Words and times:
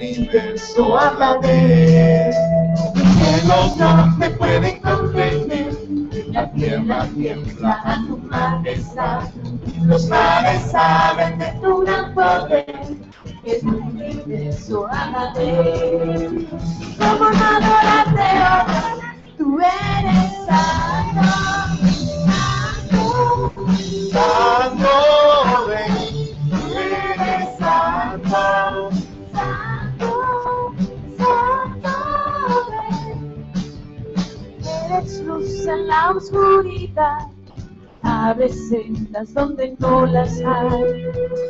Universo 0.00 0.98
habla 0.98 1.38
de 1.38 2.28
él. 2.28 2.34
Los 3.46 3.76
no 3.76 4.16
te 4.18 4.30
pueden 4.30 4.80
comprender. 4.80 5.74
La 6.28 6.50
tierra 6.52 7.06
tiembla 7.14 7.80
a 7.84 7.96
tu 8.06 8.18
majestad. 8.18 9.22
Los 9.84 10.06
mares 10.08 10.62
saben 10.70 11.38
de 11.38 11.46
tu 11.62 11.80
gran 11.80 12.14
poder. 12.14 12.82
El 13.44 13.66
universo 13.66 14.86
habla 14.90 15.32
de 15.34 16.14
él. 16.14 16.48
¿Cómo 16.98 17.30
no 17.30 17.46
adorarte, 17.46 18.28
oh? 18.50 18.66
Tú 19.38 19.58
eres 19.60 20.32
santo. 20.46 21.22
Santo. 22.92 23.52
Santo 24.12 24.89
luz 35.60 35.68
en 35.68 35.86
la 35.86 36.10
oscuridad. 36.10 37.26
Abres 38.02 38.56
sendas 38.70 39.32
donde 39.34 39.76
no 39.78 40.06
las 40.06 40.40
hay. 40.40 41.04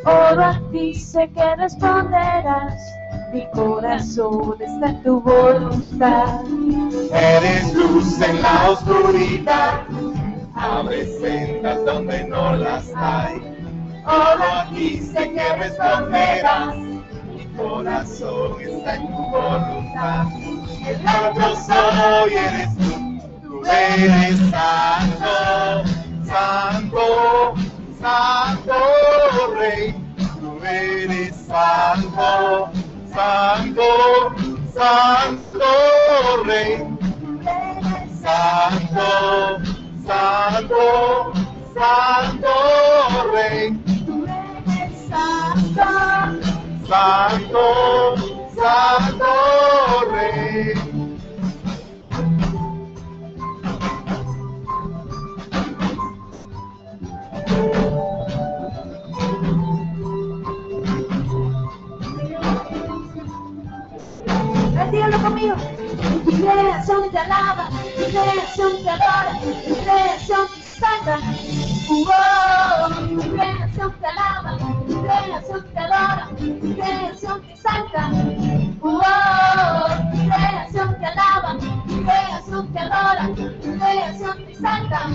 Oro 0.04 0.44
a 0.44 0.60
ti 0.72 0.94
sé 0.94 1.30
que 1.30 1.56
responderás. 1.56 2.74
Mi 3.32 3.46
corazón 3.52 4.56
está 4.60 4.90
en 4.90 5.02
tu 5.02 5.20
voluntad. 5.20 6.40
Eres 7.12 7.72
luz 7.74 8.20
en 8.20 8.42
la 8.42 8.70
oscuridad. 8.70 9.82
Abres 10.56 11.20
sendas 11.20 11.84
donde 11.84 12.24
no 12.24 12.56
las 12.56 12.90
hay. 12.96 13.40
Oro 14.04 14.44
a 14.52 14.68
ti 14.74 14.98
sé 14.98 15.32
que 15.32 15.56
responderás. 15.56 16.74
Mi 16.74 17.44
corazón 17.56 18.60
está 18.60 18.96
en 18.96 19.06
tu 19.06 19.22
voluntad. 19.30 20.26
El 20.84 21.00
otro 21.06 21.54
soy 21.54 22.34
eres 22.34 22.76
tú. 22.76 23.09
Tú 23.60 23.66
eres 23.66 24.38
santo, 24.50 25.84
santo, 26.24 27.54
santo 28.00 28.74
Rey. 29.54 29.94
Tú 30.40 30.58
eres 30.64 31.36
santo, 31.36 32.70
santo, 33.12 34.34
santo 34.72 36.42
Rey. 36.46 36.88
Santo, 38.22 39.60
santo, 40.06 41.32
santo 41.74 42.52
Rey. 43.30 43.78
Santo, 45.06 45.88
santo, 46.88 48.16
santo 48.56 49.30
Rey. 50.12 50.89
Dígalo 64.88 65.20
conmigo. 65.22 65.54
Tu 66.24 66.30
creación 66.30 67.10
te 67.10 67.18
alaba, 67.18 67.68
tu 67.68 68.04
creación 68.10 68.82
te 68.82 68.90
adora, 68.90 69.38
tu 69.40 69.76
creación 69.76 70.46
te 70.48 70.60
santa. 70.80 71.18
Oh, 71.90 72.88
tu 73.08 73.20
creación 73.30 73.90
te 74.00 74.06
alaba, 74.06 74.50
tu 74.88 75.02
creación 75.02 75.60
te 75.72 75.78
adora, 75.78 76.28
tu 76.38 76.74
creación 76.74 77.42
te 77.42 77.56
santa. 77.56 78.10
Oh, 78.82 79.86
tu 80.12 80.18
creación 80.28 80.88
te 80.98 81.06
alaba, 81.06 81.50
tu 81.86 82.02
creación 82.02 82.72
te 82.72 82.78
adora, 82.78 83.24
tu 83.36 83.44
creación 83.78 84.36
te 84.46 84.54
santa. 84.54 85.00
Tu 85.06 85.12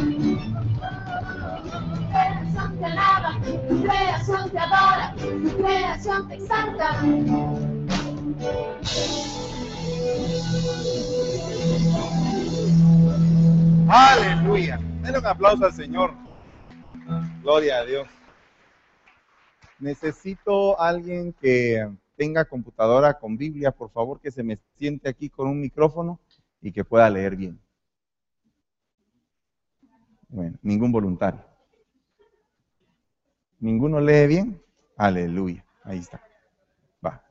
creación 2.11 2.69
te 2.77 2.85
alaba, 2.85 3.31
tu 3.67 3.75
creación 3.81 4.49
te 4.51 4.59
adora, 4.59 5.15
tu 5.17 5.49
creación 5.57 6.27
te 6.27 6.35
exalta. 6.35 6.87
Aleluya. 13.87 14.79
Denle 15.01 15.19
un 15.19 15.25
aplauso 15.25 15.65
al 15.65 15.73
Señor. 15.73 16.13
Gloria 17.41 17.79
a 17.79 17.85
Dios. 17.85 18.07
Necesito 19.79 20.79
alguien 20.79 21.33
que 21.33 21.87
tenga 22.15 22.45
computadora 22.45 23.19
con 23.19 23.37
Biblia, 23.37 23.71
por 23.71 23.91
favor, 23.91 24.19
que 24.19 24.31
se 24.31 24.43
me 24.43 24.57
siente 24.77 25.09
aquí 25.09 25.29
con 25.29 25.47
un 25.47 25.61
micrófono 25.61 26.19
y 26.61 26.71
que 26.71 26.83
pueda 26.83 27.09
leer 27.09 27.35
bien. 27.35 27.59
Bueno, 30.29 30.57
ningún 30.61 30.91
voluntario. 30.91 31.41
¿Ninguno 33.59 33.99
lee 33.99 34.27
bien? 34.27 34.61
Aleluya. 34.97 35.63
Ahí 35.83 35.99
está. 35.99 36.24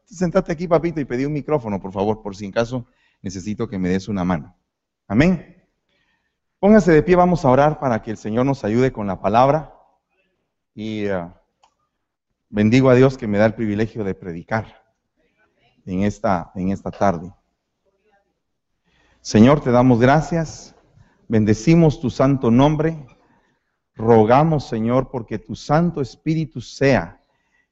Sentate 0.05 0.53
aquí, 0.53 0.69
papito, 0.69 1.01
y 1.01 1.05
pedí 1.05 1.25
un 1.25 1.33
micrófono, 1.33 1.81
por 1.81 1.93
favor, 1.93 2.23
por 2.23 2.37
si 2.37 2.45
en 2.45 2.53
caso 2.53 2.87
necesito 3.23 3.69
que 3.69 3.79
me 3.79 3.89
des 3.89 4.09
una 4.09 4.25
mano. 4.25 4.57
Amén. 5.09 5.65
Póngase 6.59 6.93
de 6.93 7.03
pie, 7.03 7.17
vamos 7.17 7.45
a 7.45 7.51
orar 7.51 7.79
para 7.79 8.03
que 8.03 8.11
el 8.11 8.17
Señor 8.17 8.47
nos 8.47 8.65
ayude 8.65 8.93
con 8.93 9.07
la 9.07 9.21
palabra. 9.21 9.75
Y 10.75 11.09
uh, 11.09 11.33
bendigo 12.49 12.91
a 12.91 12.95
Dios 12.95 13.19
que 13.19 13.27
me 13.27 13.39
da 13.39 13.47
el 13.47 13.55
privilegio 13.55 14.05
de 14.05 14.15
predicar 14.15 14.83
en 15.85 16.03
esta, 16.03 16.53
en 16.55 16.71
esta 16.71 16.91
tarde. 16.91 17.33
Señor, 19.21 19.61
te 19.63 19.71
damos 19.71 20.01
gracias, 20.01 20.75
bendecimos 21.29 22.01
tu 22.01 22.11
santo 22.11 22.51
nombre, 22.51 23.07
rogamos, 23.95 24.69
Señor, 24.69 25.11
porque 25.11 25.39
tu 25.39 25.57
Santo 25.57 26.01
Espíritu 26.01 26.61
sea 26.61 27.23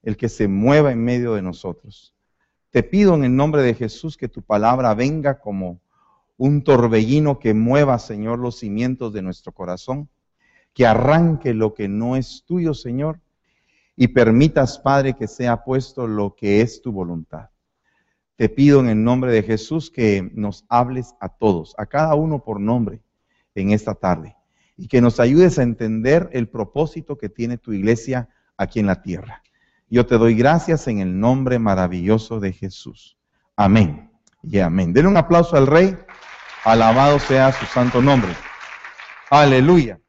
el 0.03 0.16
que 0.16 0.28
se 0.28 0.49
mueva 0.49 0.93
en 0.93 1.04
medio 1.04 1.34
de 1.34 1.43
nosotros. 1.43 2.14
Te 2.72 2.83
pido 2.83 3.15
en 3.15 3.25
el 3.25 3.37
nombre 3.37 3.60
de 3.60 3.75
Jesús 3.75 4.16
que 4.16 4.28
tu 4.28 4.41
palabra 4.41 4.94
venga 4.94 5.38
como 5.38 5.78
un 6.38 6.65
torbellino 6.65 7.38
que 7.38 7.53
mueva, 7.53 7.99
Señor, 7.99 8.38
los 8.38 8.60
cimientos 8.60 9.12
de 9.12 9.21
nuestro 9.21 9.53
corazón, 9.53 10.09
que 10.72 10.87
arranque 10.87 11.53
lo 11.53 11.75
que 11.75 11.88
no 11.88 12.16
es 12.16 12.44
tuyo, 12.47 12.72
Señor, 12.72 13.21
y 13.94 14.09
permitas, 14.09 14.78
Padre, 14.78 15.12
que 15.12 15.28
sea 15.28 15.65
puesto 15.65 16.06
lo 16.06 16.34
que 16.34 16.62
es 16.62 16.81
tu 16.81 16.93
voluntad. 16.93 17.50
Te 18.37 18.49
pido 18.49 18.81
en 18.81 18.88
el 18.88 19.05
nombre 19.05 19.32
de 19.32 19.43
Jesús 19.43 19.91
que 19.91 20.31
nos 20.32 20.65
hables 20.71 21.15
a 21.21 21.28
todos, 21.28 21.75
a 21.77 21.84
cada 21.84 22.15
uno 22.15 22.43
por 22.43 22.59
nombre, 22.59 23.03
en 23.55 23.72
esta 23.72 23.94
tarde, 23.94 24.34
y 24.78 24.88
que 24.88 25.03
nos 25.03 25.21
ayudes 25.21 25.59
a 25.59 25.62
entender 25.62 26.31
el 26.32 26.49
propósito 26.49 27.19
que 27.19 27.28
tiene 27.28 27.59
tu 27.59 27.75
iglesia 27.75 28.31
aquí 28.56 28.81
en 28.81 28.87
la 28.87 29.03
tierra. 29.03 29.43
Yo 29.93 30.07
te 30.07 30.17
doy 30.17 30.35
gracias 30.35 30.89
en 30.89 31.01
el 31.01 31.21
nombre 31.21 31.59
maravilloso 31.59 32.41
de 32.41 32.55
Jesús. 32.55 33.19
Amén 33.55 34.11
y 34.43 34.59
amén. 34.59 34.95
Denle 34.95 35.11
un 35.11 35.19
aplauso 35.19 35.55
al 35.55 35.67
Rey. 35.67 35.95
Alabado 36.65 37.19
sea 37.19 37.53
su 37.53 37.67
santo 37.67 38.01
nombre. 38.01 38.31
Aleluya. 39.29 40.01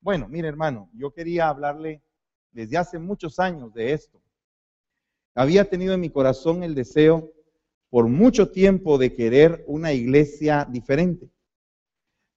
Bueno, 0.00 0.28
mire 0.28 0.46
hermano, 0.46 0.88
yo 0.92 1.12
quería 1.12 1.48
hablarle 1.48 2.04
desde 2.52 2.76
hace 2.78 3.00
muchos 3.00 3.40
años 3.40 3.74
de 3.74 3.94
esto. 3.94 4.22
Había 5.34 5.68
tenido 5.68 5.94
en 5.94 6.02
mi 6.02 6.10
corazón 6.10 6.62
el 6.62 6.76
deseo 6.76 7.32
por 7.90 8.06
mucho 8.06 8.52
tiempo 8.52 8.96
de 8.96 9.12
querer 9.12 9.64
una 9.66 9.92
iglesia 9.92 10.68
diferente. 10.70 11.28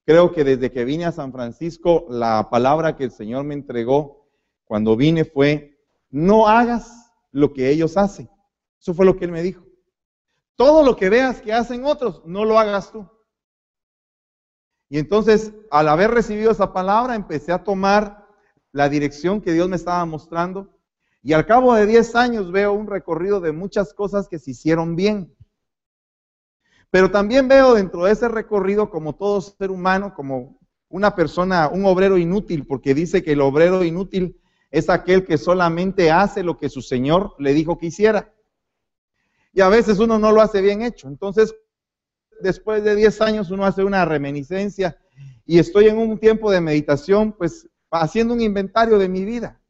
Creo 0.04 0.32
que 0.32 0.42
desde 0.42 0.72
que 0.72 0.84
vine 0.84 1.04
a 1.04 1.12
San 1.12 1.30
Francisco, 1.30 2.06
la 2.10 2.48
palabra 2.50 2.96
que 2.96 3.04
el 3.04 3.12
Señor 3.12 3.44
me 3.44 3.54
entregó 3.54 4.28
cuando 4.64 4.96
vine 4.96 5.24
fue, 5.24 5.79
no 6.10 6.48
hagas 6.48 7.12
lo 7.32 7.52
que 7.52 7.70
ellos 7.70 7.96
hacen. 7.96 8.28
Eso 8.80 8.94
fue 8.94 9.06
lo 9.06 9.16
que 9.16 9.24
Él 9.24 9.32
me 9.32 9.42
dijo. 9.42 9.64
Todo 10.56 10.84
lo 10.84 10.96
que 10.96 11.08
veas 11.08 11.40
que 11.40 11.52
hacen 11.52 11.84
otros, 11.84 12.22
no 12.26 12.44
lo 12.44 12.58
hagas 12.58 12.92
tú. 12.92 13.08
Y 14.88 14.98
entonces, 14.98 15.52
al 15.70 15.88
haber 15.88 16.10
recibido 16.10 16.50
esa 16.50 16.72
palabra, 16.72 17.14
empecé 17.14 17.52
a 17.52 17.62
tomar 17.62 18.26
la 18.72 18.88
dirección 18.88 19.40
que 19.40 19.52
Dios 19.52 19.68
me 19.68 19.76
estaba 19.76 20.04
mostrando. 20.04 20.76
Y 21.22 21.32
al 21.32 21.46
cabo 21.46 21.74
de 21.74 21.86
10 21.86 22.16
años 22.16 22.50
veo 22.50 22.72
un 22.72 22.88
recorrido 22.88 23.40
de 23.40 23.52
muchas 23.52 23.94
cosas 23.94 24.28
que 24.28 24.38
se 24.38 24.50
hicieron 24.50 24.96
bien. 24.96 25.34
Pero 26.90 27.10
también 27.10 27.46
veo 27.46 27.74
dentro 27.74 28.04
de 28.04 28.12
ese 28.12 28.28
recorrido, 28.28 28.90
como 28.90 29.14
todo 29.14 29.40
ser 29.40 29.70
humano, 29.70 30.12
como 30.14 30.58
una 30.88 31.14
persona, 31.14 31.68
un 31.68 31.84
obrero 31.84 32.18
inútil, 32.18 32.66
porque 32.66 32.94
dice 32.94 33.22
que 33.22 33.32
el 33.32 33.40
obrero 33.42 33.84
inútil 33.84 34.39
es 34.70 34.88
aquel 34.88 35.24
que 35.24 35.38
solamente 35.38 36.10
hace 36.10 36.42
lo 36.42 36.58
que 36.58 36.68
su 36.68 36.82
Señor 36.82 37.34
le 37.38 37.52
dijo 37.54 37.78
que 37.78 37.86
hiciera. 37.86 38.32
Y 39.52 39.60
a 39.62 39.68
veces 39.68 39.98
uno 39.98 40.18
no 40.18 40.30
lo 40.30 40.40
hace 40.40 40.60
bien 40.60 40.82
hecho. 40.82 41.08
Entonces, 41.08 41.54
después 42.40 42.84
de 42.84 42.94
10 42.94 43.20
años 43.20 43.50
uno 43.50 43.64
hace 43.64 43.84
una 43.84 44.04
reminiscencia 44.04 44.98
y 45.44 45.58
estoy 45.58 45.88
en 45.88 45.98
un 45.98 46.18
tiempo 46.18 46.50
de 46.50 46.60
meditación, 46.60 47.32
pues 47.32 47.68
haciendo 47.90 48.34
un 48.34 48.40
inventario 48.40 48.98
de 48.98 49.08
mi 49.08 49.24
vida. 49.24 49.60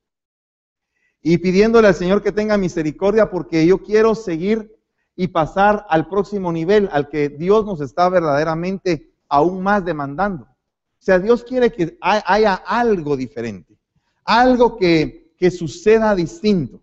y 1.22 1.38
pidiéndole 1.38 1.88
al 1.88 1.94
Señor 1.94 2.22
que 2.22 2.32
tenga 2.32 2.56
misericordia 2.56 3.30
porque 3.30 3.66
yo 3.66 3.82
quiero 3.82 4.14
seguir 4.14 4.74
y 5.16 5.28
pasar 5.28 5.84
al 5.88 6.08
próximo 6.08 6.50
nivel, 6.52 6.88
al 6.92 7.08
que 7.08 7.28
Dios 7.28 7.66
nos 7.66 7.80
está 7.80 8.08
verdaderamente 8.08 9.12
aún 9.28 9.62
más 9.62 9.84
demandando. 9.84 10.44
O 10.44 11.02
sea, 11.02 11.18
Dios 11.18 11.44
quiere 11.44 11.70
que 11.72 11.98
haya 12.00 12.54
algo 12.54 13.16
diferente, 13.16 13.78
algo 14.24 14.76
que, 14.76 15.34
que 15.36 15.50
suceda 15.50 16.14
distinto. 16.14 16.80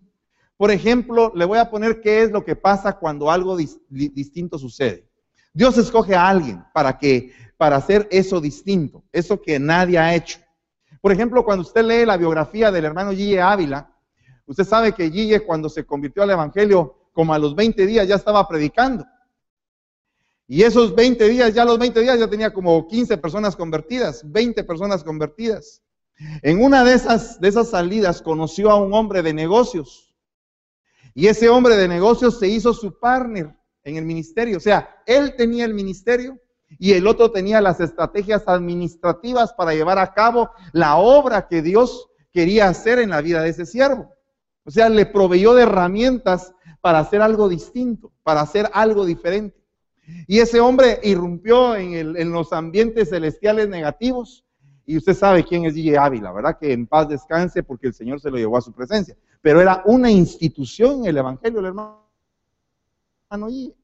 Por 0.56 0.70
ejemplo, 0.70 1.32
le 1.34 1.44
voy 1.44 1.58
a 1.58 1.70
poner 1.70 2.00
qué 2.00 2.22
es 2.22 2.32
lo 2.32 2.44
que 2.44 2.56
pasa 2.56 2.98
cuando 2.98 3.30
algo 3.30 3.56
distinto 3.56 4.58
sucede. 4.58 5.08
Dios 5.52 5.78
escoge 5.78 6.14
a 6.14 6.28
alguien 6.28 6.64
para 6.74 6.98
que 6.98 7.32
para 7.56 7.76
hacer 7.76 8.08
eso 8.10 8.40
distinto, 8.40 9.04
eso 9.12 9.40
que 9.40 9.58
nadie 9.58 9.98
ha 9.98 10.14
hecho. 10.14 10.38
Por 11.00 11.12
ejemplo, 11.12 11.44
cuando 11.44 11.62
usted 11.62 11.84
lee 11.84 12.06
la 12.06 12.16
biografía 12.16 12.70
del 12.70 12.84
hermano 12.84 13.12
Gille 13.12 13.40
Ávila, 13.40 13.92
usted 14.46 14.64
sabe 14.64 14.92
que 14.92 15.10
Gille 15.10 15.40
cuando 15.40 15.68
se 15.68 15.84
convirtió 15.84 16.22
al 16.22 16.30
evangelio, 16.30 17.08
como 17.12 17.34
a 17.34 17.38
los 17.38 17.54
20 17.54 17.86
días 17.86 18.06
ya 18.06 18.14
estaba 18.16 18.46
predicando. 18.46 19.04
Y 20.46 20.62
esos 20.62 20.94
20 20.94 21.28
días, 21.28 21.52
ya 21.52 21.64
los 21.64 21.78
20 21.78 22.00
días 22.00 22.18
ya 22.18 22.28
tenía 22.28 22.52
como 22.52 22.86
15 22.86 23.18
personas 23.18 23.54
convertidas, 23.54 24.22
20 24.24 24.64
personas 24.64 25.04
convertidas. 25.04 25.82
En 26.42 26.62
una 26.62 26.84
de 26.84 26.94
esas, 26.94 27.40
de 27.40 27.48
esas 27.48 27.70
salidas 27.70 28.22
conoció 28.22 28.70
a 28.70 28.76
un 28.76 28.92
hombre 28.92 29.22
de 29.22 29.32
negocios 29.32 30.08
y 31.14 31.26
ese 31.26 31.48
hombre 31.48 31.76
de 31.76 31.88
negocios 31.88 32.38
se 32.38 32.48
hizo 32.48 32.72
su 32.72 32.98
partner 32.98 33.52
en 33.84 33.96
el 33.96 34.04
ministerio. 34.04 34.56
O 34.56 34.60
sea, 34.60 35.02
él 35.06 35.34
tenía 35.36 35.64
el 35.64 35.74
ministerio 35.74 36.38
y 36.78 36.92
el 36.92 37.06
otro 37.06 37.30
tenía 37.30 37.60
las 37.60 37.80
estrategias 37.80 38.44
administrativas 38.46 39.52
para 39.52 39.74
llevar 39.74 39.98
a 39.98 40.12
cabo 40.12 40.50
la 40.72 40.96
obra 40.96 41.48
que 41.48 41.62
Dios 41.62 42.08
quería 42.32 42.68
hacer 42.68 42.98
en 42.98 43.10
la 43.10 43.20
vida 43.20 43.42
de 43.42 43.50
ese 43.50 43.66
siervo. 43.66 44.14
O 44.64 44.70
sea, 44.70 44.88
le 44.88 45.06
proveyó 45.06 45.54
de 45.54 45.62
herramientas 45.62 46.52
para 46.80 47.00
hacer 47.00 47.22
algo 47.22 47.48
distinto, 47.48 48.12
para 48.22 48.42
hacer 48.42 48.68
algo 48.72 49.04
diferente. 49.06 49.56
Y 50.26 50.40
ese 50.40 50.60
hombre 50.60 51.00
irrumpió 51.02 51.74
en, 51.74 52.16
en 52.16 52.32
los 52.32 52.52
ambientes 52.52 53.10
celestiales 53.10 53.68
negativos 53.68 54.44
y 54.88 54.96
usted 54.96 55.12
sabe 55.12 55.44
quién 55.44 55.66
es 55.66 55.74
Gigi 55.74 55.96
Ávila, 55.96 56.32
¿verdad? 56.32 56.56
Que 56.58 56.72
en 56.72 56.86
paz 56.86 57.10
descanse 57.10 57.62
porque 57.62 57.88
el 57.88 57.92
Señor 57.92 58.20
se 58.20 58.30
lo 58.30 58.38
llevó 58.38 58.56
a 58.56 58.62
su 58.62 58.72
presencia. 58.72 59.14
Pero 59.42 59.60
era 59.60 59.82
una 59.84 60.10
institución 60.10 61.04
el 61.04 61.18
Evangelio, 61.18 61.60
el 61.60 61.66
hermano 61.66 62.00
Gigi. 63.48 63.74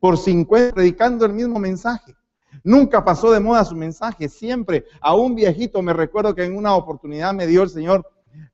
Por 0.00 0.18
50 0.18 0.74
predicando 0.74 1.24
el 1.24 1.34
mismo 1.34 1.60
mensaje. 1.60 2.16
Nunca 2.64 3.04
pasó 3.04 3.30
de 3.30 3.38
moda 3.38 3.64
su 3.64 3.76
mensaje, 3.76 4.28
siempre. 4.28 4.86
A 5.00 5.14
un 5.14 5.36
viejito 5.36 5.82
me 5.82 5.92
recuerdo 5.92 6.34
que 6.34 6.42
en 6.42 6.56
una 6.56 6.74
oportunidad 6.74 7.32
me 7.32 7.46
dio 7.46 7.62
el 7.62 7.70
Señor 7.70 8.04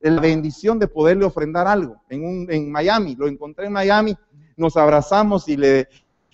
la 0.01 0.21
bendición 0.21 0.79
de 0.79 0.89
poderle 0.89 1.25
ofrendar 1.25 1.67
algo 1.67 2.03
en, 2.11 2.71
Miami. 2.71 3.17
Lo 3.17 3.27
encontré 3.27 3.69
en 3.69 3.73
Miami, 3.73 4.15
nos 4.59 4.77
abrazamos 4.77 5.49
y 5.49 5.57
le, 5.57 5.89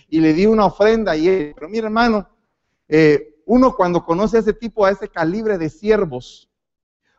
y 0.08 0.18
di 0.18 0.44
una 0.44 0.66
ofrenda. 0.66 1.16
Y 1.16 1.54
pero 1.54 1.68
mi 1.68 1.78
hermano, 1.78 2.28
eh, 2.88 3.31
uno 3.46 3.74
cuando 3.74 4.04
conoce 4.04 4.36
a 4.36 4.40
ese 4.40 4.52
tipo, 4.52 4.84
a 4.84 4.90
ese 4.90 5.08
calibre 5.08 5.58
de 5.58 5.70
siervos, 5.70 6.48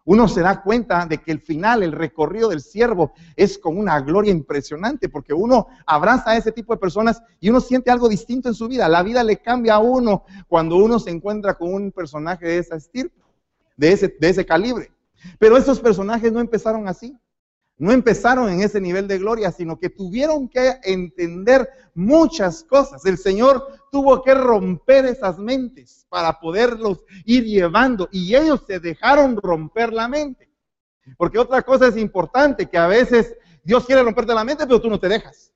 uno 0.06 0.28
se 0.28 0.42
da 0.42 0.62
cuenta 0.62 1.06
de 1.06 1.20
que 1.20 1.32
el 1.32 1.40
final, 1.40 1.82
el 1.82 1.94
recorrido 1.94 2.50
del 2.50 2.60
siervo 2.60 3.14
es 3.38 3.58
con 3.58 3.78
una 3.78 4.02
gloria 4.02 4.32
impresionante, 4.32 5.08
porque 5.08 5.34
uno 5.34 5.68
abraza 5.86 6.32
a 6.32 6.38
ese 6.38 6.52
tipo 6.52 6.74
de 6.74 6.80
personas 6.80 7.22
y 7.40 7.50
uno 7.50 7.62
siente 7.62 7.90
algo 7.90 8.10
distinto 8.10 8.50
en 8.50 8.56
su 8.56 8.68
vida. 8.68 8.90
La 8.90 9.02
vida 9.02 9.24
le 9.24 9.38
cambia 9.38 9.76
a 9.76 9.80
uno 9.80 10.26
cuando 10.50 10.76
uno 10.76 11.00
se 11.00 11.10
encuentra 11.10 11.54
con 11.54 11.74
un 11.74 11.92
personaje 11.92 12.46
de 12.46 12.58
esa 12.58 12.76
estirpe, 12.76 13.22
de 13.78 13.92
ese, 13.94 14.16
de 14.20 14.30
ese 14.30 14.46
calibre. 14.46 14.92
Pero 15.40 15.56
esos 15.56 15.80
personajes 15.80 16.34
no 16.34 16.42
empezaron 16.42 16.88
así 16.90 17.18
no 17.84 17.92
empezaron 17.92 18.50
en 18.50 18.62
ese 18.62 18.80
nivel 18.80 19.10
de 19.10 19.18
gloria, 19.18 19.52
sino 19.52 19.78
que 19.78 19.90
tuvieron 19.90 20.48
que 20.48 20.80
entender 20.84 21.68
muchas 21.94 22.64
cosas. 22.64 23.06
El 23.06 23.18
Señor 23.18 23.68
tuvo 23.92 24.24
que 24.24 24.34
romper 24.34 25.04
esas 25.04 25.38
mentes 25.38 26.08
para 26.08 26.40
poderlos 26.40 27.04
ir 27.26 27.44
llevando 27.44 28.08
y 28.10 28.34
ellos 28.36 28.64
se 28.66 28.80
dejaron 28.80 29.36
romper 29.36 29.92
la 29.92 30.08
mente. 30.08 30.50
Porque 31.18 31.38
otra 31.38 31.62
cosa 31.62 31.88
es 31.90 31.98
importante, 31.98 32.70
que 32.70 32.78
a 32.78 32.88
veces 32.88 33.36
Dios 33.66 33.86
quiere 33.86 34.02
romperte 34.02 34.34
la 34.34 34.46
mente, 34.46 34.66
pero 34.66 34.80
tú 34.80 34.90
no 34.90 34.98
te 34.98 35.10
dejas. 35.10 35.52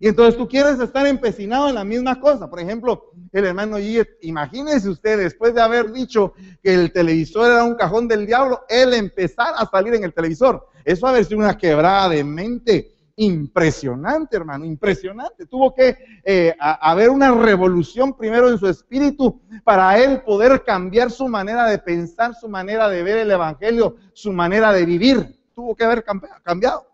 Y 0.00 0.08
entonces 0.08 0.36
tú 0.36 0.46
quieres 0.46 0.78
estar 0.78 1.06
empecinado 1.06 1.68
en 1.68 1.74
la 1.74 1.84
misma 1.84 2.20
cosa. 2.20 2.48
Por 2.48 2.60
ejemplo, 2.60 3.10
el 3.32 3.44
hermano 3.44 3.78
G, 3.78 4.06
imagínese 4.22 4.88
usted, 4.88 5.18
después 5.18 5.54
de 5.54 5.60
haber 5.60 5.92
dicho 5.92 6.34
que 6.62 6.74
el 6.74 6.92
televisor 6.92 7.50
era 7.50 7.64
un 7.64 7.74
cajón 7.74 8.06
del 8.06 8.26
diablo, 8.26 8.64
él 8.68 8.94
empezar 8.94 9.54
a 9.56 9.66
salir 9.66 9.94
en 9.94 10.04
el 10.04 10.14
televisor. 10.14 10.68
Eso 10.84 11.06
ha 11.06 11.24
sido 11.24 11.38
una 11.38 11.56
quebrada 11.56 12.08
de 12.08 12.22
mente 12.22 12.92
impresionante, 13.16 14.36
hermano, 14.36 14.64
impresionante. 14.64 15.44
Tuvo 15.46 15.74
que 15.74 15.96
eh, 16.24 16.54
haber 16.58 17.10
una 17.10 17.32
revolución 17.34 18.16
primero 18.16 18.48
en 18.48 18.58
su 18.58 18.68
espíritu 18.68 19.40
para 19.64 19.98
él 19.98 20.22
poder 20.22 20.62
cambiar 20.62 21.10
su 21.10 21.26
manera 21.28 21.66
de 21.66 21.78
pensar, 21.78 22.34
su 22.36 22.48
manera 22.48 22.88
de 22.88 23.02
ver 23.02 23.18
el 23.18 23.30
Evangelio, 23.30 23.96
su 24.12 24.32
manera 24.32 24.72
de 24.72 24.86
vivir. 24.86 25.36
Tuvo 25.52 25.74
que 25.74 25.84
haber 25.84 26.04
cambiado. 26.44 26.87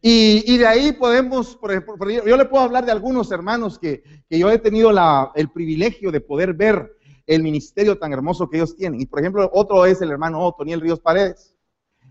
Y, 0.00 0.58
de 0.58 0.66
ahí 0.66 0.92
podemos, 0.92 1.56
por 1.56 1.70
ejemplo, 1.70 1.96
yo 2.10 2.36
le 2.36 2.44
puedo 2.44 2.64
hablar 2.64 2.84
de 2.84 2.92
algunos 2.92 3.30
hermanos 3.32 3.78
que, 3.78 4.02
yo 4.28 4.50
he 4.50 4.58
tenido 4.58 4.92
el 5.34 5.50
privilegio 5.50 6.10
de 6.10 6.20
poder 6.20 6.54
ver 6.54 6.96
el 7.26 7.42
ministerio 7.42 7.98
tan 7.98 8.12
hermoso 8.12 8.48
que 8.48 8.58
ellos 8.58 8.76
tienen. 8.76 9.00
Y 9.00 9.06
por 9.06 9.20
ejemplo, 9.20 9.50
otro 9.52 9.86
es 9.86 10.00
el 10.02 10.10
hermano 10.10 10.40
Otto, 10.40 10.64
el 10.64 10.80
Ríos 10.80 11.00
Paredes. 11.00 11.54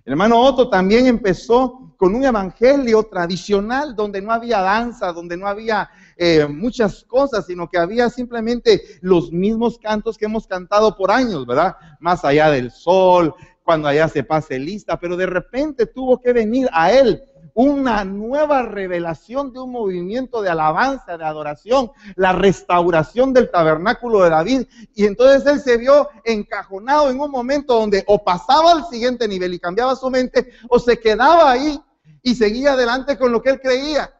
El 0.06 0.14
hermano 0.14 0.42
Otto 0.42 0.70
también 0.70 1.08
empezó 1.08 1.94
con 1.98 2.14
un 2.16 2.26
evangelio 2.26 3.04
tradicional 3.04 3.96
donde 3.96 4.22
no 4.22 4.34
había 4.34 4.60
danza, 4.60 5.14
donde 5.14 5.38
no 5.38 5.48
había 5.48 5.90
eh, 6.18 6.46
muchas 6.50 7.06
cosas, 7.06 7.46
sino 7.46 7.70
que 7.70 7.78
había 7.78 8.10
simplemente 8.10 8.82
los 9.00 9.32
mismos 9.32 9.78
cantos 9.78 10.18
que 10.18 10.26
hemos 10.26 10.46
cantado 10.46 10.98
por 10.98 11.12
años, 11.12 11.46
¿verdad? 11.46 11.76
Más 12.02 12.26
allá 12.26 12.50
del 12.50 12.72
sol, 12.72 13.34
cuando 13.64 13.88
allá 13.88 14.08
se 14.08 14.24
pase 14.24 14.60
lista, 14.60 15.00
pero 15.00 15.16
de 15.16 15.26
repente 15.26 15.86
tuvo 15.86 16.20
que 16.20 16.34
venir 16.34 16.70
a 16.72 16.92
él 16.92 17.24
una 17.56 18.04
nueva 18.04 18.64
revelación 18.64 19.54
de 19.54 19.60
un 19.60 19.72
movimiento 19.72 20.42
de 20.42 20.50
alabanza, 20.50 21.18
de 21.18 21.26
adoración, 21.26 21.92
la 22.16 22.34
restauración 22.34 23.32
del 23.34 23.52
tabernáculo 23.52 24.24
de 24.24 24.30
David. 24.30 24.68
Y 24.96 25.06
entonces 25.06 25.46
él 25.46 25.62
se 25.62 25.78
vio 25.78 26.10
encajonado 26.24 27.10
en 27.10 27.20
un 27.20 27.30
momento 27.30 27.80
donde 27.80 28.04
o 28.08 28.24
pasaba 28.24 28.72
al 28.72 28.86
siguiente 28.88 29.28
nivel 29.28 29.54
y 29.54 29.60
cambiaba 29.60 29.96
su 29.96 30.10
mente, 30.10 30.52
o 30.68 30.80
se 30.80 31.00
quedaba 31.00 31.52
ahí 31.52 31.80
y 32.24 32.36
seguía 32.36 32.74
adelante 32.74 33.18
con 33.18 33.32
lo 33.32 33.42
que 33.42 33.52
él 33.52 33.62
creía. 33.62 34.12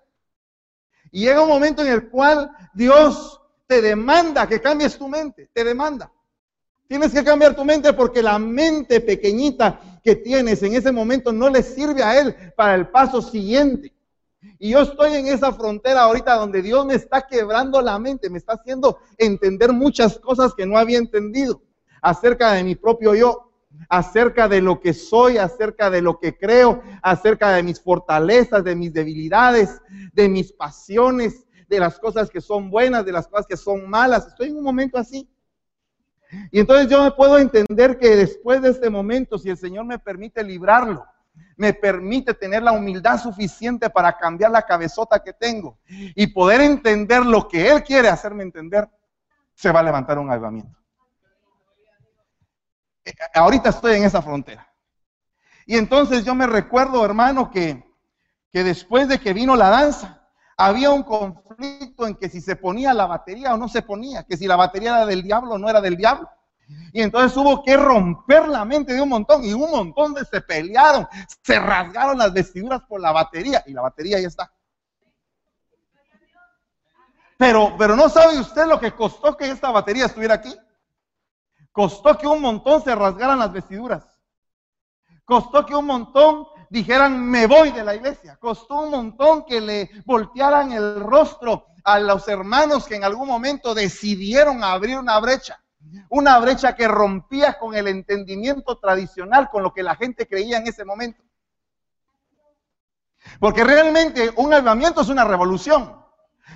Y 1.12 1.22
llega 1.22 1.42
un 1.42 1.50
momento 1.50 1.82
en 1.82 1.90
el 1.92 2.10
cual 2.10 2.52
Dios 2.74 3.42
te 3.68 3.82
demanda 3.82 4.48
que 4.48 4.62
cambies 4.62 4.98
tu 4.98 5.08
mente, 5.08 5.50
te 5.54 5.64
demanda. 5.64 6.12
Tienes 6.88 7.12
que 7.12 7.24
cambiar 7.24 7.56
tu 7.56 7.66
mente 7.66 7.94
porque 7.94 8.22
la 8.22 8.38
mente 8.38 9.02
pequeñita 9.02 9.80
que 10.04 10.16
tienes 10.16 10.62
en 10.64 10.74
ese 10.74 10.92
momento 10.92 11.32
no 11.32 11.50
le 11.50 11.64
sirve 11.64 12.04
a 12.04 12.20
Él 12.20 12.36
para 12.56 12.76
el 12.76 12.90
paso 12.90 13.22
siguiente. 13.22 13.94
Y 14.60 14.72
yo 14.72 14.82
estoy 14.82 15.14
en 15.14 15.28
esa 15.28 15.54
frontera 15.54 16.02
ahorita 16.02 16.36
donde 16.36 16.62
Dios 16.62 16.86
me 16.86 16.96
está 16.96 17.26
quebrando 17.26 17.82
la 17.82 17.98
mente, 17.98 18.30
me 18.30 18.38
está 18.38 18.54
haciendo 18.54 18.98
entender 19.18 19.72
muchas 19.72 20.20
cosas 20.20 20.54
que 20.54 20.66
no 20.66 20.78
había 20.78 20.98
entendido 20.98 21.62
acerca 22.02 22.52
de 22.52 22.64
mi 22.64 22.76
propio 22.76 23.16
yo, 23.16 23.52
acerca 23.90 24.48
de 24.48 24.62
lo 24.62 24.82
que 24.82 24.94
soy, 24.94 25.38
acerca 25.38 25.90
de 25.90 26.02
lo 26.02 26.20
que 26.20 26.38
creo, 26.38 26.82
acerca 27.02 27.52
de 27.52 27.64
mis 27.64 27.82
fortalezas, 27.82 28.64
de 28.64 28.76
mis 28.76 28.94
debilidades, 28.94 29.82
de 30.14 30.28
mis 30.28 30.52
pasiones, 30.52 31.46
de 31.70 31.80
las 31.80 31.98
cosas 32.00 32.30
que 32.30 32.42
son 32.42 32.70
buenas, 32.70 33.06
de 33.06 33.14
las 33.14 33.28
cosas 33.28 33.48
que 33.48 33.58
son 33.58 33.90
malas. 33.90 34.28
Estoy 34.28 34.50
en 34.50 34.58
un 34.58 34.64
momento 34.64 34.98
así. 34.98 35.30
Y 36.52 36.60
entonces 36.60 36.88
yo 36.90 37.04
me 37.04 37.12
puedo 37.12 37.38
entender 37.38 37.98
que 37.98 38.16
después 38.16 38.62
de 38.62 38.70
este 38.70 38.90
momento, 38.90 39.38
si 39.38 39.50
el 39.50 39.58
Señor 39.58 39.86
me 39.86 40.00
permite 40.00 40.44
librarlo, 40.44 41.06
me 41.58 41.74
permite 41.74 42.34
tener 42.34 42.64
la 42.64 42.72
humildad 42.72 43.20
suficiente 43.20 43.90
para 43.90 44.18
cambiar 44.18 44.52
la 44.52 44.62
cabezota 44.62 45.22
que 45.22 45.34
tengo 45.34 45.78
y 45.88 46.28
poder 46.28 46.62
entender 46.62 47.26
lo 47.26 47.48
que 47.48 47.70
Él 47.70 47.84
quiere 47.84 48.10
hacerme 48.10 48.44
entender, 48.44 48.90
se 49.54 49.72
va 49.72 49.80
a 49.80 49.84
levantar 49.84 50.18
un 50.18 50.32
avivamiento. 50.32 50.78
Eh, 53.06 53.14
ahorita 53.34 53.70
estoy 53.70 53.96
en 53.96 54.04
esa 54.04 54.22
frontera. 54.22 54.68
Y 55.66 55.78
entonces 55.78 56.26
yo 56.26 56.36
me 56.36 56.48
recuerdo, 56.48 57.06
hermano, 57.06 57.50
que, 57.52 57.84
que 58.52 58.64
después 58.64 59.08
de 59.08 59.20
que 59.20 59.34
vino 59.34 59.56
la 59.56 59.70
danza, 59.70 60.23
había 60.58 60.92
un 60.92 61.04
conflicto 61.04 62.08
en 62.08 62.16
que 62.16 62.30
si 62.30 62.42
se 62.42 62.56
ponía 62.56 62.94
la 62.94 63.06
batería 63.06 63.54
o 63.54 63.58
no 63.58 63.68
se 63.68 63.82
ponía, 63.82 64.24
que 64.24 64.38
si 64.38 64.48
la 64.48 64.56
batería 64.56 64.98
era 64.98 65.06
del 65.06 65.24
diablo 65.24 65.54
o 65.54 65.58
no 65.58 65.70
era 65.70 65.82
del 65.82 65.98
diablo. 65.98 66.30
Y 66.92 67.02
entonces 67.02 67.36
hubo 67.38 67.64
que 67.64 67.76
romper 67.76 68.48
la 68.48 68.64
mente 68.66 68.94
de 68.94 69.02
un 69.02 69.10
montón 69.10 69.44
y 69.44 69.54
un 69.54 69.70
montón 69.70 70.14
de 70.14 70.26
se 70.26 70.42
pelearon, 70.42 71.08
se 71.42 71.60
rasgaron 71.60 72.18
las 72.18 72.32
vestiduras 72.34 72.82
por 72.84 73.02
la 73.02 73.12
batería 73.12 73.64
y 73.66 73.74
la 73.74 73.82
batería 73.82 74.20
ya 74.20 74.28
está. 74.28 74.52
Pero, 77.38 77.76
pero 77.78 77.96
no 77.96 78.10
sabe 78.10 78.40
usted 78.40 78.66
lo 78.68 78.80
que 78.80 78.94
costó 78.94 79.36
que 79.36 79.50
esta 79.50 79.72
batería 79.72 80.06
estuviera 80.06 80.36
aquí. 80.36 80.56
Costó 81.72 82.18
que 82.18 82.28
un 82.28 82.42
montón 82.42 82.82
se 82.84 82.96
rasgaran 82.96 83.40
las 83.40 83.52
vestiduras. 83.52 84.06
Costó 85.26 85.66
que 85.66 85.76
un 85.76 85.86
montón 85.86 86.46
dijeran, 86.74 87.24
me 87.30 87.46
voy 87.46 87.72
de 87.72 87.84
la 87.84 87.94
iglesia. 87.94 88.36
Costó 88.38 88.82
un 88.82 88.90
montón 88.90 89.46
que 89.46 89.62
le 89.62 89.92
voltearan 90.06 90.72
el 90.72 91.02
rostro 91.02 91.68
a 91.84 92.00
los 92.00 92.28
hermanos 92.28 92.88
que 92.88 92.96
en 92.96 93.04
algún 93.04 93.28
momento 93.28 93.76
decidieron 93.76 94.64
abrir 94.64 94.98
una 94.98 95.20
brecha. 95.20 95.64
Una 96.10 96.40
brecha 96.40 96.76
que 96.76 96.88
rompía 96.88 97.60
con 97.60 97.76
el 97.76 97.88
entendimiento 97.88 98.80
tradicional, 98.80 99.50
con 99.52 99.62
lo 99.62 99.72
que 99.72 99.84
la 99.84 99.96
gente 99.96 100.28
creía 100.28 100.58
en 100.58 100.66
ese 100.68 100.84
momento. 100.84 101.22
Porque 103.40 103.64
realmente 103.64 104.32
un 104.38 104.52
avivamiento 104.52 105.02
es 105.02 105.10
una 105.10 105.26
revolución. 105.26 105.96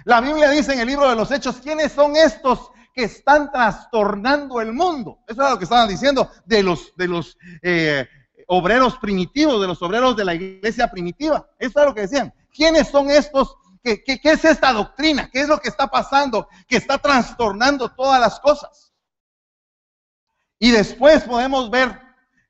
La 0.03 0.19
Biblia 0.19 0.49
dice 0.49 0.73
en 0.73 0.79
el 0.79 0.87
libro 0.87 1.07
de 1.07 1.15
los 1.15 1.29
Hechos, 1.29 1.57
¿quiénes 1.57 1.91
son 1.91 2.15
estos 2.15 2.71
que 2.91 3.03
están 3.03 3.51
trastornando 3.51 4.61
el 4.61 4.73
mundo? 4.73 5.19
Eso 5.27 5.43
es 5.43 5.51
lo 5.51 5.57
que 5.59 5.65
estaban 5.65 5.87
diciendo 5.87 6.31
de 6.45 6.63
los, 6.63 6.95
de 6.95 7.07
los 7.07 7.37
eh, 7.61 8.07
obreros 8.47 8.97
primitivos, 8.97 9.61
de 9.61 9.67
los 9.67 9.81
obreros 9.81 10.15
de 10.15 10.25
la 10.25 10.33
iglesia 10.33 10.89
primitiva. 10.89 11.47
Eso 11.59 11.79
es 11.79 11.85
lo 11.85 11.93
que 11.93 12.01
decían. 12.01 12.33
¿Quiénes 12.51 12.87
son 12.87 13.11
estos? 13.11 13.55
¿Qué, 13.83 14.19
es 14.23 14.45
esta 14.45 14.73
doctrina? 14.73 15.29
¿Qué 15.31 15.41
es 15.41 15.47
lo 15.47 15.59
que 15.59 15.69
está 15.69 15.87
pasando? 15.87 16.47
Que 16.67 16.77
está 16.77 16.97
trastornando 16.97 17.89
todas 17.89 18.19
las 18.19 18.39
cosas. 18.39 18.91
Y 20.59 20.71
después 20.71 21.23
podemos 21.23 21.69
ver 21.69 22.01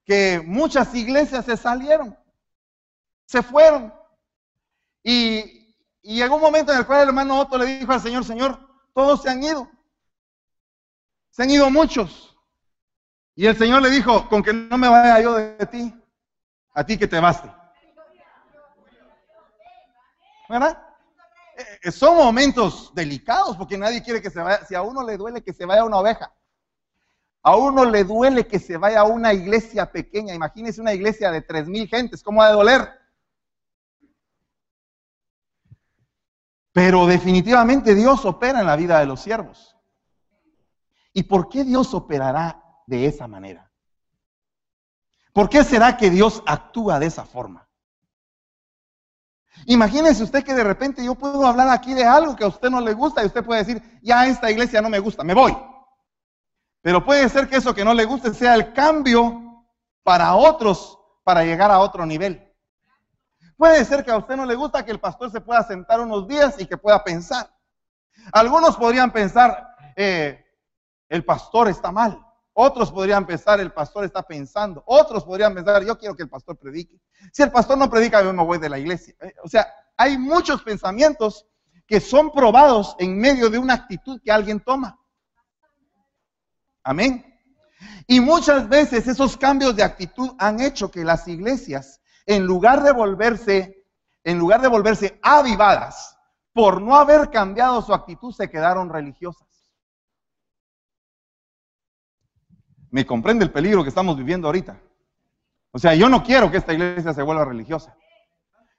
que 0.06 0.42
muchas 0.46 0.96
iglesias 0.96 1.46
se 1.46 1.58
salieron, 1.58 2.18
se 3.25 3.44
fueron. 3.44 3.94
Y, 5.04 5.75
llegó 6.01 6.36
un 6.36 6.42
momento 6.42 6.72
en 6.72 6.80
el 6.80 6.86
cual 6.86 7.01
el 7.01 7.10
hermano 7.10 7.42
Otto 7.42 7.58
le 7.58 7.66
dijo 7.66 7.92
al 7.92 8.01
Señor, 8.01 8.24
Señor, 8.24 8.60
todos 8.94 9.22
se 9.22 9.30
han 9.30 9.44
ido. 9.44 9.70
Se 11.32 11.44
han 11.44 11.50
ido 11.50 11.70
muchos. 11.70 12.27
Y 13.38 13.46
el 13.46 13.56
Señor 13.56 13.84
le 13.84 13.91
dijo, 13.91 14.27
con 14.29 14.41
que 14.41 14.51
no 14.51 14.79
me 14.79 14.89
vaya 14.89 15.22
yo 15.22 15.36
de, 15.36 15.63
ti, 15.67 15.94
a 16.74 16.84
ti 16.84 16.98
que 16.98 17.08
te 17.08 17.20
baste. 17.20 17.48
¿Verdad? 20.50 20.84
Eh, 21.56 21.79
eh, 21.84 21.91
son 21.91 22.17
momentos 22.17 22.91
delicados 22.96 23.56
porque 23.56 23.77
nadie 23.77 24.01
quiere 24.01 24.24
que 24.24 24.32
se 24.32 24.39
vaya. 24.39 24.65
Si 24.65 24.74
a 24.74 24.82
uno 24.82 25.03
le 25.03 25.17
duele 25.17 25.44
que 25.44 25.53
se 25.53 25.65
vaya 25.65 25.86
una 25.86 26.00
oveja, 26.00 26.34
a 27.44 27.56
uno 27.56 27.86
le 27.86 28.03
duele 28.06 28.48
que 28.48 28.58
se 28.58 28.75
vaya 28.75 29.01
a 29.01 29.03
una 29.03 29.34
iglesia 29.34 29.91
pequeña. 29.91 30.34
Imagínese 30.34 30.82
una 30.82 30.96
iglesia 30.96 31.29
de 31.29 31.44
tres 31.44 31.67
mil 31.67 31.88
gentes, 31.88 32.24
¿cómo 32.24 32.41
ha 32.41 32.48
de 32.48 32.53
doler? 32.53 32.89
Pero 36.72 37.06
definitivamente 37.06 37.94
Dios 37.94 38.25
opera 38.25 38.62
en 38.62 38.65
la 38.65 38.75
vida 38.75 39.00
de 39.00 39.06
los 39.06 39.22
siervos. 39.22 39.77
¿Y 41.13 41.22
por 41.22 41.50
qué 41.50 41.63
Dios 41.63 41.94
operará 41.94 42.63
de 42.88 43.06
esa 43.06 43.27
manera? 43.27 43.72
¿Por 45.32 45.50
qué 45.50 45.63
será 45.63 45.96
que 45.96 46.10
Dios 46.10 46.41
actúa 46.48 46.98
de 46.98 47.06
esa 47.06 47.24
forma? 47.24 47.70
Imagínese 49.65 50.24
usted 50.24 50.44
que 50.44 50.53
de 50.53 50.63
repente 50.63 51.03
yo 51.03 51.15
puedo 51.15 51.46
hablar 51.46 51.70
aquí 51.70 51.94
de 51.94 52.06
algo 52.06 52.36
que 52.36 52.44
a 52.44 52.48
usted 52.48 52.70
no 52.70 52.82
le 52.82 52.94
gusta 52.94 53.22
y 53.22 53.27
usted 53.27 53.46
puede 53.46 53.63
decir, 53.63 54.00
ya 54.01 54.27
esta 54.27 54.50
iglesia 54.50 54.82
no 54.82 54.89
me 54.89 55.00
gusta, 55.00 55.24
me 55.24 55.34
voy. 55.34 55.56
Pero 56.82 57.03
puede 57.03 57.27
ser 57.29 57.48
que 57.50 57.58
eso 57.58 57.75
que 57.75 57.86
no 57.86 57.94
le 57.94 58.06
guste 58.06 58.34
sea 58.34 58.56
el 58.56 58.74
cambio 58.74 59.65
para 60.03 60.36
otros, 60.36 60.98
para 61.24 61.44
llegar 61.44 61.70
a 61.70 61.79
otro 61.79 62.06
nivel. 62.06 62.44
Puede 63.58 63.84
ser 63.86 64.06
que 64.06 64.12
a 64.12 64.17
usted 64.17 64.38
no 64.38 64.46
le 64.46 64.56
gusta 64.56 64.86
que 64.86 64.91
el 64.91 65.00
pastor 65.00 65.32
se 65.32 65.41
pueda 65.41 65.63
sentar 65.63 66.00
unos 66.00 66.27
días 66.27 66.56
y 66.60 66.65
que 66.65 66.77
pueda 66.77 67.03
pensar. 67.03 67.51
Algunos 68.32 68.77
podrían 68.77 69.12
pensar, 69.12 69.75
eh, 69.96 70.46
el 71.10 71.25
pastor 71.25 71.67
está 71.67 71.91
mal. 71.91 72.27
Otros 72.60 72.92
podrían 72.92 73.28
pensar, 73.28 73.60
el 73.60 73.72
pastor 73.72 74.04
está 74.04 74.24
pensando. 74.24 74.82
Otros 74.88 75.24
podrían 75.24 75.54
pensar, 75.54 75.86
yo 75.86 75.96
quiero 75.96 76.16
que 76.16 76.24
el 76.24 76.30
pastor 76.30 76.58
predique. 76.58 77.00
Si 77.32 77.44
el 77.44 77.52
pastor 77.52 77.78
no 77.78 77.88
predica, 77.88 78.24
yo 78.24 78.34
me 78.34 78.44
voy 78.44 78.58
de 78.58 78.68
la 78.68 78.80
iglesia. 78.80 79.14
Eh, 79.22 79.36
o 79.44 79.48
sea, 79.48 79.68
hay 79.96 80.18
muchos 80.18 80.64
pensamientos 80.64 81.46
que 81.86 82.00
son 82.00 82.32
probados 82.32 82.96
en 82.98 83.16
medio 83.16 83.52
de 83.52 83.60
una 83.60 83.76
actitud 83.76 84.20
que 84.24 84.32
alguien 84.32 84.60
toma. 84.60 85.00
Amén. 86.82 87.24
Y 88.08 88.20
muchas 88.22 88.68
veces 88.68 89.08
esos 89.08 89.38
cambios 89.38 89.76
de 89.76 89.84
actitud 89.84 90.32
han 90.40 90.60
hecho 90.60 90.90
que 90.90 91.06
las 91.06 91.28
iglesias, 91.28 92.02
en 92.26 92.44
lugar 92.44 92.82
de 92.82 92.92
volverse, 92.92 93.86
en 94.24 94.40
lugar 94.40 94.62
de 94.62 94.68
volverse 94.68 95.20
avivadas, 95.22 96.18
por 96.54 96.82
no 96.82 96.96
haber 96.96 97.30
cambiado 97.30 97.84
su 97.84 97.94
actitud, 97.94 98.34
se 98.34 98.50
quedaron 98.50 98.90
religiosas. 98.90 99.47
Me 102.89 103.06
comprende 103.06 103.46
el 103.46 103.51
peligro 103.51 103.84
que 103.84 103.89
estamos 103.89 104.17
viviendo 104.17 104.48
ahorita. 104.48 104.79
O 105.72 105.79
sea, 105.79 105.94
yo 105.96 106.10
no 106.10 106.24
quiero 106.24 106.50
que 106.50 106.58
esta 106.58 106.74
iglesia 106.74 107.13
se 107.13 107.22
vuelva 107.22 107.46
religiosa. 107.46 107.96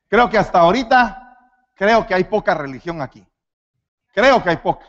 Creo 0.08 0.28
que 0.30 0.38
hasta 0.38 0.60
ahorita, 0.60 1.36
creo 1.74 2.06
que 2.06 2.14
hay 2.14 2.24
poca 2.24 2.54
religión 2.54 3.02
aquí. 3.02 3.26
Creo 4.12 4.42
que 4.42 4.50
hay 4.50 4.56
poca 4.56 4.86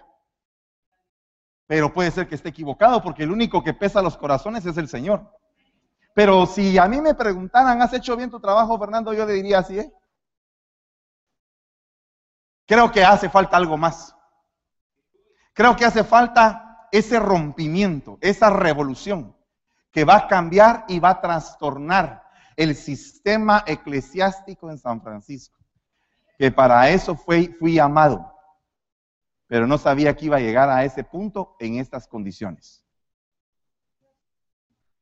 pero 1.69 1.93
puede 1.93 2.09
ser 2.09 2.27
que 2.27 2.33
esté 2.33 2.49
equivocado 2.49 2.99
porque 3.03 3.21
el 3.21 3.29
único 3.29 3.63
que 3.63 3.75
pesa 3.75 4.01
los 4.01 4.17
corazones 4.17 4.65
es 4.65 4.75
el 4.77 4.87
Señor. 4.87 5.31
Pero 6.15 6.47
si 6.47 6.79
a 6.79 6.87
mí 6.87 6.99
me 6.99 7.13
preguntaran, 7.13 7.79
¿has 7.79 7.93
hecho 7.93 8.17
bien 8.17 8.31
tu 8.31 8.39
trabajo, 8.39 8.79
Fernando? 8.79 9.13
Yo 9.13 9.23
le 9.23 9.33
diría 9.33 9.59
así, 9.59 9.77
¿eh? 9.77 9.93
Creo 12.65 12.91
que 12.91 13.05
hace 13.05 13.29
falta 13.29 13.55
algo 13.55 13.77
más. 13.77 14.15
Creo 15.53 15.75
que 15.75 15.85
hace 15.85 16.03
falta 16.03 16.68
ese 16.91 17.19
rompimiento, 17.19 18.17
esa 18.21 18.49
revolución 18.49 19.35
que 19.91 20.05
va 20.05 20.17
a 20.17 20.27
cambiar 20.27 20.85
y 20.87 20.99
va 20.99 21.11
a 21.11 21.21
trastornar 21.21 22.23
el 22.55 22.75
sistema 22.75 23.63
eclesiástico 23.65 24.69
en 24.69 24.77
San 24.77 25.01
Francisco. 25.01 25.59
Que 26.37 26.51
para 26.51 26.89
eso 26.89 27.15
fui, 27.15 27.47
fui 27.59 27.79
amado 27.79 28.39
pero 29.49 29.65
no 29.65 29.79
sabía 29.79 30.15
que 30.15 30.25
iba 30.25 30.37
a 30.37 30.41
llegar 30.41 30.69
a 30.69 30.85
ese 30.85 31.03
punto 31.03 31.55
en 31.59 31.79
estas 31.79 32.07
condiciones. 32.07 32.85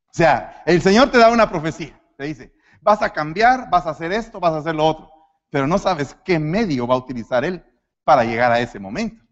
O 0.06 0.14
sea, 0.14 0.62
el 0.64 0.80
Señor 0.80 1.10
te 1.10 1.18
da 1.18 1.30
una 1.30 1.50
profecía, 1.50 2.00
te 2.16 2.24
dice, 2.24 2.54
vas 2.80 3.02
a 3.02 3.12
cambiar, 3.12 3.68
vas 3.68 3.86
a 3.86 3.90
hacer 3.90 4.10
esto, 4.10 4.40
vas 4.40 4.54
a 4.54 4.58
hacer 4.58 4.74
lo 4.74 4.86
otro, 4.86 5.12
pero 5.50 5.66
no 5.66 5.76
sabes 5.76 6.16
qué 6.24 6.38
medio 6.38 6.86
va 6.86 6.94
a 6.94 6.98
utilizar 6.98 7.44
Él 7.44 7.62
para 8.04 8.24
llegar 8.24 8.50
a 8.50 8.58
ese 8.58 8.78
momento. 8.78 9.22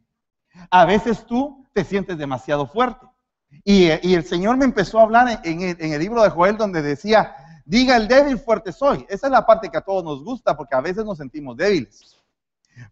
A 0.70 0.84
veces 0.84 1.25
tú 1.25 1.65
te 1.76 1.85
sientes 1.85 2.16
demasiado 2.16 2.66
fuerte. 2.66 3.06
Y, 3.62 3.90
el 3.90 4.25
Señor 4.25 4.56
me 4.56 4.64
empezó 4.64 4.99
a 4.99 5.02
hablar 5.02 5.42
en, 5.45 5.61
el 5.92 6.00
libro 6.00 6.23
de 6.23 6.30
Joel 6.30 6.56
donde 6.56 6.80
decía, 6.80 7.37
diga 7.66 7.97
el 7.99 8.09
débil, 8.09 8.38
fuerte 8.38 8.73
soy. 8.73 9.04
Esa 9.11 9.26
es 9.26 9.30
la 9.30 9.45
parte 9.45 9.68
que 9.68 9.76
a 9.76 9.83
todos 9.83 10.02
nos 10.02 10.25
gusta 10.25 10.56
porque 10.56 10.75
a 10.75 10.80
veces 10.80 11.04
nos 11.04 11.18
sentimos 11.18 11.54
débiles. 11.54 12.16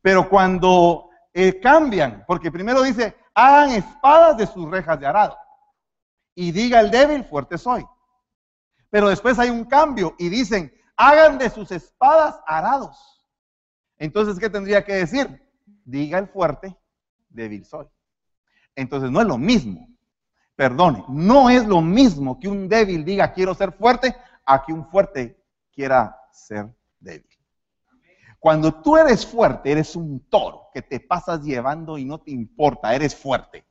Pero 0.02 0.28
cuando 0.28 1.08
eh, 1.32 1.58
cambian, 1.60 2.24
porque 2.26 2.52
primero 2.52 2.82
dice, 2.82 3.16
hagan 3.32 3.70
espadas 3.70 4.36
de 4.36 4.46
sus 4.46 4.70
rejas 4.70 5.00
de 5.00 5.06
arado. 5.06 5.38
Y 6.34 6.52
diga 6.52 6.78
el 6.80 6.90
débil, 6.90 7.24
fuerte 7.24 7.56
soy. 7.56 7.86
Pero 8.90 9.08
después 9.08 9.38
hay 9.38 9.48
un 9.48 9.64
cambio 9.64 10.14
y 10.18 10.28
dicen, 10.28 10.70
hagan 10.94 11.38
de 11.38 11.48
sus 11.48 11.72
espadas 11.72 12.38
arados. 12.46 13.24
Entonces, 13.96 14.38
¿qué 14.38 14.50
tendría 14.50 14.84
que 14.84 14.92
decir? 14.92 15.42
Diga 15.86 16.18
el 16.18 16.28
fuerte, 16.28 16.76
débil 17.30 17.64
soy. 17.64 17.86
Entonces, 18.76 19.10
no 19.10 19.20
es 19.20 19.26
lo 19.26 19.38
mismo. 19.38 19.88
Perdone, 20.56 21.04
no 21.08 21.50
es 21.50 21.66
lo 21.66 21.80
mismo 21.80 22.38
que 22.38 22.48
un 22.48 22.68
débil 22.68 23.04
diga 23.04 23.32
quiero 23.32 23.54
ser 23.54 23.72
fuerte 23.72 24.14
a 24.44 24.64
que 24.64 24.72
un 24.72 24.86
fuerte 24.88 25.42
quiera 25.72 26.16
ser 26.30 26.72
débil. 27.00 27.26
Cuando 28.38 28.72
tú 28.74 28.96
eres 28.96 29.26
fuerte, 29.26 29.72
eres 29.72 29.96
un 29.96 30.20
toro 30.28 30.68
que 30.72 30.82
te 30.82 31.00
pasas 31.00 31.42
llevando 31.42 31.96
y 31.96 32.04
no 32.04 32.18
te 32.18 32.30
importa, 32.30 32.94
eres 32.94 33.16
fuerte. 33.16 33.64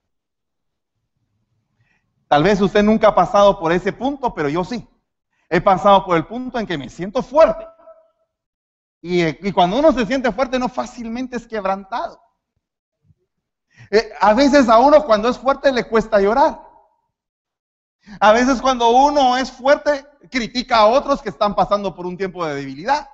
Tal 2.27 2.41
vez 2.41 2.59
usted 2.59 2.81
nunca 2.81 3.09
ha 3.09 3.15
pasado 3.15 3.59
por 3.59 3.71
ese 3.71 3.93
punto, 3.93 4.33
pero 4.33 4.49
yo 4.49 4.63
sí. 4.63 4.87
He 5.47 5.61
pasado 5.61 6.03
por 6.03 6.17
el 6.17 6.25
punto 6.25 6.57
en 6.57 6.65
que 6.65 6.79
me 6.79 6.89
siento 6.89 7.21
fuerte. 7.21 7.63
Y, 8.99 9.51
cuando 9.51 9.77
uno 9.77 9.91
se 9.91 10.05
siente 10.07 10.31
fuerte, 10.31 10.57
no 10.57 10.69
fácilmente 10.69 11.35
es 11.35 11.45
quebrantado. 11.45 12.19
Eh, 13.91 14.11
a 14.19 14.33
veces 14.33 14.69
a 14.69 14.79
uno 14.79 15.03
cuando 15.03 15.29
es 15.29 15.37
fuerte 15.37 15.71
le 15.71 15.85
cuesta 15.85 16.19
llorar. 16.19 16.59
A 18.19 18.31
veces 18.33 18.61
cuando 18.61 18.89
uno 18.89 19.37
es 19.37 19.51
fuerte, 19.51 20.05
critica 20.29 20.77
a 20.77 20.85
otros 20.87 21.21
que 21.21 21.29
están 21.29 21.55
pasando 21.55 21.95
por 21.95 22.05
un 22.05 22.17
tiempo 22.17 22.45
de 22.45 22.55
debilidad. 22.55 23.09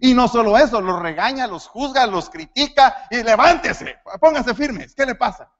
Y 0.00 0.14
no 0.14 0.28
solo 0.28 0.56
eso, 0.56 0.80
los 0.80 1.00
regaña, 1.00 1.46
los 1.46 1.66
juzga, 1.66 2.06
los 2.06 2.30
critica 2.30 3.06
y 3.10 3.22
levántese, 3.22 3.96
póngase 4.20 4.54
firmes. 4.54 4.94
¿Qué 4.94 5.04
le 5.04 5.14
pasa? 5.14 5.52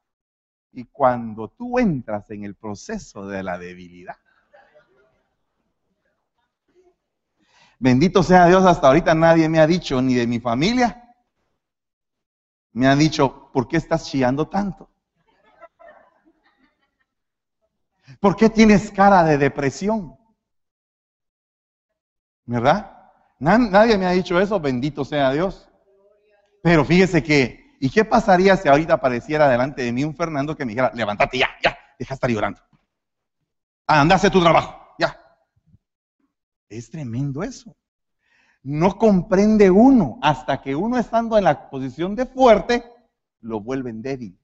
Y 0.73 0.85
cuando 0.87 1.49
tú 1.49 1.79
entras 1.79 2.31
en 2.31 2.45
el 2.45 2.55
proceso 2.55 3.27
de 3.27 3.43
la 3.43 3.59
debilidad, 3.59 4.17
bendito 7.79 8.23
sea 8.23 8.47
Dios, 8.47 8.65
hasta 8.65 8.87
ahorita 8.87 9.15
nadie 9.15 9.49
me 9.49 9.61
ha 9.61 9.67
dicho, 9.67 10.01
ni 10.01 10.15
de 10.15 10.27
mi 10.27 10.41
familia, 10.41 11.04
me 12.75 12.89
han 12.89 12.99
dicho, 12.99 13.51
¿por 13.53 13.69
qué 13.69 13.77
estás 13.77 14.05
chillando 14.07 14.49
tanto? 14.49 14.91
¿Por 18.21 18.37
qué 18.37 18.51
tienes 18.51 18.91
cara 18.91 19.23
de 19.23 19.39
depresión? 19.39 20.17
¿Verdad? 22.45 22.91
Nadie 23.39 23.97
me 23.97 24.07
ha 24.07 24.11
dicho 24.11 24.41
eso, 24.41 24.59
bendito 24.61 25.05
sea 25.05 25.31
Dios. 25.33 25.69
Pero 26.63 26.85
fíjese 26.85 27.23
que, 27.23 27.77
¿y 27.79 27.91
qué 27.91 28.05
pasaría 28.05 28.57
si 28.57 28.69
ahorita 28.69 28.95
apareciera 28.95 29.49
delante 29.49 29.83
de 29.83 29.93
mí 29.93 30.03
un 30.03 30.17
Fernando 30.17 30.57
que 30.57 30.65
me 30.65 30.73
dijera, 30.73 30.91
levántate 30.95 31.39
ya, 31.39 31.51
ya, 31.63 31.79
deja 31.99 32.11
de 32.11 32.15
estar 32.15 32.31
llorando. 32.31 32.61
Anda, 33.87 34.17
hace 34.17 34.31
tu 34.31 34.41
trabajo, 34.41 34.95
ya. 34.99 35.17
Es 36.69 36.91
tremendo 36.91 37.43
eso. 37.43 37.77
No 38.65 38.99
comprende 38.99 39.71
uno 39.71 40.19
hasta 40.23 40.61
que 40.61 40.75
uno 40.75 40.99
estando 40.99 41.39
en 41.39 41.45
la 41.45 41.69
posición 41.69 42.17
de 42.17 42.27
fuerte, 42.27 42.83
lo 43.41 43.61
vuelven 43.61 44.01
débil. 44.03 44.39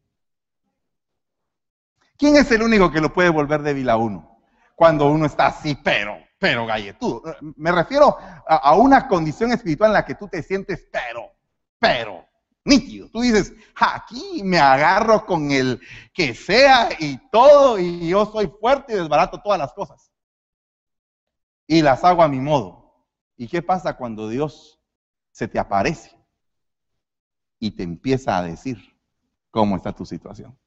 ¿Quién 2.19 2.37
es 2.37 2.51
el 2.53 2.63
único 2.63 2.93
que 2.93 3.01
lo 3.01 3.15
puede 3.15 3.31
volver 3.31 3.63
débil 3.63 3.89
a 3.89 3.97
uno? 3.97 4.43
Cuando 4.77 5.11
uno 5.11 5.25
está 5.25 5.47
así, 5.47 5.75
pero, 5.83 6.19
pero 6.39 6.67
galletudo. 6.67 7.23
Me 7.57 7.73
refiero 7.73 8.15
a, 8.47 8.77
una 8.77 9.09
condición 9.09 9.53
espiritual 9.53 9.89
en 9.89 9.95
la 9.95 10.05
que 10.05 10.17
tú 10.17 10.29
te 10.29 10.43
sientes, 10.43 10.87
pero, 10.93 11.33
pero, 11.79 12.27
nítido. 12.63 13.09
Tú 13.09 13.23
dices, 13.23 13.55
aquí 13.75 14.43
me 14.45 14.59
agarro 14.59 15.25
con 15.25 15.51
el 15.51 15.81
que 16.13 16.35
sea 16.35 16.91
y 16.99 17.17
todo, 17.31 17.79
y 17.79 18.09
yo 18.09 18.27
soy 18.27 18.53
fuerte 18.61 18.93
y 18.93 18.97
desbarato 18.97 19.41
todas 19.41 19.59
las 19.59 19.73
cosas. 19.73 20.13
Y 21.67 21.81
las 21.81 22.05
hago 22.05 22.23
a 22.23 22.29
mi 22.29 22.41
modo. 22.41 22.80
¿Y 23.41 23.49
qué 23.49 23.63
pasa 23.63 23.97
cuando 23.97 24.29
Dios 24.29 24.79
se 25.31 25.49
te 25.49 25.59
aparece 25.59 26.15
y 27.59 27.71
te 27.71 27.83
empieza 27.83 28.37
a 28.37 28.43
decir 28.43 28.77
cómo 29.51 29.77
está 29.77 29.95
tu 29.95 30.05
situación? 30.05 30.59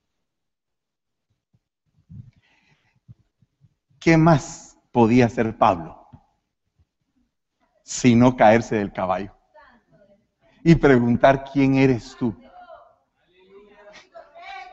¿Qué 3.99 4.17
más 4.17 4.75
podía 4.91 5.27
hacer 5.27 5.55
Pablo? 5.55 6.07
Sino 7.83 8.35
caerse 8.35 8.77
del 8.77 8.91
caballo 8.91 9.37
y 10.63 10.73
preguntar 10.73 11.43
quién 11.53 11.75
eres 11.75 12.17
tú. 12.17 12.35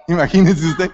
Imagínense 0.09 0.65
usted, 0.69 0.91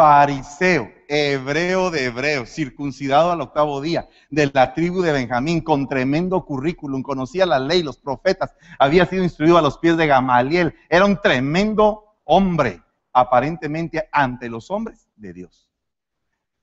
fariseo, 0.00 0.90
hebreo 1.08 1.90
de 1.90 2.06
hebreo, 2.06 2.46
circuncidado 2.46 3.32
al 3.32 3.42
octavo 3.42 3.82
día, 3.82 4.08
de 4.30 4.50
la 4.54 4.72
tribu 4.72 5.02
de 5.02 5.12
Benjamín, 5.12 5.60
con 5.60 5.88
tremendo 5.88 6.42
currículum, 6.46 7.02
conocía 7.02 7.44
la 7.44 7.58
ley, 7.58 7.82
los 7.82 7.98
profetas, 7.98 8.54
había 8.78 9.04
sido 9.04 9.24
instruido 9.24 9.58
a 9.58 9.60
los 9.62 9.76
pies 9.76 9.98
de 9.98 10.06
Gamaliel, 10.06 10.74
era 10.88 11.04
un 11.04 11.20
tremendo 11.20 12.16
hombre, 12.24 12.82
aparentemente 13.12 14.08
ante 14.10 14.48
los 14.48 14.70
hombres 14.70 15.06
de 15.16 15.34
Dios. 15.34 15.70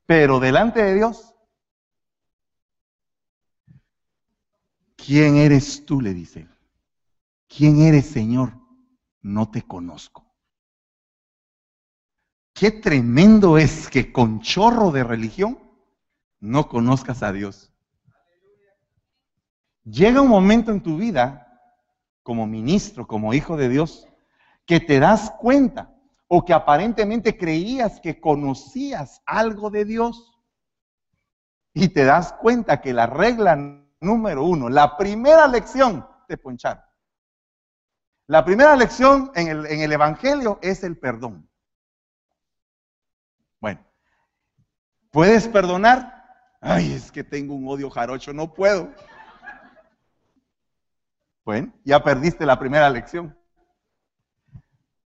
Pero 0.08 0.39
delante 0.39 0.82
de 0.82 0.96
Dios, 0.96 1.36
¿quién 4.96 5.38
eres 5.38 5.86
tú? 5.86 6.01
le 6.01 6.15
dice. 6.15 6.48
¿Quién 7.48 7.82
eres, 7.82 8.08
Señor? 8.08 8.53
No 9.22 9.51
te 9.51 9.62
conozco. 9.62 10.26
Qué 12.58 12.72
tremendo 12.72 13.60
es 13.60 13.88
que 13.88 14.12
con 14.12 14.42
chorro 14.42 14.90
de 14.90 15.04
religión 15.04 15.60
no 16.40 16.68
conozcas 16.68 17.22
a 17.22 17.32
Dios. 17.32 17.72
Llega 19.84 20.22
un 20.22 20.28
momento 20.28 20.72
en 20.72 20.82
tu 20.82 20.98
vida, 20.98 21.62
como 22.24 22.48
ministro, 22.48 23.06
como 23.06 23.36
hijo 23.36 23.58
de 23.58 23.70
Dios, 23.70 24.08
que 24.66 24.80
te 24.80 25.00
das 25.00 25.32
cuenta 25.40 25.96
o 26.28 26.44
que 26.46 26.54
aparentemente 26.54 27.38
creías 27.38 28.00
que 28.02 28.20
conocías 28.20 29.22
algo 29.28 29.70
de 29.70 29.86
Dios 29.86 30.32
y 31.76 31.90
te 31.90 32.06
das 32.06 32.34
cuenta 32.34 32.82
que 32.82 32.92
la 32.92 33.06
regla 33.06 33.56
número 34.02 34.44
uno, 34.44 34.68
la 34.68 34.98
primera 34.98 35.48
lección, 35.48 36.08
te 36.28 36.38
poncharon. 36.38 36.84
La 38.26 38.44
primera 38.44 38.76
lección 38.76 39.32
en 39.36 39.48
el, 39.48 39.66
en 39.68 39.82
el 39.82 39.92
Evangelio 39.92 40.58
es 40.64 40.84
el 40.84 40.98
perdón. 40.98 41.48
Bueno, 43.60 43.84
¿puedes 45.12 45.48
perdonar? 45.48 46.26
Ay, 46.62 46.93
es 46.93 47.12
que 47.12 47.24
tengo 47.24 47.56
un 47.56 47.67
odio 47.67 47.89
jarocho, 47.89 48.34
no 48.34 48.54
puedo. 48.54 48.91
Bueno, 51.46 51.74
ya 51.84 52.04
perdiste 52.04 52.46
la 52.46 52.60
primera 52.60 52.89
lección. 52.89 53.38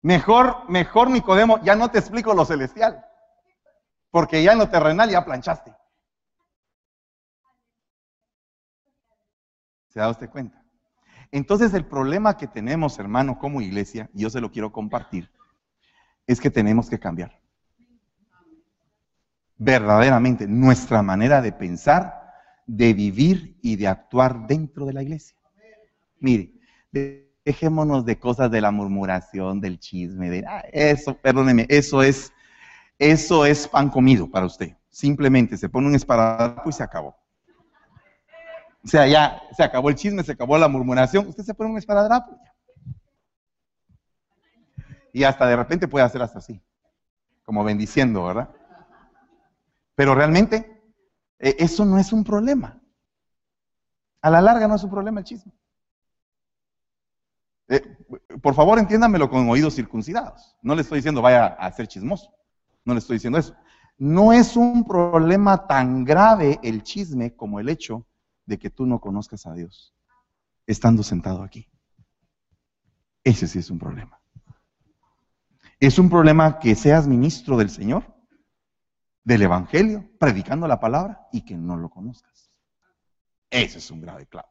Mejor, 0.03 0.68
mejor 0.70 1.11
Nicodemo, 1.11 1.61
ya 1.62 1.74
no 1.74 1.90
te 1.90 1.98
explico 1.98 2.35
lo 2.35 2.44
celestial, 2.44 3.05
porque 4.11 4.42
ya 4.42 4.53
en 4.53 4.59
lo 4.59 4.68
terrenal 4.68 5.11
ya 5.11 5.24
planchaste. 5.24 5.74
¿Se 9.88 9.98
da 9.98 10.09
usted 10.09 10.31
cuenta? 10.31 10.64
Entonces 11.33 11.74
el 11.74 11.85
problema 11.85 12.37
que 12.37 12.46
tenemos, 12.46 12.98
hermano, 12.98 13.38
como 13.38 13.61
iglesia, 13.61 14.09
y 14.14 14.22
yo 14.22 14.31
se 14.31 14.40
lo 14.40 14.50
quiero 14.50 14.72
compartir, 14.72 15.31
es 16.26 16.40
que 16.40 16.50
tenemos 16.50 16.88
que 16.88 16.98
cambiar. 16.98 17.39
Verdaderamente 19.62 20.49
nuestra 20.49 21.03
manera 21.03 21.42
de 21.42 21.53
pensar, 21.53 22.33
de 22.66 22.94
vivir 22.94 23.59
y 23.61 23.77
de 23.77 23.88
actuar 23.88 24.46
dentro 24.46 24.87
de 24.87 24.94
la 24.94 25.03
iglesia. 25.03 25.37
Mire, 26.18 26.55
dejémonos 27.44 28.07
de 28.07 28.18
cosas 28.18 28.51
de 28.51 28.62
la 28.62 28.70
murmuración, 28.70 29.61
del 29.61 29.79
chisme, 29.79 30.31
de 30.31 30.46
ah, 30.49 30.64
eso, 30.73 31.12
perdóneme, 31.12 31.66
eso 31.68 32.03
es, 32.03 32.33
eso 32.99 33.44
es 33.44 33.68
pan 33.68 33.90
comido 33.90 34.31
para 34.31 34.46
usted. 34.46 34.75
Simplemente 34.88 35.59
se 35.59 35.68
pone 35.68 35.88
un 35.88 35.94
esparadrapo 35.94 36.70
y 36.70 36.73
se 36.73 36.83
acabó. 36.83 37.14
O 38.83 38.88
sea, 38.88 39.07
ya 39.07 39.42
se 39.55 39.62
acabó 39.62 39.90
el 39.90 39.94
chisme, 39.94 40.23
se 40.23 40.33
acabó 40.33 40.57
la 40.57 40.68
murmuración. 40.68 41.29
Usted 41.29 41.44
se 41.44 41.53
pone 41.53 41.68
un 41.68 41.77
esparadrapo. 41.77 42.35
Y 45.12 45.23
hasta 45.25 45.46
de 45.46 45.57
repente 45.57 45.87
puede 45.87 46.07
hacer 46.07 46.23
hasta 46.23 46.38
así, 46.38 46.62
como 47.44 47.62
bendiciendo, 47.62 48.25
¿verdad? 48.25 48.49
Pero 50.00 50.14
realmente 50.14 50.82
eh, 51.38 51.56
eso 51.58 51.84
no 51.84 51.98
es 51.98 52.10
un 52.10 52.24
problema. 52.24 52.82
A 54.22 54.30
la 54.30 54.40
larga 54.40 54.66
no 54.66 54.76
es 54.76 54.82
un 54.82 54.88
problema 54.88 55.20
el 55.20 55.26
chisme. 55.26 55.52
Eh, 57.68 57.82
por 58.40 58.54
favor, 58.54 58.78
entiéndamelo 58.78 59.28
con 59.28 59.46
oídos 59.50 59.74
circuncidados. 59.74 60.56
No 60.62 60.74
le 60.74 60.80
estoy 60.80 61.00
diciendo 61.00 61.20
vaya 61.20 61.48
a 61.48 61.70
ser 61.72 61.86
chismoso. 61.86 62.32
No 62.82 62.94
le 62.94 63.00
estoy 63.00 63.16
diciendo 63.16 63.38
eso. 63.38 63.54
No 63.98 64.32
es 64.32 64.56
un 64.56 64.86
problema 64.86 65.66
tan 65.66 66.02
grave 66.02 66.58
el 66.62 66.82
chisme 66.82 67.36
como 67.36 67.60
el 67.60 67.68
hecho 67.68 68.06
de 68.46 68.58
que 68.58 68.70
tú 68.70 68.86
no 68.86 69.02
conozcas 69.02 69.44
a 69.46 69.52
Dios 69.52 69.94
estando 70.66 71.02
sentado 71.02 71.42
aquí. 71.42 71.68
Ese 73.22 73.46
sí 73.46 73.58
es 73.58 73.70
un 73.70 73.78
problema. 73.78 74.18
Es 75.78 75.98
un 75.98 76.08
problema 76.08 76.58
que 76.58 76.74
seas 76.74 77.06
ministro 77.06 77.58
del 77.58 77.68
Señor, 77.68 78.18
del 79.24 79.42
Evangelio, 79.42 80.11
predicando 80.18 80.66
la 80.66 80.80
palabra 80.80 81.28
y 81.33 81.42
que 81.42 81.54
no 81.54 81.76
lo 81.76 81.90
conozcas. 81.90 82.50
Ese 83.50 83.78
es 83.78 83.90
un 83.90 84.00
grave 84.00 84.26
clavo. 84.26 84.48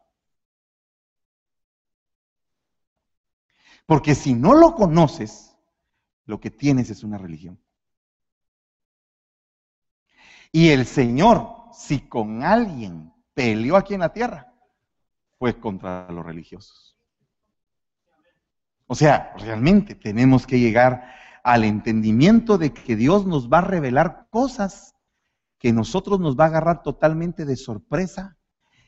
Porque 3.85 4.13
si 4.13 4.33
no 4.33 4.53
lo 4.53 4.75
conoces, 4.75 5.57
lo 6.25 6.39
que 6.39 6.51
tienes 6.51 6.89
es 6.89 7.03
una 7.03 7.17
religión. 7.17 7.59
Y 10.51 10.69
el 10.69 10.85
Señor, 10.85 11.69
si 11.73 12.07
con 12.07 12.43
alguien 12.43 13.11
peleó 13.33 13.75
aquí 13.75 13.93
en 13.93 14.01
la 14.01 14.13
tierra, 14.13 14.53
fue 15.37 15.59
contra 15.59 16.11
los 16.11 16.25
religiosos. 16.25 16.97
O 18.87 18.95
sea, 18.95 19.33
realmente 19.37 19.95
tenemos 19.95 20.45
que 20.45 20.59
llegar 20.59 21.18
al 21.43 21.63
entendimiento 21.63 22.57
de 22.57 22.73
que 22.73 22.95
Dios 22.95 23.25
nos 23.25 23.49
va 23.49 23.59
a 23.59 23.61
revelar 23.61 24.27
cosas 24.29 24.95
que 25.59 25.73
nosotros 25.73 26.19
nos 26.19 26.37
va 26.37 26.45
a 26.45 26.47
agarrar 26.47 26.83
totalmente 26.83 27.45
de 27.45 27.55
sorpresa 27.55 28.37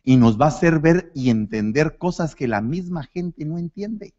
y 0.04 0.18
nos 0.18 0.40
va 0.40 0.46
a 0.46 0.50
hacer 0.50 0.80
ver 0.80 1.12
y 1.14 1.30
entender 1.30 1.98
cosas 1.98 2.34
que 2.34 2.48
la 2.48 2.62
misma 2.62 3.04
gente 3.04 3.46
no 3.46 3.58
entiende. 3.58 4.16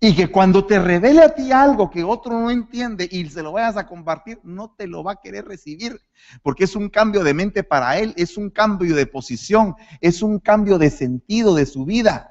Y 0.00 0.14
que 0.14 0.30
cuando 0.30 0.66
te 0.66 0.78
revele 0.78 1.22
a 1.22 1.34
ti 1.34 1.50
algo 1.50 1.90
que 1.90 2.04
otro 2.04 2.38
no 2.38 2.50
entiende 2.50 3.08
y 3.10 3.28
se 3.28 3.42
lo 3.42 3.52
vayas 3.52 3.76
a 3.76 3.86
compartir, 3.86 4.38
no 4.44 4.74
te 4.76 4.86
lo 4.86 5.02
va 5.02 5.12
a 5.12 5.20
querer 5.20 5.46
recibir, 5.46 6.00
porque 6.42 6.64
es 6.64 6.76
un 6.76 6.88
cambio 6.88 7.24
de 7.24 7.34
mente 7.34 7.64
para 7.64 7.98
él, 7.98 8.14
es 8.16 8.36
un 8.36 8.50
cambio 8.50 8.94
de 8.94 9.06
posición, 9.06 9.74
es 10.00 10.22
un 10.22 10.38
cambio 10.38 10.78
de 10.78 10.90
sentido 10.90 11.54
de 11.54 11.66
su 11.66 11.84
vida. 11.84 12.28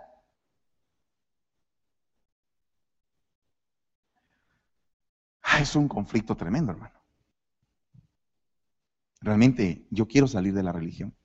Ah, 5.43 5.50
es 5.61 5.75
un 5.75 5.87
conflicto 5.87 6.35
tremendo, 6.35 6.71
hermano. 6.71 6.99
Realmente 9.21 9.87
yo 9.91 10.07
quiero 10.07 10.27
salir 10.27 10.53
de 10.53 10.63
la 10.63 10.71
religión. 10.71 11.15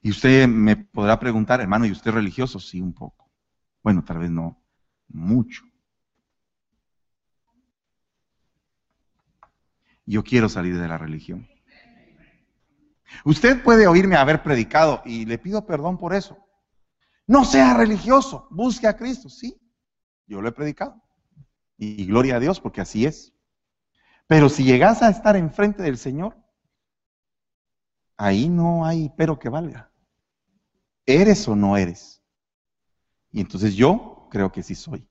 Y 0.00 0.10
usted 0.10 0.48
me 0.48 0.76
podrá 0.76 1.20
preguntar, 1.20 1.60
hermano, 1.60 1.86
¿y 1.86 1.92
usted 1.92 2.08
es 2.08 2.14
religioso? 2.14 2.58
Sí, 2.58 2.80
un 2.80 2.92
poco. 2.92 3.30
Bueno, 3.82 4.04
tal 4.04 4.18
vez 4.18 4.30
no 4.30 4.62
mucho. 5.08 5.62
Yo 10.04 10.24
quiero 10.24 10.48
salir 10.48 10.78
de 10.78 10.88
la 10.88 10.98
religión. 10.98 11.48
Usted 13.24 13.62
puede 13.62 13.86
oírme 13.86 14.16
haber 14.16 14.42
predicado 14.42 15.02
y 15.04 15.26
le 15.26 15.38
pido 15.38 15.66
perdón 15.66 15.98
por 15.98 16.14
eso. 16.14 16.36
No 17.26 17.44
sea 17.44 17.74
religioso, 17.74 18.48
busque 18.50 18.86
a 18.86 18.96
Cristo. 18.96 19.28
Sí, 19.28 19.60
yo 20.26 20.40
lo 20.40 20.48
he 20.48 20.52
predicado. 20.52 21.00
Y, 21.76 22.06
gloria 22.06 22.36
a 22.36 22.40
Dios 22.40 22.60
porque 22.60 22.80
así 22.80 23.06
es. 23.06 23.34
Pero 24.26 24.48
si 24.48 24.64
llegas 24.64 25.02
a 25.02 25.10
estar 25.10 25.36
enfrente 25.36 25.82
del 25.82 25.98
Señor, 25.98 26.36
ahí 28.16 28.48
no 28.48 28.84
hay 28.84 29.12
pero 29.16 29.38
que 29.38 29.48
valga. 29.48 29.90
¿Eres 31.06 31.48
o 31.48 31.56
no 31.56 31.76
eres? 31.76 32.22
Y 33.30 33.40
entonces 33.40 33.74
yo 33.74 34.28
creo 34.30 34.52
que 34.52 34.62
sí 34.62 34.74
soy. 34.74 35.08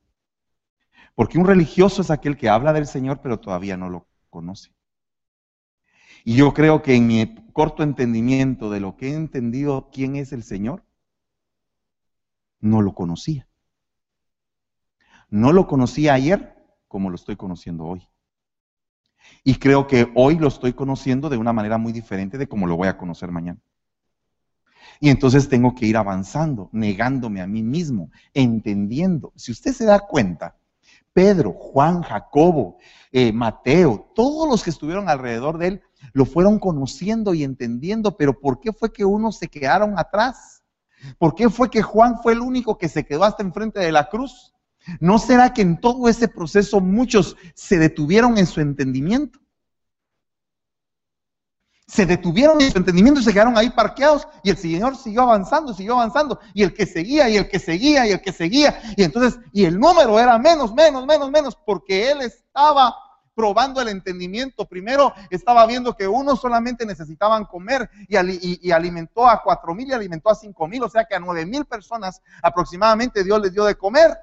Porque 1.16 1.38
un 1.38 1.46
religioso 1.46 2.02
es 2.02 2.10
aquel 2.10 2.38
que 2.38 2.50
habla 2.50 2.74
del 2.74 2.88
Señor 2.88 3.22
pero 3.22 3.40
todavía 3.40 3.78
no 3.78 3.90
lo 3.90 4.08
conoce. 4.30 4.74
Y 6.24 6.36
yo 6.36 6.54
creo 6.54 6.82
que 6.82 6.96
en 6.96 7.08
mi 7.08 7.36
corto 7.52 7.84
entendimiento 7.84 8.70
de 8.70 8.80
lo 8.80 8.96
que 8.96 9.10
he 9.10 9.14
entendido 9.14 9.90
quién 9.92 10.16
es 10.16 10.32
el 10.32 10.44
Señor, 10.44 10.86
no 12.60 12.82
lo 12.82 12.94
conocía. 12.94 13.48
No 15.32 15.54
lo 15.54 15.66
conocía 15.66 16.14
ayer 16.14 16.56
como 16.90 17.10
lo 17.10 17.16
estoy 17.16 17.38
conociendo 17.38 17.86
hoy. 17.86 18.06
Y 19.46 19.56
creo 19.56 19.88
que 19.88 20.12
hoy 20.14 20.38
lo 20.38 20.50
estoy 20.50 20.74
conociendo 20.74 21.30
de 21.30 21.38
una 21.38 21.54
manera 21.54 21.78
muy 21.78 21.94
diferente 21.94 22.38
de 22.38 22.48
como 22.48 22.68
lo 22.68 22.76
voy 22.76 22.90
a 22.90 22.98
conocer 22.98 23.32
mañana. 23.32 23.60
Y 25.00 25.10
entonces 25.10 25.48
tengo 25.48 25.74
que 25.74 25.86
ir 25.86 25.96
avanzando, 25.96 26.70
negándome 26.74 27.42
a 27.42 27.48
mí 27.48 27.64
mismo, 27.64 28.12
entendiendo. 28.34 29.32
Si 29.38 29.54
usted 29.54 29.72
se 29.72 29.86
da 29.86 30.02
cuenta, 30.02 30.58
Pedro, 31.14 31.54
Juan, 31.54 32.02
Jacobo, 32.02 32.78
eh, 33.12 33.32
Mateo, 33.32 34.12
todos 34.14 34.50
los 34.50 34.64
que 34.64 34.70
estuvieron 34.70 35.08
alrededor 35.08 35.58
de 35.58 35.68
él, 35.68 35.82
lo 36.12 36.26
fueron 36.26 36.60
conociendo 36.60 37.34
y 37.34 37.44
entendiendo, 37.44 38.18
pero 38.18 38.38
¿por 38.38 38.60
qué 38.60 38.74
fue 38.74 38.92
que 38.92 39.06
unos 39.06 39.38
se 39.38 39.48
quedaron 39.48 39.98
atrás? 39.98 40.64
¿Por 41.18 41.36
qué 41.36 41.50
fue 41.50 41.70
que 41.70 41.82
Juan 41.82 42.18
fue 42.22 42.34
el 42.34 42.42
único 42.42 42.78
que 42.78 42.90
se 42.90 43.06
quedó 43.06 43.24
hasta 43.24 43.44
enfrente 43.44 43.80
de 43.80 43.92
la 43.94 44.10
cruz? 44.10 44.54
¿No 45.00 45.20
será 45.20 45.54
que 45.54 45.62
en 45.62 45.80
todo 45.80 46.10
ese 46.10 46.28
proceso 46.28 46.80
muchos 46.80 47.36
se 47.54 47.78
detuvieron 47.78 48.38
en 48.38 48.48
su 48.48 48.62
entendimiento? 48.62 49.40
Se 51.88 52.06
detuvieron 52.06 52.62
en 52.62 52.72
su 52.72 52.78
entendimiento 52.78 53.20
y 53.20 53.24
se 53.24 53.34
quedaron 53.34 53.58
ahí 53.58 53.70
parqueados 53.70 54.28
y 54.44 54.50
el 54.50 54.58
Señor 54.58 54.96
siguió 54.96 55.24
avanzando, 55.24 55.74
siguió 55.74 55.94
avanzando 55.94 56.40
y 56.54 56.64
el 56.64 56.74
que 56.74 56.86
seguía 56.86 57.28
y 57.30 57.36
el 57.36 57.50
que 57.50 57.60
seguía 57.60 58.08
y 58.08 58.12
el 58.12 58.22
que 58.22 58.32
seguía 58.32 58.82
y 58.96 59.04
entonces 59.04 59.40
y 59.52 59.66
el 59.66 59.78
número 59.78 60.18
era 60.18 60.40
menos, 60.40 60.74
menos, 60.74 61.06
menos, 61.06 61.30
menos 61.30 61.58
porque 61.66 62.12
él 62.12 62.22
estaba 62.22 62.96
probando 63.36 63.82
el 63.82 63.90
entendimiento. 63.90 64.66
Primero 64.66 65.14
estaba 65.30 65.66
viendo 65.66 65.96
que 65.96 66.08
unos 66.08 66.40
solamente 66.40 66.86
necesitaban 66.86 67.46
comer 67.46 67.90
y, 68.08 68.72
alimentó 68.72 69.28
a 69.28 69.42
cuatro 69.42 69.74
mil 69.74 69.88
y 69.90 69.94
alimentó 69.94 70.30
a 70.30 70.36
cinco 70.36 70.68
mil, 70.68 70.84
o 70.84 70.90
sea 70.90 71.06
que 71.06 71.16
a 71.16 71.20
nueve 71.20 71.46
mil 71.46 71.66
personas 71.66 72.22
aproximadamente 72.42 73.24
Dios 73.24 73.42
les 73.42 73.54
dio 73.54 73.66
de 73.66 73.76
comer. 73.76 74.18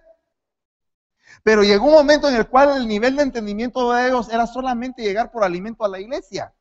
Pero 1.42 1.62
llegó 1.62 1.86
un 1.86 1.92
momento 1.92 2.28
en 2.28 2.36
el 2.36 2.46
cual 2.46 2.76
el 2.76 2.88
nivel 2.88 3.16
de 3.16 3.22
entendimiento 3.22 3.92
de 3.92 4.08
ellos 4.08 4.28
era 4.30 4.46
solamente 4.46 5.02
llegar 5.02 5.30
por 5.30 5.44
alimento 5.44 5.84
a 5.84 5.88
la 5.88 6.00
iglesia. 6.00 6.52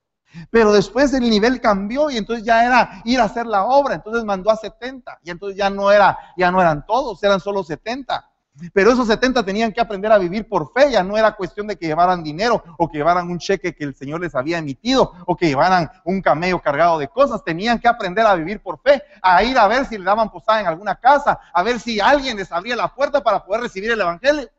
Pero 0.51 0.73
después 0.73 1.13
el 1.13 1.30
nivel 1.30 1.62
cambió 1.62 2.10
y 2.10 2.17
entonces 2.17 2.45
ya 2.45 2.65
era 2.65 3.01
ir 3.06 3.19
a 3.19 3.25
hacer 3.25 3.45
la 3.45 3.65
obra. 3.65 3.95
Entonces 3.95 4.23
mandó 4.23 4.51
a 4.51 4.58
70 4.58 5.19
y 5.23 5.32
entonces 5.32 5.58
ya 5.58 5.69
no 5.69 5.91
era, 5.91 6.17
ya 6.38 6.51
no 6.51 6.62
eran 6.62 6.86
todos, 6.86 7.23
eran 7.23 7.39
solo 7.39 7.63
70. 7.63 8.30
Pero 8.73 8.91
esos 8.91 9.08
70 9.08 9.43
tenían 9.43 9.71
que 9.71 9.82
aprender 9.82 10.12
a 10.12 10.17
vivir 10.17 10.47
por 10.47 10.71
fe, 10.73 10.91
ya 10.91 11.03
no 11.03 11.15
era 11.15 11.36
cuestión 11.36 11.67
de 11.67 11.77
que 11.77 11.86
llevaran 11.86 12.23
dinero 12.23 12.63
o 12.77 12.89
que 12.89 12.97
llevaran 12.97 13.30
un 13.30 13.38
cheque 13.38 13.75
que 13.75 13.84
el 13.84 13.95
Señor 13.95 14.21
les 14.21 14.34
había 14.34 14.58
emitido 14.58 15.13
o 15.25 15.36
que 15.36 15.47
llevaran 15.47 15.91
un 16.03 16.21
camello 16.21 16.60
cargado 16.60 16.97
de 16.97 17.08
cosas, 17.08 17.43
tenían 17.43 17.80
que 17.80 17.88
aprender 17.88 18.25
a 18.25 18.34
vivir 18.36 18.62
por 18.62 18.82
fe, 18.82 19.03
a 19.21 19.43
ir 19.43 19.58
a 19.58 19.67
ver 19.67 19.86
si 19.86 19.97
le 19.97 20.03
daban 20.03 20.32
posada 20.32 20.62
en 20.62 20.67
alguna 20.67 20.95
casa, 20.95 21.39
a 21.53 21.63
ver 21.63 21.80
si 21.80 21.99
alguien 21.99 22.38
les 22.38 22.51
abría 22.51 22.75
la 22.75 22.93
puerta 22.93 23.21
para 23.21 23.45
poder 23.45 23.62
recibir 23.62 23.91
el 23.91 24.01
Evangelio. 24.01 24.49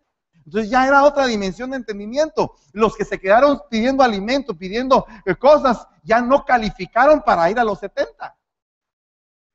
Entonces 0.49 0.71
ya 0.71 0.87
era 0.87 1.05
otra 1.05 1.27
dimensión 1.27 1.71
de 1.71 1.77
entendimiento. 1.77 2.55
Los 2.73 2.97
que 2.97 3.05
se 3.05 3.19
quedaron 3.19 3.61
pidiendo 3.69 4.03
alimento, 4.03 4.57
pidiendo 4.57 5.07
eh, 5.27 5.35
cosas, 5.35 5.87
ya 6.03 6.23
no 6.23 6.47
calificaron 6.47 7.21
para 7.21 7.51
ir 7.51 7.59
a 7.59 7.65
los 7.65 7.79
70. 7.81 8.35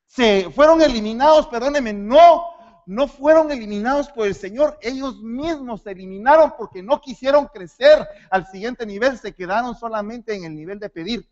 Se 0.06 0.52
fueron 0.52 0.84
eliminados, 0.84 1.48
perdónenme, 1.48 1.94
no 1.94 2.44
no 2.86 3.08
fueron 3.08 3.50
eliminados 3.50 4.10
por 4.10 4.28
el 4.28 4.36
Señor, 4.36 4.78
ellos 4.82 5.22
mismos 5.22 5.84
se 5.84 5.92
eliminaron 5.92 6.54
porque 6.58 6.84
no 6.84 7.00
quisieron 7.00 7.48
crecer 7.48 8.06
al 8.30 8.46
siguiente 8.48 8.86
nivel, 8.86 9.18
se 9.18 9.34
quedaron 9.34 9.74
solamente 9.74 10.36
en 10.36 10.44
el 10.44 10.54
nivel 10.54 10.80
de 10.80 10.90
pedir. 10.90 11.26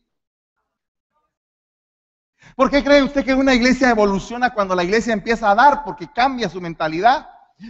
¿Por 2.56 2.72
qué 2.72 2.82
cree 2.82 3.04
usted 3.04 3.24
que 3.26 3.34
una 3.34 3.54
iglesia 3.54 3.90
evoluciona 3.90 4.54
cuando 4.54 4.76
la 4.76 4.86
iglesia 4.86 5.12
empieza 5.12 5.52
a 5.52 5.56
dar? 5.56 5.84
Porque 5.84 6.10
cambia 6.10 6.48
su 6.50 6.62
mentalidad. 6.62 7.28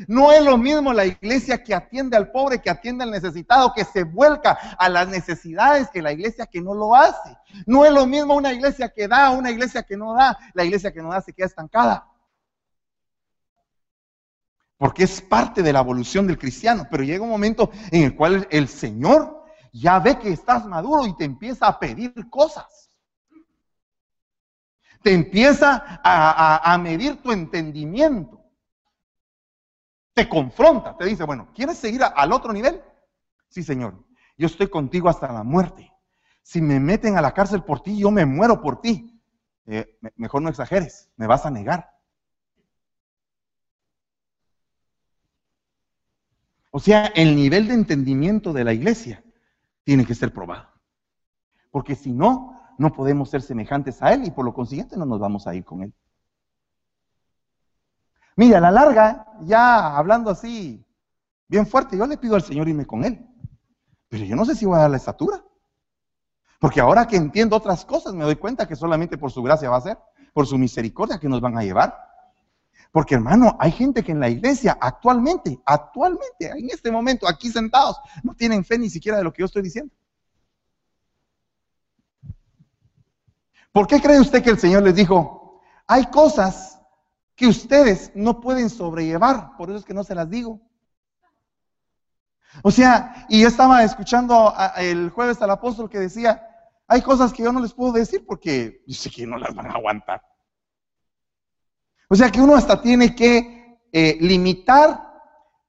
No 0.07 0.31
es 0.31 0.43
lo 0.43 0.57
mismo 0.57 0.93
la 0.93 1.05
iglesia 1.05 1.63
que 1.63 1.73
atiende 1.73 2.17
al 2.17 2.31
pobre, 2.31 2.61
que 2.61 2.69
atiende 2.69 3.03
al 3.03 3.11
necesitado, 3.11 3.73
que 3.73 3.83
se 3.83 4.03
vuelca 4.03 4.51
a 4.77 4.89
las 4.89 5.07
necesidades 5.07 5.89
que 5.89 6.01
la 6.01 6.13
iglesia 6.13 6.45
que 6.45 6.61
no 6.61 6.73
lo 6.73 6.95
hace. 6.95 7.37
No 7.65 7.85
es 7.85 7.91
lo 7.91 8.05
mismo 8.05 8.35
una 8.35 8.53
iglesia 8.53 8.89
que 8.89 9.07
da, 9.07 9.31
una 9.31 9.51
iglesia 9.51 9.83
que 9.83 9.97
no 9.97 10.13
da. 10.13 10.37
La 10.53 10.63
iglesia 10.63 10.91
que 10.91 11.01
no 11.01 11.09
da 11.09 11.21
se 11.21 11.33
queda 11.33 11.47
estancada 11.47 12.07
porque 14.81 15.03
es 15.03 15.21
parte 15.21 15.61
de 15.61 15.71
la 15.71 15.81
evolución 15.81 16.25
del 16.25 16.39
cristiano, 16.39 16.87
pero 16.89 17.03
llega 17.03 17.23
un 17.23 17.29
momento 17.29 17.69
en 17.91 18.01
el 18.01 18.15
cual 18.15 18.47
el 18.49 18.67
Señor 18.67 19.45
ya 19.71 19.99
ve 19.99 20.17
que 20.17 20.29
estás 20.29 20.65
maduro 20.65 21.05
y 21.05 21.15
te 21.15 21.23
empieza 21.23 21.67
a 21.67 21.77
pedir 21.77 22.11
cosas. 22.31 22.89
Te 25.03 25.13
empieza 25.13 26.01
a, 26.03 26.75
medir 26.79 27.21
tu 27.21 27.31
entendimiento. 27.31 28.40
Te 30.13 30.27
confronta, 30.27 30.97
te 30.97 31.05
dice, 31.05 31.23
bueno, 31.23 31.49
¿quieres 31.53 31.77
seguir 31.77 32.01
al 32.03 32.33
otro 32.33 32.51
nivel? 32.51 32.81
Sí, 33.47 33.63
Señor, 33.63 34.03
yo 34.37 34.47
estoy 34.47 34.69
contigo 34.69 35.09
hasta 35.09 35.31
la 35.31 35.43
muerte. 35.43 35.91
Si 36.41 36.61
me 36.61 36.79
meten 36.79 37.17
a 37.17 37.21
la 37.21 37.33
cárcel 37.33 37.63
por 37.63 37.81
ti, 37.81 37.97
yo 37.97 38.11
me 38.11 38.25
muero 38.25 38.61
por 38.61 38.81
ti. 38.81 39.21
Eh, 39.67 39.97
mejor 40.15 40.41
no 40.41 40.49
exageres, 40.49 41.09
me 41.15 41.27
vas 41.27 41.45
a 41.45 41.51
negar. 41.51 41.91
O 46.71 46.79
sea, 46.79 47.07
el 47.07 47.35
nivel 47.35 47.67
de 47.67 47.73
entendimiento 47.73 48.53
de 48.53 48.63
la 48.63 48.73
iglesia 48.73 49.23
tiene 49.83 50.05
que 50.05 50.15
ser 50.15 50.33
probado. 50.33 50.69
Porque 51.69 51.95
si 51.95 52.11
no, 52.11 52.59
no 52.77 52.93
podemos 52.93 53.29
ser 53.29 53.41
semejantes 53.41 54.01
a 54.01 54.13
Él 54.13 54.25
y 54.25 54.31
por 54.31 54.45
lo 54.45 54.53
consiguiente 54.53 54.97
no 54.97 55.05
nos 55.05 55.19
vamos 55.19 55.47
a 55.47 55.55
ir 55.55 55.63
con 55.63 55.83
Él. 55.83 55.93
Mira, 58.35 58.57
a 58.57 58.61
la 58.61 58.71
larga, 58.71 59.27
ya 59.41 59.95
hablando 59.95 60.29
así, 60.31 60.85
bien 61.47 61.67
fuerte, 61.67 61.97
yo 61.97 62.05
le 62.07 62.17
pido 62.17 62.35
al 62.35 62.43
Señor 62.43 62.67
irme 62.69 62.85
con 62.85 63.03
Él. 63.03 63.27
Pero 64.07 64.25
yo 64.25 64.35
no 64.35 64.45
sé 64.45 64.55
si 64.55 64.65
voy 64.65 64.77
a 64.77 64.81
dar 64.81 64.91
la 64.91 64.97
estatura. 64.97 65.43
Porque 66.59 66.79
ahora 66.79 67.07
que 67.07 67.15
entiendo 67.15 67.55
otras 67.55 67.85
cosas, 67.85 68.13
me 68.13 68.23
doy 68.23 68.35
cuenta 68.35 68.67
que 68.67 68.75
solamente 68.75 69.17
por 69.17 69.31
su 69.31 69.41
gracia 69.41 69.69
va 69.69 69.77
a 69.77 69.81
ser, 69.81 69.97
por 70.33 70.45
su 70.45 70.57
misericordia 70.57 71.19
que 71.19 71.27
nos 71.27 71.41
van 71.41 71.57
a 71.57 71.63
llevar. 71.63 71.97
Porque 72.91 73.15
hermano, 73.15 73.55
hay 73.59 73.71
gente 73.71 74.03
que 74.03 74.11
en 74.11 74.19
la 74.19 74.29
iglesia 74.29 74.77
actualmente, 74.79 75.59
actualmente, 75.65 76.51
en 76.51 76.69
este 76.69 76.91
momento, 76.91 77.27
aquí 77.27 77.49
sentados, 77.49 77.97
no 78.21 78.35
tienen 78.35 78.65
fe 78.65 78.77
ni 78.77 78.89
siquiera 78.89 79.17
de 79.17 79.23
lo 79.23 79.31
que 79.31 79.39
yo 79.39 79.45
estoy 79.45 79.61
diciendo. 79.61 79.93
¿Por 83.71 83.87
qué 83.87 84.01
cree 84.01 84.19
usted 84.19 84.43
que 84.43 84.49
el 84.49 84.59
Señor 84.59 84.83
les 84.83 84.95
dijo, 84.95 85.61
hay 85.87 86.05
cosas 86.07 86.70
que 87.41 87.47
ustedes 87.47 88.11
no 88.13 88.39
pueden 88.39 88.69
sobrellevar, 88.69 89.57
por 89.57 89.69
eso 89.69 89.79
es 89.79 89.83
que 89.83 89.95
no 89.95 90.03
se 90.03 90.13
las 90.13 90.29
digo? 90.29 90.61
O 92.61 92.69
sea, 92.69 93.25
y 93.29 93.41
yo 93.41 93.47
estaba 93.47 93.83
escuchando 93.83 94.53
el 94.77 95.09
jueves 95.09 95.41
al 95.41 95.49
apóstol 95.49 95.89
que 95.89 95.97
decía, 95.97 96.47
hay 96.87 97.01
cosas 97.01 97.33
que 97.33 97.41
yo 97.41 97.51
no 97.51 97.59
les 97.59 97.73
puedo 97.73 97.93
decir 97.93 98.23
porque 98.27 98.83
yo 98.85 98.93
sé 98.93 99.09
que 99.09 99.25
no 99.25 99.39
las 99.39 99.55
van 99.55 99.71
a 99.71 99.73
aguantar. 99.73 100.21
O 102.09 102.15
sea 102.15 102.29
que 102.29 102.39
uno 102.39 102.55
hasta 102.55 102.79
tiene 102.79 103.15
que 103.15 103.79
eh, 103.91 104.19
limitar 104.21 105.01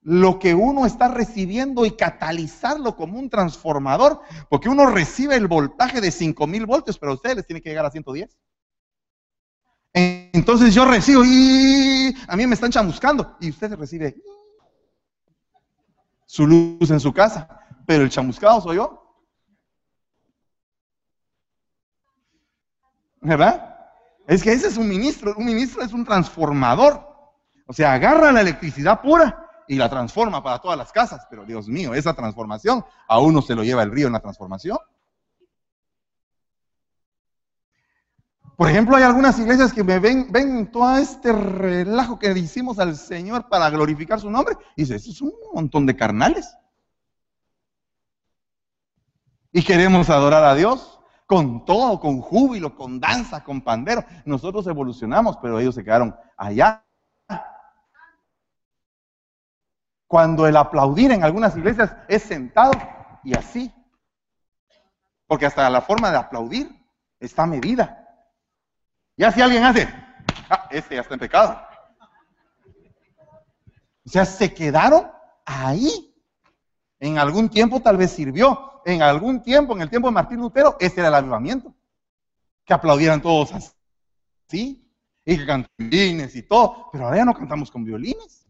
lo 0.03 0.39
que 0.39 0.55
uno 0.55 0.85
está 0.85 1.09
recibiendo 1.09 1.87
y 1.87 1.93
catalizarlo 1.93 2.97
como 2.97 3.19
un 3.19 3.31
transformador, 3.31 4.21
porque 4.51 4.69
uno 4.69 4.85
recibe 4.85 5.37
el 5.37 5.47
voltaje 5.47 6.03
de 6.03 6.11
5000 6.11 6.67
voltios, 6.67 6.99
pero 6.99 7.13
a 7.13 7.15
ustedes 7.15 7.37
les 7.37 7.47
tiene 7.47 7.63
que 7.63 7.71
llegar 7.71 7.87
a 7.87 7.91
110. 7.91 8.37
Entonces 9.93 10.75
yo 10.75 10.85
recibo 10.85 11.23
y 11.25 12.15
a 12.27 12.37
mí 12.37 12.47
me 12.47 12.55
están 12.55 12.71
chamuscando 12.71 13.37
y 13.41 13.51
usted 13.51 13.75
recibe 13.75 14.17
su 16.25 16.47
luz 16.47 16.91
en 16.91 16.99
su 16.99 17.13
casa, 17.13 17.61
pero 17.87 18.05
el 18.05 18.11
chamuscado 18.11 18.61
soy 18.61 18.77
yo. 18.77 18.99
¿Verdad? 23.21 23.77
Es 24.27 24.43
que 24.43 24.53
ese 24.53 24.69
es 24.69 24.77
un 24.77 24.89
ministro, 24.89 25.35
un 25.37 25.45
ministro 25.45 25.83
es 25.83 25.93
un 25.93 26.05
transformador. 26.05 27.09
O 27.67 27.73
sea, 27.73 27.93
agarra 27.93 28.33
la 28.33 28.41
electricidad 28.41 29.01
pura 29.01 29.47
y 29.69 29.77
la 29.77 29.89
transforma 29.89 30.43
para 30.43 30.59
todas 30.59 30.79
las 30.79 30.91
casas. 30.91 31.27
Pero 31.31 31.45
Dios 31.45 31.69
mío, 31.69 31.95
esa 31.95 32.15
transformación, 32.15 32.85
a 33.09 33.21
uno 33.21 33.43
se 33.43 33.55
lo 33.55 33.63
lleva 33.63 33.83
el 33.83 33.93
río 33.93 34.07
en 34.07 34.15
la 34.15 34.21
transformación. 34.21 34.79
Por 38.63 38.71
ejemplo, 38.71 38.95
hay 38.95 39.03
algunas 39.03 39.37
iglesias 39.41 39.73
que 39.73 39.83
me 39.83 39.99
ven, 39.99 40.31
ven 40.31 40.71
todo 40.71 40.97
este 40.97 41.33
relajo 41.33 42.17
que 42.17 42.31
hicimos 42.39 42.79
al 42.79 42.95
Señor 42.95 43.49
para 43.49 43.69
glorificar 43.71 44.21
su 44.21 44.31
nombre. 44.31 44.57
Y 44.77 44.83
dice, 44.83 44.95
eso 44.95 45.11
es 45.11 45.21
un 45.21 45.33
montón 45.53 45.85
de 45.85 45.97
carnales. 45.97 46.57
Y 49.51 49.65
queremos 49.65 50.09
adorar 50.11 50.45
a 50.45 50.55
Dios 50.55 51.01
con 51.27 51.65
todo, 51.65 51.99
con 51.99 52.21
júbilo, 52.21 52.77
con 52.77 53.01
danza, 53.01 53.43
con 53.43 53.63
pandero. 53.63 54.05
Nosotros 54.25 54.65
evolucionamos, 54.69 55.39
pero 55.39 55.59
ellos 55.59 55.75
se 55.75 55.83
quedaron 55.83 56.15
allá. 56.37 56.87
Cuando 60.07 60.47
el 60.47 60.57
aplaudir 60.57 61.11
en 61.11 61.25
algunas 61.25 61.57
iglesias 61.57 61.97
es 62.07 62.23
sentado 62.23 62.71
y 63.25 63.37
así. 63.37 63.75
Porque 65.27 65.47
hasta 65.47 65.69
la 65.69 65.81
forma 65.81 66.13
de 66.13 66.19
aplaudir 66.19 66.71
está 67.19 67.45
medida. 67.45 68.02
Ya 69.17 69.31
si 69.31 69.41
alguien 69.41 69.65
hace, 69.65 69.89
ah, 70.49 70.69
ese 70.71 70.95
ya 70.95 71.03
está 71.03 71.15
en 71.15 71.21
pecado. 71.21 71.61
O 74.05 74.11
sea, 74.11 74.25
se 74.25 74.53
quedaron 74.53 75.11
ahí. 75.45 76.09
En 76.99 77.19
algún 77.19 77.49
tiempo 77.49 77.81
tal 77.81 77.97
vez 77.97 78.13
sirvió. 78.13 78.83
En 78.85 79.03
algún 79.03 79.43
tiempo, 79.43 79.75
en 79.75 79.83
el 79.83 79.91
tiempo 79.91 80.09
de 80.09 80.15
Martín 80.15 80.41
Lutero, 80.41 80.77
ese 80.81 81.01
era 81.01 81.09
el 81.09 81.15
avivamiento. 81.15 81.75
Que 82.65 82.75
aplaudieran 82.75 83.23
todos 83.23 83.53
así. 83.53 84.89
Y 85.25 85.37
que 85.37 85.47
canten 85.47 85.71
violines 85.79 86.35
y 86.35 86.43
todo. 86.43 86.89
Pero 86.91 87.05
ahora 87.05 87.19
ya 87.19 87.25
no 87.25 87.35
cantamos 87.35 87.71
con 87.71 87.85
violines. 87.85 88.47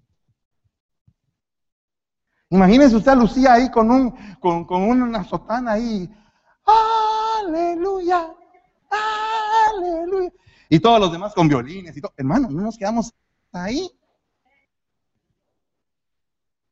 Imagínense 2.48 2.96
usted 2.96 3.12
a 3.12 3.16
Lucía 3.16 3.54
ahí 3.54 3.70
con, 3.70 3.90
un, 3.90 4.10
con, 4.38 4.66
con 4.66 4.82
una 4.82 5.24
sotana 5.24 5.72
ahí. 5.72 6.10
Aleluya. 7.46 8.30
Aleluya. 8.90 10.32
Y 10.72 10.80
todos 10.80 10.98
los 10.98 11.12
demás 11.12 11.34
con 11.34 11.48
violines 11.48 11.94
y 11.94 12.00
todo. 12.00 12.14
Hermano, 12.16 12.48
no 12.50 12.62
nos 12.62 12.78
quedamos 12.78 13.12
ahí. 13.52 13.90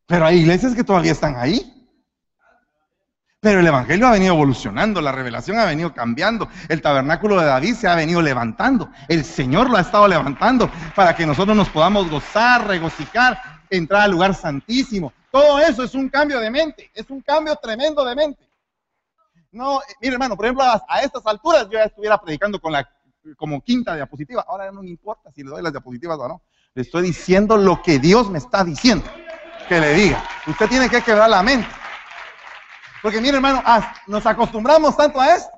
Pero 0.07 0.25
hay 0.25 0.39
iglesias 0.39 0.75
que 0.75 0.83
todavía 0.83 1.13
están 1.13 1.37
ahí. 1.37 1.87
Pero 3.41 3.61
el 3.61 3.67
Evangelio 3.67 4.07
ha 4.07 4.13
venido 4.13 4.33
evolucionando, 4.33 5.03
la 5.03 5.13
revelación 5.13 5.59
ha 5.59 5.67
venido 5.67 5.93
cambiando, 5.93 6.49
el 6.71 6.81
tabernáculo 6.81 7.39
de 7.39 7.45
David 7.45 7.75
se 7.75 7.89
ha 7.89 7.95
venido 7.95 8.23
levantando, 8.23 8.91
el 9.07 9.23
Señor 9.23 9.69
lo 9.69 9.77
ha 9.77 9.83
estado 9.83 10.09
levantando 10.09 10.71
para 10.97 11.15
que 11.15 11.27
nosotros 11.27 11.55
nos 11.55 11.69
podamos 11.69 12.11
gozar, 12.11 12.67
regocijar, 12.67 13.39
entrar 13.69 14.03
al 14.03 14.13
lugar 14.13 14.35
santísimo. 14.35 15.13
Todo 15.31 15.59
eso 15.59 15.85
es 15.85 15.95
un 15.95 16.09
cambio 16.09 16.41
de 16.41 16.51
mente, 16.51 16.91
es 16.95 17.11
un 17.11 17.21
cambio 17.21 17.55
tremendo 17.57 18.03
de 18.07 18.15
mente. 18.15 18.51
No, 19.53 19.81
mire 20.01 20.15
hermano, 20.15 20.37
por 20.37 20.47
ejemplo, 20.47 20.65
a, 20.65 21.01
estas 21.03 21.27
alturas 21.27 21.65
yo 21.65 21.73
ya 21.73 21.85
estuviera 21.85 22.17
predicando 22.19 22.61
con 22.61 22.73
la 22.73 22.89
como 23.37 23.62
quinta 23.62 23.94
diapositiva. 23.94 24.44
Ahora 24.46 24.70
no 24.70 24.83
me 24.83 24.90
importa 24.90 25.30
si 25.33 25.42
le 25.42 25.50
doy 25.50 25.62
las 25.62 25.72
diapositivas 25.72 26.18
o 26.18 26.28
no. 26.28 26.42
Le 26.74 26.83
estoy 26.83 27.02
diciendo 27.02 27.56
lo 27.56 27.83
que 27.83 27.98
Dios 27.98 28.30
me 28.30 28.38
está 28.38 28.64
diciendo 28.64 29.04
que 29.68 29.80
le 29.80 29.94
diga. 29.94 30.24
Usted 30.46 30.68
tiene 30.68 30.88
que 30.88 31.02
quebrar 31.02 31.30
la 31.30 31.42
mente. 31.42 31.68
Porque 33.02 33.20
mire, 33.20 33.37
hermano, 33.37 33.62
nos 34.06 34.26
acostumbramos 34.26 34.96
tanto 34.96 35.20
a 35.20 35.35
esto. 35.35 35.50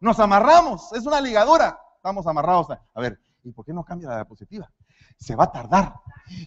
Nos 0.00 0.18
amarramos. 0.18 0.92
Es 0.92 1.06
una 1.06 1.20
ligadura. 1.20 1.78
Estamos 1.96 2.26
amarrados. 2.26 2.70
A, 2.70 2.82
a 2.94 3.00
ver, 3.00 3.20
¿y 3.44 3.52
por 3.52 3.64
qué 3.64 3.72
no 3.72 3.84
cambia 3.84 4.08
la 4.08 4.16
diapositiva? 4.16 4.70
Se 5.18 5.36
va 5.36 5.44
a 5.44 5.52
tardar. 5.52 5.94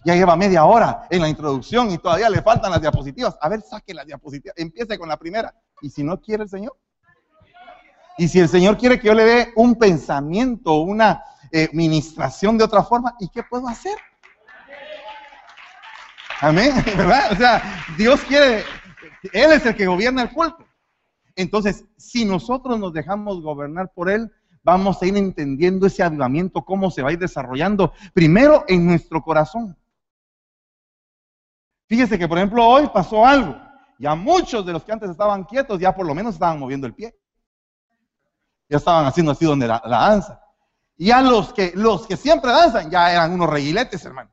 Ya 0.04 0.14
lleva 0.14 0.34
media 0.36 0.64
hora 0.64 1.06
en 1.08 1.22
la 1.22 1.28
introducción 1.28 1.90
y 1.90 1.98
todavía 1.98 2.28
le 2.28 2.42
faltan 2.42 2.72
las 2.72 2.80
diapositivas. 2.80 3.36
A 3.40 3.48
ver, 3.48 3.62
saque 3.62 3.94
las 3.94 4.06
diapositivas. 4.06 4.56
Empiece 4.58 4.98
con 4.98 5.08
la 5.08 5.16
primera. 5.16 5.54
Y 5.82 5.90
si 5.90 6.02
no 6.02 6.20
quiere 6.20 6.42
el 6.42 6.48
Señor, 6.48 6.76
y 8.16 8.28
si 8.28 8.40
el 8.40 8.48
Señor 8.48 8.78
quiere 8.78 8.98
que 8.98 9.08
yo 9.08 9.14
le 9.14 9.24
dé 9.24 9.52
un 9.56 9.74
pensamiento, 9.74 10.74
una 10.74 11.22
eh, 11.50 11.68
ministración 11.72 12.56
de 12.56 12.64
otra 12.64 12.82
forma, 12.82 13.14
¿y 13.18 13.28
qué 13.28 13.42
puedo 13.42 13.68
hacer? 13.68 13.96
Amén, 16.40 16.72
¿verdad? 16.96 17.32
O 17.32 17.36
sea, 17.36 17.84
Dios 17.96 18.20
quiere, 18.22 18.64
Él 19.32 19.52
es 19.52 19.66
el 19.66 19.74
que 19.74 19.86
gobierna 19.86 20.22
el 20.22 20.30
culto. 20.30 20.64
Entonces, 21.36 21.84
si 21.96 22.24
nosotros 22.24 22.78
nos 22.78 22.92
dejamos 22.92 23.40
gobernar 23.40 23.92
por 23.92 24.08
Él, 24.08 24.30
vamos 24.62 25.02
a 25.02 25.06
ir 25.06 25.16
entendiendo 25.16 25.86
ese 25.86 26.02
avivamiento, 26.02 26.64
cómo 26.64 26.90
se 26.90 27.02
va 27.02 27.10
a 27.10 27.12
ir 27.12 27.18
desarrollando, 27.18 27.92
primero 28.12 28.64
en 28.68 28.86
nuestro 28.86 29.22
corazón. 29.22 29.76
Fíjese 31.88 32.18
que, 32.18 32.28
por 32.28 32.38
ejemplo, 32.38 32.64
hoy 32.66 32.88
pasó 32.92 33.26
algo. 33.26 33.56
Ya 33.98 34.14
muchos 34.14 34.64
de 34.64 34.72
los 34.72 34.84
que 34.84 34.92
antes 34.92 35.10
estaban 35.10 35.44
quietos, 35.44 35.78
ya 35.78 35.94
por 35.94 36.06
lo 36.06 36.14
menos 36.14 36.34
estaban 36.34 36.58
moviendo 36.58 36.86
el 36.86 36.94
pie. 36.94 37.14
Ya 38.68 38.78
estaban 38.78 39.06
haciendo 39.06 39.32
así 39.32 39.44
donde 39.44 39.66
la, 39.66 39.80
danza. 39.84 40.40
Y 40.96 41.06
ya 41.06 41.20
los 41.20 41.52
que, 41.52 41.72
los 41.74 42.06
que 42.06 42.16
siempre 42.16 42.50
danzan, 42.50 42.90
ya 42.90 43.12
eran 43.12 43.32
unos 43.32 43.50
reguiletes, 43.50 44.04
hermano. 44.04 44.30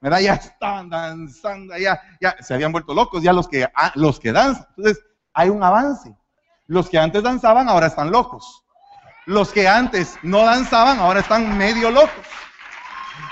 ¿Verdad? 0.00 0.20
Ya 0.20 0.34
estaban 0.34 0.90
danzando, 0.90 1.76
ya, 1.78 2.00
ya 2.20 2.36
se 2.40 2.52
habían 2.52 2.72
vuelto 2.72 2.92
locos, 2.92 3.22
ya 3.22 3.32
los 3.32 3.48
que, 3.48 3.64
ah, 3.74 3.92
los 3.94 4.20
que 4.20 4.32
danzan. 4.32 4.66
Entonces, 4.76 5.02
hay 5.32 5.48
un 5.48 5.62
avance. 5.62 6.14
Los 6.66 6.88
que 6.88 6.98
antes 6.98 7.22
danzaban 7.22 7.68
ahora 7.68 7.86
están 7.86 8.10
locos. 8.10 8.64
Los 9.26 9.50
que 9.50 9.66
antes 9.66 10.16
no 10.22 10.44
danzaban 10.44 10.98
ahora 10.98 11.20
están 11.20 11.56
medio 11.56 11.90
locos. 11.90 12.26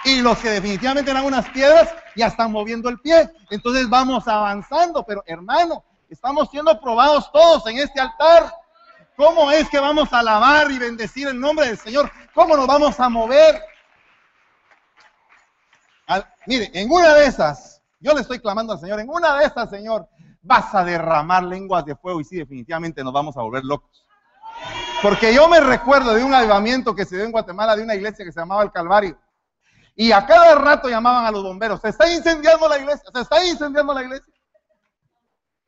Y 0.05 0.21
los 0.21 0.39
que 0.39 0.51
definitivamente 0.51 1.11
eran 1.11 1.25
unas 1.25 1.49
piedras 1.51 1.95
ya 2.17 2.27
están 2.27 2.53
moviendo 2.53 2.89
el 2.89 2.99
pie. 3.01 3.31
Entonces 3.51 3.89
vamos 3.89 4.27
avanzando, 4.27 5.05
pero 5.05 5.23
hermano, 5.27 5.85
estamos 6.09 6.51
siendo 6.51 6.79
probados 6.81 7.31
todos 7.33 7.67
en 7.67 7.79
este 7.79 8.01
altar. 8.01 8.53
¿Cómo 9.17 9.51
es 9.51 9.69
que 9.69 9.79
vamos 9.79 10.13
a 10.13 10.21
alabar 10.21 10.71
y 10.71 10.79
bendecir 10.79 11.29
el 11.29 11.39
nombre 11.39 11.67
del 11.67 11.79
Señor? 11.79 12.11
¿Cómo 12.35 12.57
nos 12.57 12.67
vamos 12.67 12.99
a 12.99 13.09
mover? 13.09 13.63
mire, 16.47 16.71
en 16.75 16.91
una 16.91 17.15
de 17.15 17.27
esas, 17.27 17.81
yo 18.01 18.13
le 18.13 18.21
estoy 18.21 18.39
clamando 18.39 18.73
al 18.73 18.81
Señor, 18.81 19.01
en 19.01 19.09
una 19.09 19.39
de 19.39 19.47
esas, 19.47 19.71
Señor, 19.71 20.09
vas 20.43 20.75
a 20.75 20.85
derramar 20.85 21.45
lenguas 21.45 21.85
de 21.85 21.97
fuego 21.97 22.21
y 22.21 22.25
sí, 22.25 22.37
definitivamente 22.37 23.03
nos 23.03 23.13
vamos 23.13 23.37
a 23.37 23.43
volver 23.43 23.65
locos. 23.65 24.05
Porque 25.01 25.35
yo 25.35 25.49
me 25.49 25.61
recuerdo 25.61 26.15
de 26.15 26.23
un 26.23 26.35
avivamiento 26.35 26.95
que 26.95 27.05
se 27.05 27.17
dio 27.17 27.25
en 27.25 27.33
Guatemala 27.33 27.77
de 27.77 27.83
una 27.83 27.95
iglesia 27.95 28.25
que 28.25 28.33
se 28.33 28.41
llamaba 28.41 28.63
el 28.63 28.73
Calvario. 28.73 29.19
Y 29.95 30.13
a 30.13 30.25
cada 30.27 30.55
rato 30.55 30.89
llamaban 30.89 31.27
a 31.27 31.31
los 31.31 31.43
bomberos, 31.43 31.81
se 31.81 31.91
está 31.91 32.11
incendiando 32.11 32.69
la 32.69 32.79
iglesia, 32.79 33.11
se 33.13 33.21
está 33.21 33.45
incendiando 33.45 33.93
la 33.93 34.03
iglesia. 34.03 34.33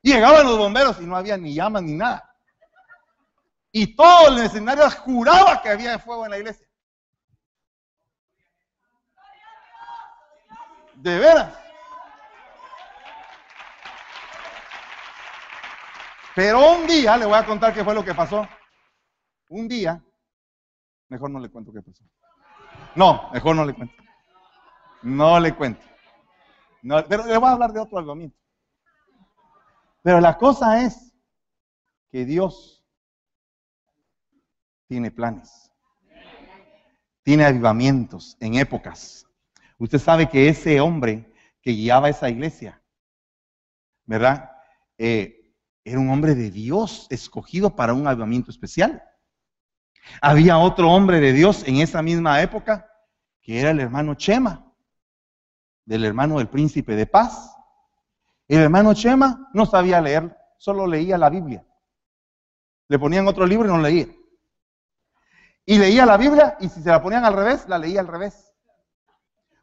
Y 0.03 0.13
llegaban 0.13 0.47
los 0.47 0.59
bomberos 0.59 1.01
y 1.01 1.07
no 1.07 1.17
había 1.17 1.37
ni 1.37 1.55
llamas 1.55 1.83
ni 1.83 1.95
nada. 1.95 2.34
Y 3.77 3.97
todo 3.97 4.29
el 4.29 4.39
escenario 4.39 4.89
juraba 4.89 5.61
que 5.61 5.69
había 5.69 5.99
fuego 5.99 6.25
en 6.25 6.31
la 6.31 6.39
iglesia. 6.39 6.65
De 10.95 11.19
veras. 11.19 11.59
Pero 16.37 16.77
un 16.77 16.87
día, 16.87 17.17
le 17.17 17.27
voy 17.27 17.35
a 17.35 17.45
contar 17.45 17.75
qué 17.75 17.83
fue 17.83 17.97
lo 17.97 18.05
que 18.05 18.15
pasó. 18.15 18.47
Un 19.49 19.67
día, 19.67 20.01
mejor 21.09 21.31
no 21.31 21.41
le 21.41 21.51
cuento 21.51 21.73
qué 21.73 21.83
pasó. 21.83 22.05
No, 22.95 23.29
mejor 23.33 23.57
no 23.57 23.65
le 23.65 23.75
cuento. 23.75 24.05
No 25.03 25.41
le 25.41 25.53
cuento. 25.53 25.85
pero 27.09 27.27
le 27.27 27.39
voy 27.39 27.49
a 27.49 27.53
hablar 27.53 27.73
de 27.73 27.81
otro 27.81 27.99
argumento. 27.99 28.39
Pero 30.01 30.21
la 30.21 30.39
cosa 30.39 30.81
es 30.83 31.13
que 32.13 32.25
Dios 32.25 32.84
tiene 34.87 35.11
planes. 35.11 35.71
Tiene 37.23 37.45
avivamientos 37.45 38.37
en 38.41 38.55
épocas. 38.55 39.27
Usted 39.79 39.99
sabe 39.99 40.29
que 40.29 40.49
ese 40.49 40.81
hombre 40.81 41.33
que 41.63 41.73
guiaba 41.73 42.09
esa 42.09 42.29
iglesia, 42.29 42.83
¿verdad? 44.05 44.51
Eh, 44.99 45.53
era 45.85 45.99
un 45.99 46.11
hombre 46.11 46.35
de 46.35 46.51
Dios 46.51 47.07
escogido 47.11 47.75
para 47.75 47.95
un 47.95 48.07
avivamiento 48.07 48.51
especial. 48.51 49.03
Había 50.21 50.59
otro 50.59 50.91
hombre 50.91 51.21
de 51.21 51.33
Dios 51.33 51.67
en 51.67 51.77
esa 51.77 52.03
misma 52.03 52.43
época 52.43 52.91
que 53.41 53.61
era 53.61 53.71
el 53.71 53.81
hermano 53.81 54.15
Chema, 54.15 54.73
del 55.85 56.05
hermano 56.05 56.39
del 56.39 56.49
príncipe 56.49 56.97
de 56.97 57.07
paz. 57.07 57.55
El 58.49 58.61
hermano 58.61 58.95
Chema 58.95 59.51
no 59.53 59.67
sabía 59.67 60.01
leer, 60.01 60.35
solo 60.57 60.87
leía 60.87 61.19
la 61.19 61.29
Biblia. 61.29 61.67
Le 62.89 62.99
ponían 62.99 63.29
otro 63.29 63.47
libro 63.47 63.69
y 63.69 63.73
no 63.73 63.79
leía. 63.79 64.07
Y 65.67 65.79
leía 65.79 66.05
la 66.05 66.17
Biblia 66.17 66.57
y 66.61 66.69
si 66.69 66.83
se 66.83 66.91
la 66.91 67.03
ponían 67.03 67.25
al 67.25 67.35
revés, 67.35 67.67
la 67.69 67.79
leía 67.79 68.01
al 68.01 68.07
revés. 68.07 68.53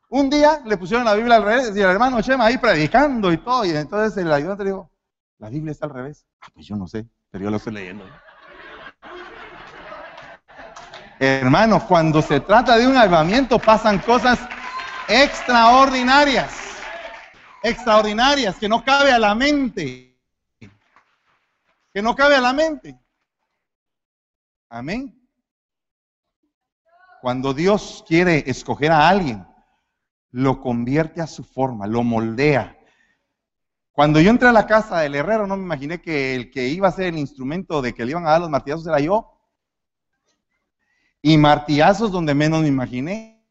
Un 0.10 0.30
día 0.30 0.62
le 0.66 0.78
pusieron 0.78 1.06
la 1.06 1.14
Biblia 1.14 1.36
al 1.38 1.44
revés 1.44 1.76
y 1.76 1.80
el 1.80 1.90
hermano 1.90 2.22
Chema 2.22 2.46
ahí 2.46 2.58
predicando 2.58 3.32
y 3.32 3.38
todo. 3.38 3.64
Y 3.66 3.70
entonces 3.70 4.18
el 4.18 4.32
ayudante 4.32 4.66
dijo, 4.66 4.92
la 5.38 5.50
Biblia 5.50 5.72
está 5.72 5.86
al 5.86 5.94
revés. 5.94 6.26
Ah, 6.42 6.48
pues 6.54 6.66
yo 6.66 6.76
no 6.76 6.88
sé, 6.88 7.08
pero 7.30 7.46
yo 7.46 7.52
lo 7.52 7.58
estoy 7.58 7.74
leyendo. 7.74 8.04
Hermano, 11.20 11.86
cuando 11.88 12.20
se 12.22 12.40
trata 12.40 12.78
de 12.78 12.88
un 12.88 12.98
avivamiento 12.98 13.60
pasan 13.60 14.00
cosas 14.00 14.40
extraordinarias. 15.08 16.52
Extraordinarias 17.62 18.56
que 18.56 18.68
no 18.68 18.84
cabe 18.84 19.12
a 19.12 19.20
la 19.20 19.36
mente. 19.36 20.20
Que 21.94 22.02
no 22.02 22.16
cabe 22.16 22.36
a 22.36 22.42
la 22.42 22.54
mente. 22.54 23.00
Amén. 24.68 25.21
Cuando 27.22 27.54
Dios 27.54 28.04
quiere 28.08 28.44
escoger 28.48 28.92
a 28.92 29.08
alguien, 29.08 29.46
lo 30.32 30.60
convierte 30.60 31.22
a 31.22 31.28
su 31.28 31.44
forma, 31.44 31.86
lo 31.86 32.04
moldea. 32.04 32.80
Cuando 33.92 34.20
yo 34.20 34.32
entré 34.32 34.48
a 34.48 34.54
la 34.54 34.66
casa 34.66 35.02
del 35.02 35.14
herrero, 35.14 35.46
no 35.46 35.56
me 35.56 35.64
imaginé 35.64 36.02
que 36.02 36.34
el 36.34 36.50
que 36.50 36.68
iba 36.70 36.88
a 36.88 36.92
ser 36.92 37.08
el 37.08 37.20
instrumento 37.20 37.82
de 37.82 37.94
que 37.94 38.06
le 38.06 38.12
iban 38.12 38.26
a 38.26 38.32
dar 38.32 38.42
los 38.42 38.50
martillazos 38.50 38.88
era 38.88 39.00
yo. 39.00 39.38
Y 41.22 41.38
martillazos 41.38 42.12
donde 42.12 42.34
menos 42.34 42.62
me 42.62 42.68
imaginé 42.68 43.48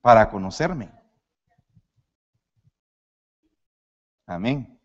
para 0.00 0.28
conocerme. 0.28 0.90
Amén. 4.26 4.80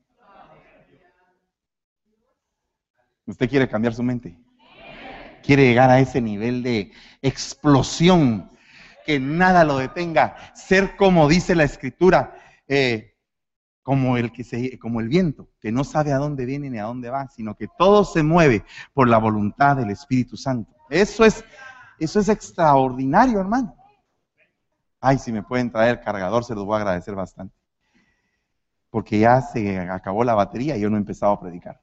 ¿Usted 3.25 3.49
quiere 3.49 3.67
cambiar 3.67 3.95
su 3.95 4.03
mente? 4.03 4.44
Quiere 5.45 5.63
llegar 5.67 5.89
a 5.89 5.99
ese 5.99 6.21
nivel 6.21 6.63
de 6.63 6.91
explosión, 7.21 8.49
que 9.05 9.19
nada 9.19 9.63
lo 9.63 9.77
detenga, 9.77 10.35
ser 10.55 10.95
como 10.95 11.27
dice 11.27 11.53
la 11.53 11.63
escritura, 11.63 12.35
eh, 12.67 13.15
como 13.83 14.17
el 14.17 14.31
que 14.31 14.43
se, 14.43 14.79
como 14.79 14.99
el 14.99 15.07
viento, 15.07 15.47
que 15.61 15.71
no 15.71 15.83
sabe 15.83 16.11
a 16.11 16.17
dónde 16.17 16.45
viene 16.45 16.71
ni 16.71 16.79
a 16.79 16.85
dónde 16.85 17.11
va, 17.11 17.27
sino 17.27 17.55
que 17.55 17.67
todo 17.77 18.03
se 18.03 18.23
mueve 18.23 18.65
por 18.93 19.07
la 19.07 19.19
voluntad 19.19 19.75
del 19.75 19.91
Espíritu 19.91 20.35
Santo. 20.35 20.73
Eso 20.89 21.23
es, 21.23 21.45
eso 21.99 22.19
es 22.19 22.29
extraordinario, 22.29 23.39
hermano. 23.39 23.75
Ay, 24.99 25.19
si 25.19 25.31
me 25.31 25.43
pueden 25.43 25.69
traer 25.69 26.01
cargador, 26.01 26.43
se 26.43 26.55
los 26.55 26.65
voy 26.65 26.73
a 26.73 26.77
agradecer 26.77 27.13
bastante. 27.13 27.55
Porque 28.89 29.19
ya 29.19 29.41
se 29.41 29.77
acabó 29.77 30.23
la 30.23 30.33
batería 30.33 30.75
y 30.75 30.81
yo 30.81 30.89
no 30.89 30.95
he 30.95 30.99
empezado 30.99 31.33
a 31.33 31.39
predicar. 31.39 31.79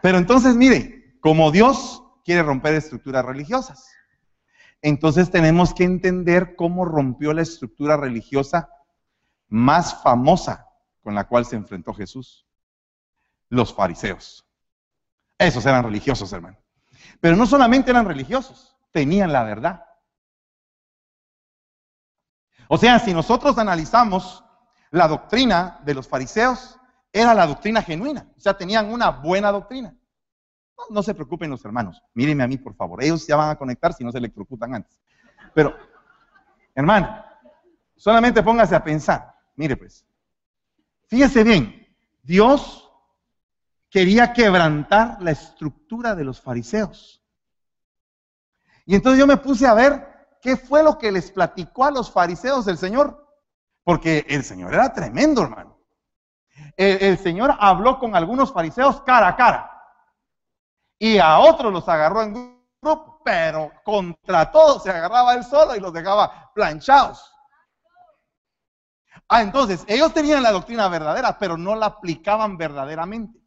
Pero 0.00 0.18
entonces, 0.18 0.54
mire, 0.54 0.99
como 1.20 1.50
Dios 1.50 2.02
quiere 2.24 2.42
romper 2.42 2.74
estructuras 2.74 3.24
religiosas, 3.24 3.88
entonces 4.82 5.30
tenemos 5.30 5.74
que 5.74 5.84
entender 5.84 6.56
cómo 6.56 6.84
rompió 6.84 7.32
la 7.32 7.42
estructura 7.42 7.96
religiosa 7.96 8.70
más 9.48 10.02
famosa 10.02 10.68
con 11.02 11.14
la 11.14 11.28
cual 11.28 11.44
se 11.44 11.56
enfrentó 11.56 11.92
Jesús. 11.92 12.46
Los 13.48 13.74
fariseos. 13.74 14.46
Esos 15.36 15.64
eran 15.66 15.84
religiosos, 15.84 16.32
hermano. 16.32 16.58
Pero 17.20 17.36
no 17.36 17.46
solamente 17.46 17.90
eran 17.90 18.06
religiosos, 18.06 18.76
tenían 18.92 19.32
la 19.32 19.42
verdad. 19.42 19.84
O 22.68 22.78
sea, 22.78 22.98
si 23.00 23.12
nosotros 23.12 23.58
analizamos 23.58 24.44
la 24.90 25.08
doctrina 25.08 25.80
de 25.84 25.94
los 25.94 26.08
fariseos, 26.08 26.78
era 27.12 27.34
la 27.34 27.46
doctrina 27.46 27.82
genuina. 27.82 28.30
O 28.36 28.40
sea, 28.40 28.56
tenían 28.56 28.92
una 28.92 29.10
buena 29.10 29.50
doctrina. 29.50 29.94
No, 30.88 31.02
se 31.02 31.14
preocupen 31.14 31.50
los 31.50 31.64
hermanos. 31.64 32.02
Mírenme 32.14 32.42
a 32.42 32.48
mí, 32.48 32.56
por 32.56 32.74
favor. 32.74 33.02
Ellos 33.02 33.26
ya 33.26 33.36
van 33.36 33.50
a 33.50 33.56
conectar 33.56 33.92
si 33.92 34.04
no 34.04 34.10
se 34.10 34.18
electrocutan 34.18 34.74
antes. 34.74 35.00
Pero, 35.54 35.76
hermano, 36.74 37.24
solamente 37.96 38.42
póngase 38.42 38.74
a 38.74 38.82
pensar. 38.82 39.34
Mire 39.56 39.76
pues, 39.76 40.06
fíjese 41.08 41.44
bien, 41.44 41.86
Dios 42.22 42.90
quería 43.90 44.32
quebrantar 44.32 45.20
la 45.20 45.32
estructura 45.32 46.14
de 46.14 46.24
los 46.24 46.40
fariseos. 46.40 47.22
Y 48.86 48.94
entonces 48.94 49.18
yo 49.18 49.26
me 49.26 49.36
puse 49.36 49.66
a 49.66 49.74
ver 49.74 50.08
qué 50.40 50.56
fue 50.56 50.82
lo 50.82 50.98
que 50.98 51.12
les 51.12 51.30
platicó 51.30 51.84
a 51.84 51.90
los 51.90 52.10
fariseos 52.10 52.64
del 52.64 52.78
Señor. 52.78 53.26
Porque 53.84 54.24
el 54.28 54.44
Señor 54.44 54.74
era 54.74 54.92
tremendo, 54.92 55.42
hermano. 55.42 55.78
El, 56.76 57.18
Señor 57.18 57.54
habló 57.58 57.98
con 57.98 58.14
algunos 58.14 58.52
fariseos 58.52 59.00
cara 59.02 59.28
a 59.28 59.36
cara. 59.36 59.69
Y 61.02 61.16
a 61.16 61.38
otros 61.38 61.72
los 61.72 61.88
agarró 61.88 62.22
en 62.22 62.34
grupo, 62.82 63.22
pero 63.24 63.72
contra 63.82 64.50
todos 64.52 64.82
se 64.82 64.90
agarraba 64.90 65.32
él 65.32 65.42
solo 65.42 65.74
y 65.74 65.80
los 65.80 65.94
dejaba 65.94 66.52
planchados. 66.54 67.34
Ah, 69.26 69.40
entonces, 69.40 69.82
ellos 69.88 70.12
tenían 70.12 70.42
la 70.42 70.52
doctrina 70.52 70.88
verdadera, 70.88 71.38
pero 71.38 71.56
no 71.56 71.74
la 71.74 71.86
aplicaban 71.86 72.58
verdaderamente. 72.58 73.40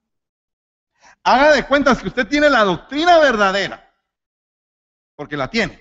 Haga 1.24 1.52
de 1.52 1.68
cuentas 1.68 2.02
que 2.02 2.08
usted 2.08 2.28
tiene 2.28 2.50
la 2.50 2.64
doctrina 2.64 3.20
verdadera, 3.20 3.94
porque 5.16 5.38
la 5.38 5.48
tiene, 5.48 5.80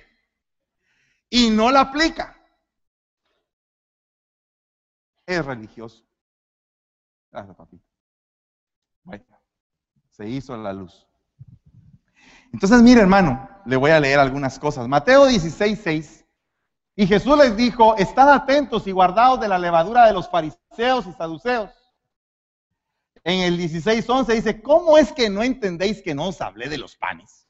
y 1.31 1.49
no 1.49 1.71
la 1.71 1.81
aplica. 1.81 2.37
Es 5.25 5.43
religioso. 5.43 6.05
Gracias, 7.31 7.57
papito. 7.57 7.87
Bueno, 9.05 9.25
se 10.11 10.29
hizo 10.29 10.55
la 10.55 10.75
luz. 10.75 11.09
Entonces, 12.53 12.83
mire, 12.83 13.01
hermano, 13.01 13.49
le 13.65 13.77
voy 13.77 13.91
a 13.91 14.01
leer 14.01 14.19
algunas 14.19 14.59
cosas. 14.59 14.89
Mateo 14.89 15.27
16, 15.27 15.81
6 15.83 16.23
y 16.95 17.07
Jesús 17.07 17.39
les 17.39 17.57
dijo, 17.57 17.97
estad 17.97 18.31
atentos 18.31 18.87
y 18.87 18.93
guardados 18.93 19.41
de 19.41 19.49
la 19.49 19.59
levadura 19.59 20.07
de 20.07 20.13
los 20.13 20.29
fariseos 20.29 21.07
y 21.07 21.13
saduceos. 21.13 21.71
En 23.25 23.41
el 23.41 23.59
16.11 23.59 24.27
dice, 24.35 24.63
¿cómo 24.63 24.99
es 24.99 25.13
que 25.13 25.31
no 25.31 25.43
entendéis 25.43 26.03
que 26.03 26.15
no 26.15 26.29
os 26.29 26.41
hablé 26.41 26.69
de 26.69 26.77
los 26.77 26.97
panes? 26.97 27.47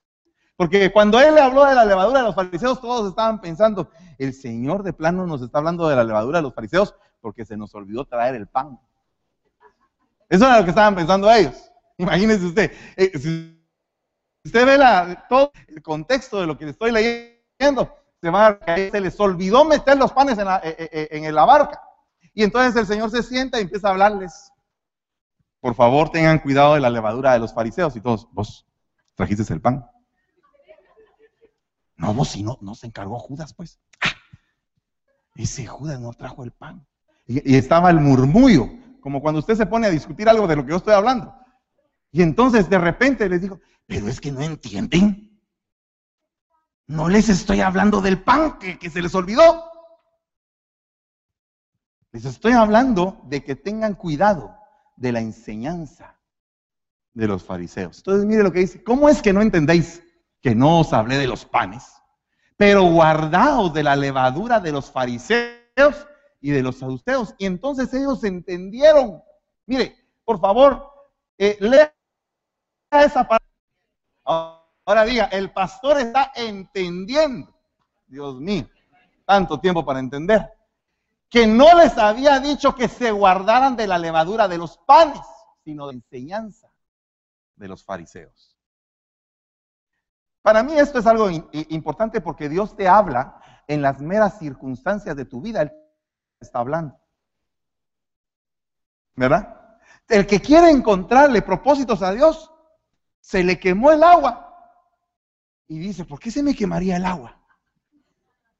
Porque 0.56 0.92
cuando 0.92 1.18
él 1.18 1.34
le 1.34 1.40
habló 1.40 1.64
de 1.64 1.74
la 1.74 1.84
levadura 1.84 2.20
de 2.20 2.26
los 2.26 2.34
fariseos, 2.36 2.80
todos 2.80 3.08
estaban 3.08 3.40
pensando, 3.40 3.90
el 4.18 4.32
Señor 4.32 4.84
de 4.84 4.92
plano 4.92 5.26
nos 5.26 5.42
está 5.42 5.58
hablando 5.58 5.88
de 5.88 5.96
la 5.96 6.04
levadura 6.04 6.38
de 6.38 6.42
los 6.42 6.54
fariseos 6.54 6.94
porque 7.20 7.44
se 7.44 7.56
nos 7.56 7.74
olvidó 7.74 8.04
traer 8.04 8.36
el 8.36 8.46
pan. 8.46 8.78
Eso 10.28 10.46
era 10.46 10.58
lo 10.58 10.64
que 10.64 10.70
estaban 10.70 10.94
pensando 10.94 11.30
ellos. 11.32 11.70
Imagínense 11.98 12.46
usted, 12.46 12.72
eh, 12.96 13.12
usted 14.44 14.66
ve 14.66 14.78
la, 14.78 15.26
todo 15.28 15.52
el 15.68 15.82
contexto 15.82 16.40
de 16.40 16.46
lo 16.46 16.56
que 16.56 16.64
le 16.64 16.72
estoy 16.72 16.92
leyendo, 16.92 17.96
se, 18.20 18.90
se 18.90 19.00
les 19.00 19.18
olvidó 19.20 19.64
meter 19.64 19.96
los 19.96 20.12
panes 20.12 20.38
en 20.38 20.46
la, 20.46 20.60
eh, 20.62 20.76
eh, 20.78 21.08
en 21.10 21.34
la 21.34 21.44
barca. 21.44 21.80
Y 22.34 22.42
entonces 22.42 22.74
el 22.76 22.86
Señor 22.86 23.10
se 23.10 23.22
sienta 23.22 23.58
y 23.58 23.62
empieza 23.62 23.88
a 23.88 23.90
hablarles. 23.90 24.50
Por 25.60 25.74
favor, 25.74 26.10
tengan 26.10 26.38
cuidado 26.38 26.74
de 26.74 26.80
la 26.80 26.90
levadura 26.90 27.32
de 27.32 27.38
los 27.38 27.52
fariseos. 27.52 27.94
Y 27.94 28.00
todos, 28.00 28.26
vos 28.32 28.66
trajiste 29.14 29.52
el 29.52 29.60
pan. 29.60 29.86
No, 31.96 32.14
vos 32.14 32.28
si 32.28 32.42
no, 32.42 32.58
no 32.62 32.74
se 32.74 32.86
encargó 32.86 33.18
Judas, 33.18 33.54
pues. 33.54 33.78
Ah, 34.00 34.10
ese 35.36 35.66
Judas 35.66 36.00
no 36.00 36.12
trajo 36.14 36.42
el 36.42 36.52
pan. 36.52 36.84
Y, 37.26 37.52
y, 37.52 37.56
estaba 37.56 37.90
el 37.90 38.00
murmullo, 38.00 38.68
como 39.00 39.20
cuando 39.20 39.38
usted 39.38 39.54
se 39.54 39.66
pone 39.66 39.86
a 39.86 39.90
discutir 39.90 40.28
algo 40.28 40.48
de 40.48 40.56
lo 40.56 40.64
que 40.64 40.70
yo 40.70 40.78
estoy 40.78 40.94
hablando. 40.94 41.32
Y 42.10 42.22
entonces 42.22 42.68
de 42.68 42.78
repente 42.78 43.28
les 43.28 43.40
dijo, 43.40 43.60
pero 43.86 44.08
es 44.08 44.20
que 44.20 44.32
no 44.32 44.40
entienden. 44.40 45.40
No 46.86 47.08
les 47.08 47.28
estoy 47.28 47.60
hablando 47.60 48.00
del 48.00 48.22
pan 48.22 48.58
que, 48.58 48.90
se 48.90 49.02
les 49.02 49.14
olvidó. 49.14 49.64
Les 52.10 52.24
estoy 52.24 52.52
hablando 52.52 53.20
de 53.24 53.42
que 53.42 53.56
tengan 53.56 53.94
cuidado 53.94 54.54
de 54.96 55.12
la 55.12 55.20
enseñanza 55.20 56.20
de 57.14 57.28
los 57.28 57.44
fariseos. 57.44 57.98
Entonces 57.98 58.26
mire 58.26 58.42
lo 58.42 58.52
que 58.52 58.60
dice, 58.60 58.82
¿cómo 58.84 59.08
es 59.08 59.22
que 59.22 59.32
no 59.32 59.40
entendéis 59.40 60.02
que 60.40 60.54
no 60.54 60.80
os 60.80 60.92
hablé 60.92 61.16
de 61.16 61.26
los 61.26 61.44
panes? 61.44 61.84
Pero 62.56 62.84
guardaos 62.84 63.72
de 63.72 63.82
la 63.82 63.96
levadura 63.96 64.60
de 64.60 64.72
los 64.72 64.90
fariseos 64.90 66.06
y 66.40 66.50
de 66.50 66.62
los 66.62 66.78
saduceos. 66.78 67.34
Y 67.38 67.46
entonces 67.46 67.92
ellos 67.94 68.22
entendieron. 68.24 69.22
Mire, 69.66 69.96
por 70.24 70.40
favor, 70.40 70.92
eh, 71.38 71.56
lea 71.60 71.94
esa 72.90 73.26
palabra. 73.26 73.51
Ahora 74.92 75.06
diga, 75.06 75.24
el 75.32 75.50
pastor 75.50 75.98
está 76.00 76.32
entendiendo. 76.34 77.50
Dios 78.06 78.38
mío, 78.38 78.68
tanto 79.24 79.58
tiempo 79.58 79.86
para 79.86 80.00
entender. 80.00 80.52
Que 81.30 81.46
no 81.46 81.74
les 81.78 81.96
había 81.96 82.38
dicho 82.40 82.74
que 82.74 82.88
se 82.88 83.10
guardaran 83.10 83.74
de 83.74 83.86
la 83.86 83.96
levadura 83.96 84.48
de 84.48 84.58
los 84.58 84.76
panes, 84.76 85.22
sino 85.64 85.86
de 85.86 85.94
enseñanza 85.94 86.68
de 87.56 87.68
los 87.68 87.82
fariseos. 87.82 88.54
Para 90.42 90.62
mí 90.62 90.78
esto 90.78 90.98
es 90.98 91.06
algo 91.06 91.30
importante 91.30 92.20
porque 92.20 92.50
Dios 92.50 92.76
te 92.76 92.86
habla 92.86 93.40
en 93.66 93.80
las 93.80 93.98
meras 94.02 94.38
circunstancias 94.38 95.16
de 95.16 95.24
tu 95.24 95.40
vida. 95.40 95.62
Él 95.62 95.72
está 96.38 96.58
hablando. 96.58 97.00
¿Verdad? 99.16 99.78
El 100.06 100.26
que 100.26 100.42
quiere 100.42 100.68
encontrarle 100.68 101.40
propósitos 101.40 102.02
a 102.02 102.12
Dios, 102.12 102.52
se 103.22 103.42
le 103.42 103.58
quemó 103.58 103.90
el 103.90 104.02
agua 104.02 104.50
y 105.68 105.78
dice, 105.78 106.04
¿por 106.04 106.18
qué 106.18 106.30
se 106.30 106.42
me 106.42 106.54
quemaría 106.54 106.96
el 106.96 107.04
agua? 107.04 107.40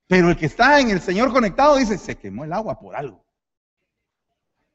Pero 0.06 0.30
el 0.30 0.36
que 0.36 0.46
está 0.46 0.80
en 0.80 0.90
el 0.90 1.00
Señor 1.00 1.32
conectado 1.32 1.76
dice, 1.76 1.98
se 1.98 2.16
quemó 2.16 2.44
el 2.44 2.52
agua 2.52 2.78
por 2.78 2.96
algo. 2.96 3.24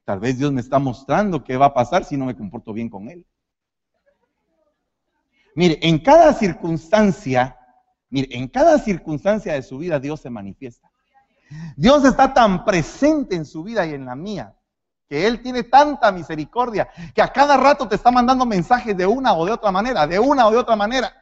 Tal 0.03 0.19
vez 0.19 0.37
Dios 0.37 0.51
me 0.51 0.61
está 0.61 0.79
mostrando 0.79 1.43
qué 1.43 1.57
va 1.57 1.67
a 1.67 1.73
pasar 1.73 2.05
si 2.05 2.15
no 2.15 2.25
me 2.25 2.35
comporto 2.35 2.73
bien 2.73 2.89
con 2.89 3.09
Él. 3.09 3.25
Mire, 5.53 5.79
en 5.81 5.99
cada 5.99 6.33
circunstancia, 6.33 7.57
mire, 8.09 8.27
en 8.37 8.47
cada 8.47 8.79
circunstancia 8.79 9.53
de 9.53 9.63
su 9.63 9.77
vida 9.77 9.99
Dios 9.99 10.21
se 10.21 10.29
manifiesta. 10.29 10.89
Dios 11.75 12.05
está 12.05 12.33
tan 12.33 12.63
presente 12.63 13.35
en 13.35 13.45
su 13.45 13.63
vida 13.63 13.85
y 13.85 13.93
en 13.93 14.05
la 14.05 14.15
mía, 14.15 14.55
que 15.09 15.27
Él 15.27 15.41
tiene 15.41 15.63
tanta 15.63 16.11
misericordia, 16.11 16.89
que 17.13 17.21
a 17.21 17.31
cada 17.31 17.57
rato 17.57 17.87
te 17.87 17.95
está 17.95 18.11
mandando 18.11 18.45
mensajes 18.45 18.95
de 18.95 19.05
una 19.05 19.33
o 19.33 19.45
de 19.45 19.51
otra 19.51 19.71
manera, 19.71 20.05
de 20.07 20.19
una 20.19 20.47
o 20.47 20.51
de 20.51 20.57
otra 20.57 20.75
manera. 20.75 21.13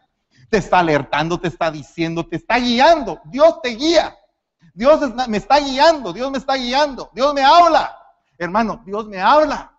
Te 0.49 0.57
está 0.57 0.79
alertando, 0.79 1.39
te 1.39 1.47
está 1.47 1.71
diciendo, 1.71 2.25
te 2.25 2.37
está 2.37 2.57
guiando. 2.57 3.21
Dios 3.25 3.61
te 3.61 3.69
guía. 3.69 4.15
Dios 4.73 4.99
me 5.29 5.37
está 5.37 5.59
guiando, 5.59 6.11
Dios 6.11 6.29
me 6.31 6.37
está 6.37 6.55
guiando, 6.55 7.09
Dios 7.13 7.33
me 7.33 7.43
habla. 7.43 7.97
Hermano, 8.37 8.83
Dios 8.85 9.07
me 9.07 9.21
habla. 9.21 9.71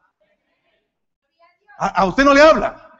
¿A, 1.78 2.06
usted 2.06 2.24
no 2.24 2.32
le 2.32 2.40
habla? 2.40 2.98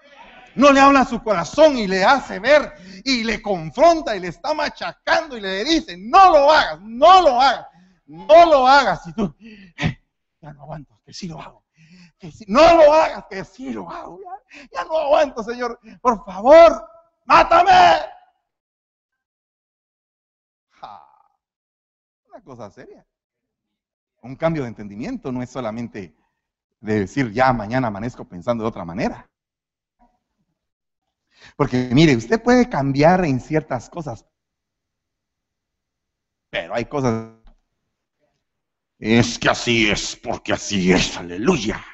No 0.55 0.73
le 0.73 0.81
habla 0.81 1.01
a 1.01 1.07
su 1.07 1.23
corazón 1.23 1.79
y 1.79 1.87
le 1.87 2.05
hace 2.05 2.39
ver 2.39 2.75
y 3.05 3.25
le 3.25 3.41
confronta 3.41 4.15
y 4.15 4.21
le 4.21 4.29
está 4.29 4.53
machacando 4.53 5.39
y 5.39 5.41
le 5.41 5.65
dice, 5.65 5.97
no 5.97 6.31
lo 6.31 6.53
hagas, 6.53 6.81
no 6.83 7.23
lo 7.23 7.41
hagas, 7.41 7.67
no 8.07 8.47
lo 8.47 8.67
hagas. 8.67 9.07
Y 9.07 9.13
tú, 9.15 9.35
eh, 9.41 9.99
ya 10.41 10.53
no 10.53 10.63
aguanto, 10.63 11.01
que 11.05 11.15
sí 11.15 11.29
lo 11.29 11.41
hago. 11.41 11.65
Que 12.19 12.31
no 12.47 12.77
lo 12.77 12.93
hagas, 12.93 13.25
que 13.31 13.45
sí 13.45 13.73
lo 13.73 13.91
hago. 13.91 14.21
Ya, 14.73 14.85
no 14.85 14.99
aguanto, 14.99 15.43
Señor. 15.43 15.81
Por 16.01 16.25
favor, 16.25 16.87
mátame. 17.27 18.07
una 22.29 22.43
cosa 22.43 22.71
seria. 22.71 23.07
Un 24.23 24.37
cambio 24.37 24.63
de 24.63 24.69
entendimiento 24.69 25.33
no 25.33 25.43
es 25.43 25.51
solamente 25.51 26.15
de 26.81 27.01
decir 27.01 27.33
ya 27.33 27.53
mañana 27.53 27.89
amanezco 27.89 28.25
pensando 28.27 28.65
de 28.65 28.69
otra 28.69 28.85
manera. 28.85 29.31
Porque 31.57 31.91
mire, 31.93 32.17
usted 32.17 32.43
puede 32.43 32.69
cambiar 32.69 33.25
en 33.25 33.41
ciertas 33.41 33.89
cosas, 33.89 34.27
pero 36.51 36.75
hay 36.75 36.85
cosas... 36.87 37.33
Es 38.99 39.39
que 39.39 39.51
así 39.51 39.91
es, 39.91 40.17
porque 40.17 40.55
así 40.55 40.91
es, 40.91 41.17
aleluya. 41.19 41.85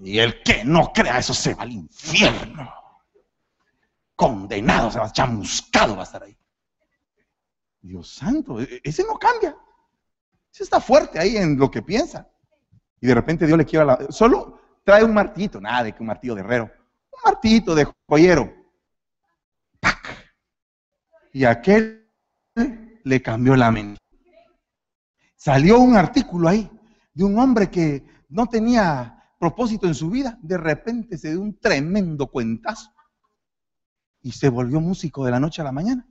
Y 0.00 0.18
el 0.18 0.42
que 0.42 0.64
no 0.64 0.92
crea 0.92 1.18
eso 1.18 1.34
se 1.34 1.54
va 1.54 1.62
al 1.62 1.72
infierno. 1.72 2.72
Condenado, 4.14 4.90
se 4.90 4.98
va 4.98 5.12
chamuscado, 5.12 5.94
va 5.94 6.02
a 6.02 6.04
estar 6.04 6.22
ahí. 6.22 6.36
Dios 7.80 8.08
santo, 8.08 8.60
e-, 8.60 8.80
ese 8.82 9.04
no 9.04 9.18
cambia. 9.18 9.56
Ese 10.52 10.64
está 10.64 10.80
fuerte 10.80 11.18
ahí 11.18 11.36
en 11.36 11.58
lo 11.58 11.70
que 11.70 11.82
piensa. 11.82 12.28
Y 13.00 13.06
de 13.06 13.14
repente 13.14 13.46
Dios 13.46 13.58
le 13.58 13.64
quiere 13.64 13.84
la... 13.84 14.06
Solo 14.10 14.60
trae 14.84 15.04
un 15.04 15.14
martito, 15.14 15.60
nada 15.60 15.84
de 15.84 15.92
que 15.92 16.02
un 16.02 16.08
martillo 16.08 16.34
de 16.34 16.40
herrero. 16.40 16.64
Un 16.64 17.20
martito 17.24 17.74
de 17.74 17.86
joyero. 18.08 18.52
¡Pac! 19.80 20.32
Y 21.32 21.44
aquel 21.44 22.08
le 23.04 23.22
cambió 23.22 23.54
la 23.56 23.70
mente. 23.70 24.00
Salió 25.36 25.78
un 25.78 25.96
artículo 25.96 26.48
ahí 26.48 26.68
de 27.14 27.24
un 27.24 27.38
hombre 27.38 27.70
que 27.70 28.04
no 28.28 28.46
tenía 28.48 29.17
propósito 29.38 29.86
en 29.86 29.94
su 29.94 30.10
vida, 30.10 30.38
de 30.42 30.58
repente 30.58 31.16
se 31.16 31.30
dio 31.30 31.40
un 31.40 31.58
tremendo 31.58 32.26
cuentazo 32.26 32.92
y 34.22 34.32
se 34.32 34.48
volvió 34.48 34.80
músico 34.80 35.24
de 35.24 35.30
la 35.30 35.40
noche 35.40 35.62
a 35.62 35.64
la 35.64 35.72
mañana. 35.72 36.06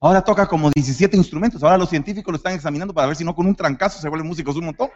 Ahora 0.00 0.22
toca 0.22 0.46
como 0.46 0.70
17 0.70 1.16
instrumentos. 1.16 1.62
Ahora 1.62 1.76
los 1.76 1.90
científicos 1.90 2.32
lo 2.32 2.36
están 2.36 2.54
examinando 2.54 2.94
para 2.94 3.06
ver 3.06 3.16
si 3.16 3.24
no 3.24 3.34
con 3.34 3.46
un 3.46 3.54
trancazo 3.54 4.00
se 4.00 4.08
vuelven 4.08 4.28
músicos 4.28 4.56
un 4.56 4.66
montón. 4.66 4.90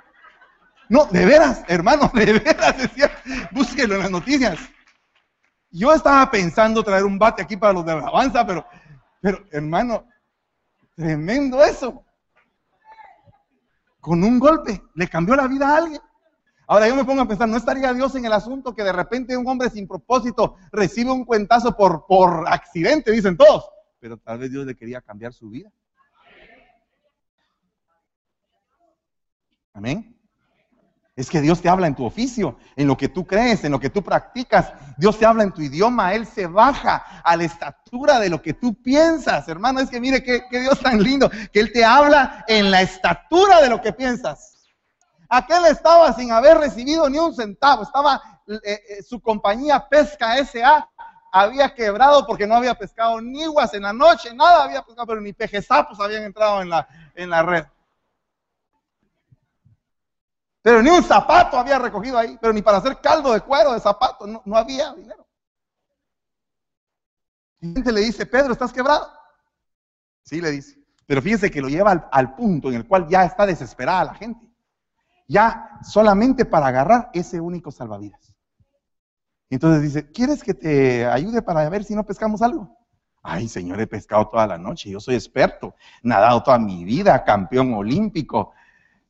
No, 0.88 1.06
de 1.06 1.24
veras, 1.24 1.62
hermano, 1.68 2.10
de 2.14 2.32
veras, 2.38 2.76
decía, 2.78 3.10
búsquelo 3.52 3.94
en 3.94 4.00
las 4.00 4.10
noticias. 4.10 4.58
Yo 5.70 5.92
estaba 5.92 6.30
pensando 6.30 6.82
traer 6.82 7.04
un 7.04 7.18
bate 7.18 7.42
aquí 7.42 7.56
para 7.56 7.72
los 7.72 7.84
de 7.84 7.92
alabanza, 7.92 8.46
pero, 8.46 8.66
pero 9.20 9.44
hermano, 9.50 10.06
tremendo 10.94 11.62
eso. 11.64 12.04
Con 14.00 14.22
un 14.22 14.38
golpe 14.38 14.82
le 14.94 15.08
cambió 15.08 15.34
la 15.34 15.48
vida 15.48 15.68
a 15.68 15.78
alguien. 15.78 16.00
Ahora 16.66 16.88
yo 16.88 16.96
me 16.96 17.04
pongo 17.04 17.22
a 17.22 17.28
pensar, 17.28 17.48
¿no 17.48 17.56
estaría 17.56 17.92
Dios 17.92 18.14
en 18.14 18.24
el 18.24 18.32
asunto 18.32 18.74
que 18.74 18.82
de 18.82 18.92
repente 18.92 19.36
un 19.36 19.46
hombre 19.46 19.70
sin 19.70 19.86
propósito 19.86 20.56
recibe 20.72 21.10
un 21.10 21.24
cuentazo 21.24 21.76
por, 21.76 22.06
por 22.06 22.48
accidente, 22.48 23.12
dicen 23.12 23.36
todos? 23.36 23.68
Pero 24.00 24.16
tal 24.18 24.38
vez 24.38 24.50
Dios 24.50 24.66
le 24.66 24.74
quería 24.74 25.00
cambiar 25.00 25.32
su 25.32 25.50
vida. 25.50 25.70
Amén. 29.74 30.14
Es 31.16 31.30
que 31.30 31.40
Dios 31.40 31.60
te 31.60 31.68
habla 31.68 31.86
en 31.86 31.94
tu 31.94 32.04
oficio, 32.04 32.58
en 32.74 32.88
lo 32.88 32.96
que 32.96 33.08
tú 33.08 33.24
crees, 33.24 33.62
en 33.62 33.70
lo 33.70 33.78
que 33.78 33.90
tú 33.90 34.02
practicas. 34.02 34.72
Dios 34.96 35.16
te 35.16 35.26
habla 35.26 35.44
en 35.44 35.52
tu 35.52 35.62
idioma. 35.62 36.12
Él 36.14 36.26
se 36.26 36.46
baja 36.46 36.96
a 37.22 37.36
la 37.36 37.44
estatura 37.44 38.18
de 38.18 38.30
lo 38.30 38.42
que 38.42 38.54
tú 38.54 38.74
piensas. 38.82 39.46
Hermano, 39.48 39.78
es 39.78 39.90
que 39.90 40.00
mire 40.00 40.24
qué, 40.24 40.42
Dios 40.50 40.80
tan 40.80 41.00
lindo, 41.00 41.30
que 41.52 41.60
Él 41.60 41.72
te 41.72 41.84
habla 41.84 42.44
en 42.48 42.70
la 42.70 42.82
estatura 42.82 43.60
de 43.62 43.68
lo 43.68 43.80
que 43.80 43.92
piensas. 43.92 44.53
Aquel 45.36 45.66
estaba 45.66 46.12
sin 46.12 46.30
haber 46.30 46.58
recibido 46.58 47.10
ni 47.10 47.18
un 47.18 47.34
centavo, 47.34 47.82
estaba 47.82 48.40
eh, 48.46 48.60
eh, 48.64 49.02
su 49.02 49.20
compañía 49.20 49.88
Pesca 49.88 50.36
SA 50.44 50.88
había 51.32 51.74
quebrado 51.74 52.24
porque 52.24 52.46
no 52.46 52.54
había 52.54 52.76
pescado 52.76 53.20
ni 53.20 53.44
guas 53.46 53.74
en 53.74 53.82
la 53.82 53.92
noche, 53.92 54.32
nada 54.32 54.62
había 54.62 54.82
pescado, 54.82 55.08
pero 55.08 55.20
ni 55.20 55.32
pejezapos 55.32 55.98
habían 55.98 56.22
entrado 56.22 56.62
en 56.62 56.70
la, 56.70 56.86
en 57.16 57.30
la 57.30 57.42
red. 57.42 57.64
Pero 60.62 60.80
ni 60.80 60.90
un 60.90 61.02
zapato 61.02 61.58
había 61.58 61.80
recogido 61.80 62.16
ahí, 62.16 62.38
pero 62.40 62.52
ni 62.52 62.62
para 62.62 62.78
hacer 62.78 63.00
caldo 63.00 63.32
de 63.32 63.40
cuero 63.40 63.72
de 63.72 63.80
zapato, 63.80 64.28
no, 64.28 64.56
había 64.56 64.92
dinero. 64.94 65.26
Y 67.60 67.74
gente 67.74 67.90
le 67.90 68.02
dice, 68.02 68.24
Pedro, 68.24 68.52
¿estás 68.52 68.72
quebrado? 68.72 69.10
Sí, 70.22 70.40
le 70.40 70.52
dice. 70.52 70.78
Pero 71.06 71.20
fíjense 71.20 71.50
que 71.50 71.60
lo 71.60 71.68
lleva 71.68 72.08
al 72.12 72.36
punto 72.36 72.68
en 72.68 72.76
el 72.76 72.86
cual 72.86 73.08
ya 73.08 73.24
está 73.24 73.44
desesperada 73.44 74.04
la 74.04 74.14
gente 74.14 74.53
ya 75.34 75.80
solamente 75.82 76.44
para 76.44 76.68
agarrar 76.68 77.10
ese 77.12 77.40
único 77.40 77.72
salvavidas. 77.72 78.32
Entonces 79.50 79.82
dice, 79.82 80.10
¿quieres 80.12 80.44
que 80.44 80.54
te 80.54 81.06
ayude 81.06 81.42
para 81.42 81.68
ver 81.68 81.82
si 81.82 81.96
no 81.96 82.06
pescamos 82.06 82.40
algo? 82.40 82.78
Ay, 83.20 83.48
señor, 83.48 83.80
he 83.80 83.86
pescado 83.88 84.28
toda 84.28 84.46
la 84.46 84.58
noche, 84.58 84.90
yo 84.90 85.00
soy 85.00 85.16
experto, 85.16 85.74
nadado 86.04 86.40
toda 86.44 86.58
mi 86.58 86.84
vida, 86.84 87.24
campeón 87.24 87.74
olímpico, 87.74 88.52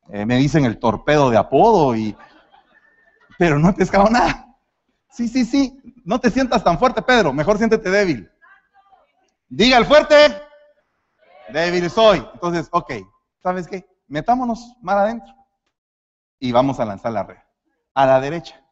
eh, 0.09 0.25
me 0.25 0.39
dicen 0.39 0.65
el 0.65 0.79
torpedo 0.79 1.29
de 1.29 1.37
apodo, 1.37 1.95
y... 1.95 2.17
pero 3.39 3.59
no 3.59 3.69
he 3.69 3.75
pescado 3.75 4.09
nada. 4.09 4.47
Sí, 5.11 5.29
sí, 5.29 5.45
sí, 5.45 5.79
no 6.07 6.21
te 6.21 6.31
sientas 6.31 6.65
tan 6.65 6.79
fuerte, 6.79 7.03
Pedro, 7.03 7.35
mejor 7.35 7.59
siéntete 7.59 7.91
débil. 7.91 8.31
Diga 9.51 9.77
el 9.77 9.85
fuerte, 9.85 10.15
débil 11.53 11.91
soy. 11.91 12.27
Entonces, 12.33 12.69
ok, 12.73 12.93
¿sabes 13.43 13.69
qué? 13.69 13.87
Metámonos 14.09 14.75
más 14.81 14.97
adentro 14.97 15.44
y 16.45 16.53
vamos 16.53 16.79
a 16.79 16.85
lanzar 16.85 17.11
la 17.11 17.23
red. 17.23 17.39
A 17.95 18.05
la 18.05 18.21
derecha. 18.21 18.63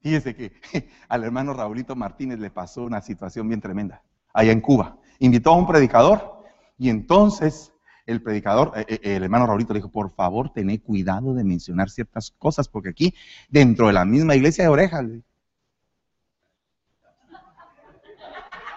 Fíjese 0.00 0.34
que 0.34 0.52
al 1.08 1.22
hermano 1.22 1.54
Raulito 1.54 1.94
Martínez 1.94 2.40
le 2.40 2.50
pasó 2.50 2.82
una 2.82 3.00
situación 3.00 3.46
bien 3.46 3.60
tremenda, 3.60 4.02
allá 4.34 4.50
en 4.50 4.60
Cuba. 4.60 4.98
Invitó 5.20 5.50
a 5.50 5.56
un 5.56 5.68
predicador 5.68 6.42
y 6.78 6.88
entonces 6.88 7.72
el 8.04 8.20
predicador, 8.20 8.72
eh, 8.74 8.86
eh, 8.88 9.00
el 9.04 9.22
hermano 9.22 9.46
Raulito 9.46 9.72
le 9.72 9.78
dijo, 9.78 9.92
por 9.92 10.12
favor, 10.12 10.52
tené 10.52 10.80
cuidado 10.80 11.32
de 11.32 11.44
mencionar 11.44 11.88
ciertas 11.88 12.32
cosas, 12.32 12.66
porque 12.66 12.88
aquí, 12.88 13.14
dentro 13.50 13.86
de 13.86 13.92
la 13.92 14.04
misma 14.04 14.34
iglesia 14.34 14.64
de 14.64 14.70
orejas, 14.70 15.04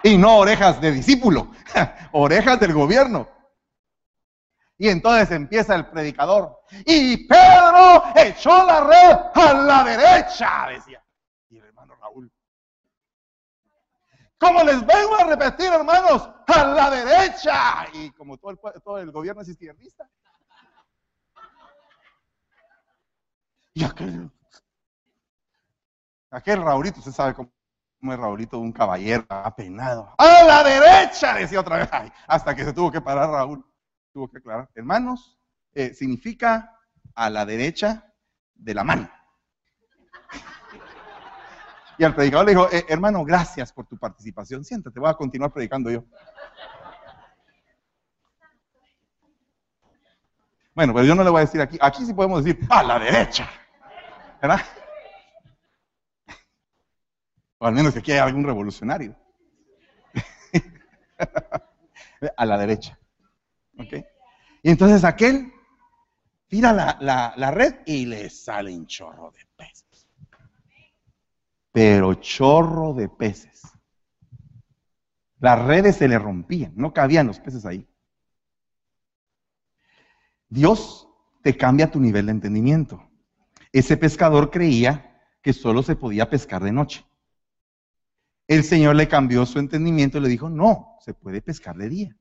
y 0.04 0.16
no 0.18 0.36
orejas 0.36 0.80
de 0.80 0.92
discípulo, 0.92 1.50
orejas 2.12 2.60
del 2.60 2.72
gobierno. 2.72 3.35
Y 4.78 4.88
entonces 4.88 5.30
empieza 5.30 5.74
el 5.74 5.86
predicador. 5.86 6.60
Y 6.84 7.26
Pedro 7.26 8.02
echó 8.14 8.66
la 8.66 8.80
red 8.80 9.16
a 9.34 9.54
la 9.54 9.84
derecha, 9.84 10.68
decía. 10.68 11.02
Y 11.48 11.58
el 11.58 11.64
hermano 11.64 11.94
Raúl. 11.96 12.30
Como 14.38 14.62
les 14.64 14.84
vengo 14.84 15.14
a 15.18 15.24
repetir, 15.24 15.72
hermanos, 15.72 16.28
a 16.46 16.64
la 16.64 16.90
derecha. 16.90 17.86
Y 17.94 18.10
como 18.10 18.36
todo 18.36 18.50
el, 18.50 18.58
todo 18.82 18.98
el 18.98 19.10
gobierno 19.10 19.40
es 19.40 19.48
izquierdista. 19.48 20.08
Y 23.72 23.84
aquel, 23.84 24.30
aquel 26.30 26.62
Raulito, 26.62 26.98
usted 26.98 27.12
sabe 27.12 27.34
cómo 27.34 27.50
es 28.12 28.18
Raulito, 28.18 28.58
un 28.58 28.72
caballero 28.72 29.26
apenado. 29.28 30.14
A 30.18 30.42
la 30.44 30.62
derecha, 30.62 31.34
decía 31.34 31.60
otra 31.60 31.78
vez. 31.78 32.12
hasta 32.26 32.54
que 32.54 32.64
se 32.64 32.72
tuvo 32.72 32.90
que 32.90 33.00
parar 33.00 33.30
Raúl 33.30 33.64
tuvo 34.16 34.30
que 34.30 34.38
aclarar. 34.38 34.70
Hermanos, 34.74 35.38
eh, 35.74 35.92
significa 35.92 36.74
a 37.14 37.28
la 37.28 37.44
derecha 37.44 38.14
de 38.54 38.72
la 38.72 38.82
mano. 38.82 39.10
Y 41.98 42.04
al 42.04 42.14
predicador 42.14 42.46
le 42.46 42.52
dijo, 42.52 42.72
eh, 42.72 42.86
hermano, 42.88 43.22
gracias 43.26 43.74
por 43.74 43.86
tu 43.86 43.98
participación. 43.98 44.64
Siéntate, 44.64 44.98
voy 44.98 45.10
a 45.10 45.14
continuar 45.14 45.52
predicando 45.52 45.90
yo. 45.90 46.02
Bueno, 50.74 50.94
pero 50.94 51.04
yo 51.04 51.14
no 51.14 51.22
le 51.22 51.28
voy 51.28 51.40
a 51.40 51.44
decir 51.44 51.60
aquí. 51.60 51.76
Aquí 51.78 52.06
sí 52.06 52.14
podemos 52.14 52.42
decir, 52.42 52.66
a 52.70 52.82
la 52.82 52.98
derecha. 52.98 53.46
¿Verdad? 54.40 54.60
O 57.58 57.66
al 57.66 57.74
menos 57.74 57.92
que 57.92 57.98
aquí 57.98 58.12
hay 58.12 58.20
algún 58.20 58.44
revolucionario. 58.44 59.14
a 62.36 62.46
la 62.46 62.56
derecha. 62.56 62.98
Y 64.62 64.70
entonces 64.70 65.04
aquel 65.04 65.52
tira 66.48 66.72
la, 66.72 67.34
la 67.36 67.50
red 67.50 67.76
y 67.86 68.06
le 68.06 68.30
salen 68.30 68.86
chorro 68.86 69.30
de 69.30 69.46
peces. 69.56 70.08
Pero 71.72 72.14
chorro 72.14 72.94
de 72.94 73.08
peces. 73.08 73.62
Las 75.38 75.62
redes 75.64 75.96
se 75.96 76.08
le 76.08 76.18
rompían, 76.18 76.72
no 76.74 76.92
cabían 76.92 77.26
los 77.26 77.40
peces 77.40 77.66
ahí. 77.66 77.86
Dios 80.48 81.08
te 81.42 81.56
cambia 81.56 81.90
tu 81.90 82.00
nivel 82.00 82.26
de 82.26 82.32
entendimiento. 82.32 83.02
Ese 83.72 83.96
pescador 83.96 84.50
creía 84.50 85.20
que 85.42 85.52
solo 85.52 85.82
se 85.82 85.96
podía 85.96 86.30
pescar 86.30 86.64
de 86.64 86.72
noche. 86.72 87.04
El 88.48 88.64
Señor 88.64 88.96
le 88.96 89.08
cambió 89.08 89.44
su 89.44 89.58
entendimiento 89.58 90.18
y 90.18 90.22
le 90.22 90.28
dijo, 90.28 90.48
no, 90.48 90.96
se 91.00 91.14
puede 91.14 91.42
pescar 91.42 91.76
de 91.76 91.88
día. 91.88 92.16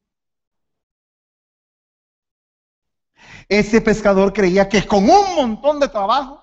Ese 3.48 3.82
pescador 3.82 4.34
creía 4.34 4.68
que 4.68 4.86
con 4.86 5.04
un 5.04 5.36
montón 5.36 5.80
de 5.80 5.88
trabajo 5.88 6.42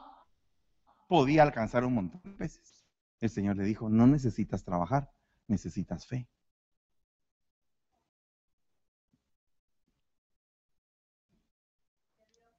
podía 1.09 1.43
alcanzar 1.43 1.85
un 1.85 1.95
montón 1.95 2.23
de 2.25 2.31
peces. 2.31 2.85
El 3.21 3.31
Señor 3.31 3.57
le 3.57 3.65
dijo, 3.65 3.89
no 3.89 4.07
necesitas 4.07 4.65
trabajar, 4.65 5.13
necesitas 5.47 6.07
fe. 6.07 6.29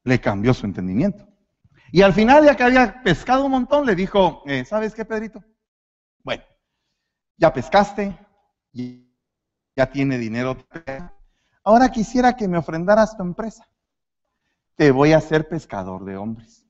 Le 0.04 0.22
cambió 0.22 0.54
su 0.54 0.66
entendimiento. 0.66 1.28
Y 1.92 2.02
al 2.02 2.14
final, 2.14 2.46
ya 2.46 2.56
que 2.56 2.64
había 2.64 3.02
pescado 3.04 3.46
un 3.46 3.52
montón, 3.52 3.86
le 3.86 3.96
dijo, 3.96 4.44
eh, 4.46 4.66
¿sabes 4.66 4.94
qué, 4.94 5.06
Pedrito? 5.06 5.44
Bueno, 6.24 6.44
ya 7.38 7.54
pescaste, 7.54 8.18
ya 8.72 9.92
tiene 9.92 10.18
dinero. 10.18 10.58
Ahora 11.64 11.90
quisiera 11.90 12.36
que 12.36 12.48
me 12.48 12.58
ofrendaras 12.58 13.16
tu 13.16 13.24
empresa. 13.24 13.68
Te 14.76 14.92
voy 14.92 15.14
a 15.14 15.18
hacer 15.18 15.48
pescador 15.48 16.06
de 16.06 16.18
hombres. 16.18 16.66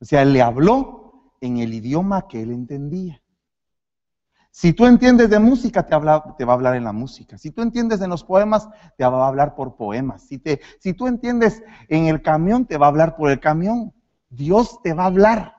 O 0.00 0.04
sea, 0.04 0.24
le 0.24 0.42
habló 0.42 1.32
en 1.40 1.58
el 1.58 1.74
idioma 1.74 2.28
que 2.28 2.42
él 2.42 2.50
entendía. 2.50 3.22
Si 4.50 4.74
tú 4.74 4.84
entiendes 4.84 5.30
de 5.30 5.38
música, 5.38 5.82
te, 5.82 5.90
te, 5.90 6.44
va 6.44 6.52
a 6.52 6.54
hablar 6.54 6.76
en 6.76 6.84
la 6.84 6.92
música. 6.92 7.38
Si 7.38 7.50
tú 7.50 7.62
entiendes 7.62 8.02
en 8.02 8.10
los 8.10 8.22
poemas, 8.22 8.68
te 8.98 9.04
va 9.04 9.24
a 9.24 9.28
hablar 9.28 9.54
por 9.54 9.76
poemas. 9.76 10.28
Si 10.28 10.92
tú 10.92 11.06
entiendes 11.06 11.62
en 11.88 12.06
el 12.06 12.20
camión, 12.20 12.66
te 12.66 12.76
va 12.76 12.86
a 12.86 12.90
hablar 12.90 13.16
por 13.16 13.30
el 13.30 13.40
camión. 13.40 13.94
Dios 14.28 14.82
te 14.82 14.92
va 14.92 15.04
a 15.04 15.06
hablar. 15.06 15.54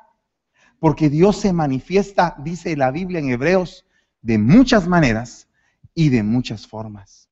Porque 0.78 1.10
Dios 1.10 1.38
se 1.38 1.54
manifiesta, 1.54 2.36
dice 2.44 2.78
la 2.78 2.92
Biblia 2.92 3.20
en 3.20 3.30
Hebreos, 3.30 3.86
de 4.22 4.38
muchas 4.38 4.88
maneras 4.88 5.50
y 5.96 6.10
de 6.10 6.22
muchas 6.22 6.68
formas. 6.68 7.23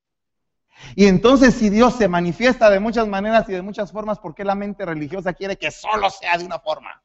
Y 0.95 1.07
entonces 1.07 1.53
si 1.55 1.69
Dios 1.69 1.95
se 1.95 2.07
manifiesta 2.07 2.69
de 2.69 2.79
muchas 2.79 3.07
maneras 3.07 3.47
y 3.47 3.53
de 3.53 3.61
muchas 3.61 3.91
formas, 3.91 4.19
¿por 4.19 4.35
qué 4.35 4.43
la 4.43 4.55
mente 4.55 4.85
religiosa 4.85 5.33
quiere 5.33 5.57
que 5.57 5.71
solo 5.71 6.09
sea 6.09 6.37
de 6.37 6.45
una 6.45 6.59
forma? 6.59 7.01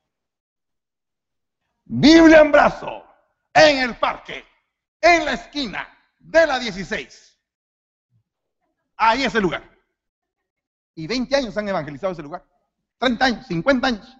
Biblia 1.84 2.40
en 2.40 2.50
brazo, 2.50 3.04
en 3.54 3.78
el 3.78 3.96
parque, 3.96 4.44
en 5.00 5.24
la 5.24 5.34
esquina 5.34 5.88
de 6.18 6.46
la 6.46 6.58
16. 6.58 7.38
Ahí 8.96 9.24
es 9.24 9.34
el 9.34 9.42
lugar. 9.42 9.62
Y 10.94 11.06
20 11.06 11.36
años 11.36 11.56
han 11.56 11.68
evangelizado 11.68 12.12
ese 12.12 12.22
lugar. 12.22 12.44
30 12.98 13.24
años, 13.24 13.46
50 13.46 13.86
años. 13.86 14.16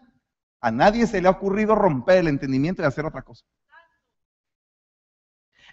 A 0.61 0.71
nadie 0.71 1.07
se 1.07 1.21
le 1.21 1.29
ha 1.29 1.33
ocurrido 1.33 1.75
romper 1.75 2.19
el 2.19 2.29
entendimiento 2.29 2.83
y 2.83 2.85
hacer 2.85 3.05
otra 3.05 3.23
cosa. 3.23 3.45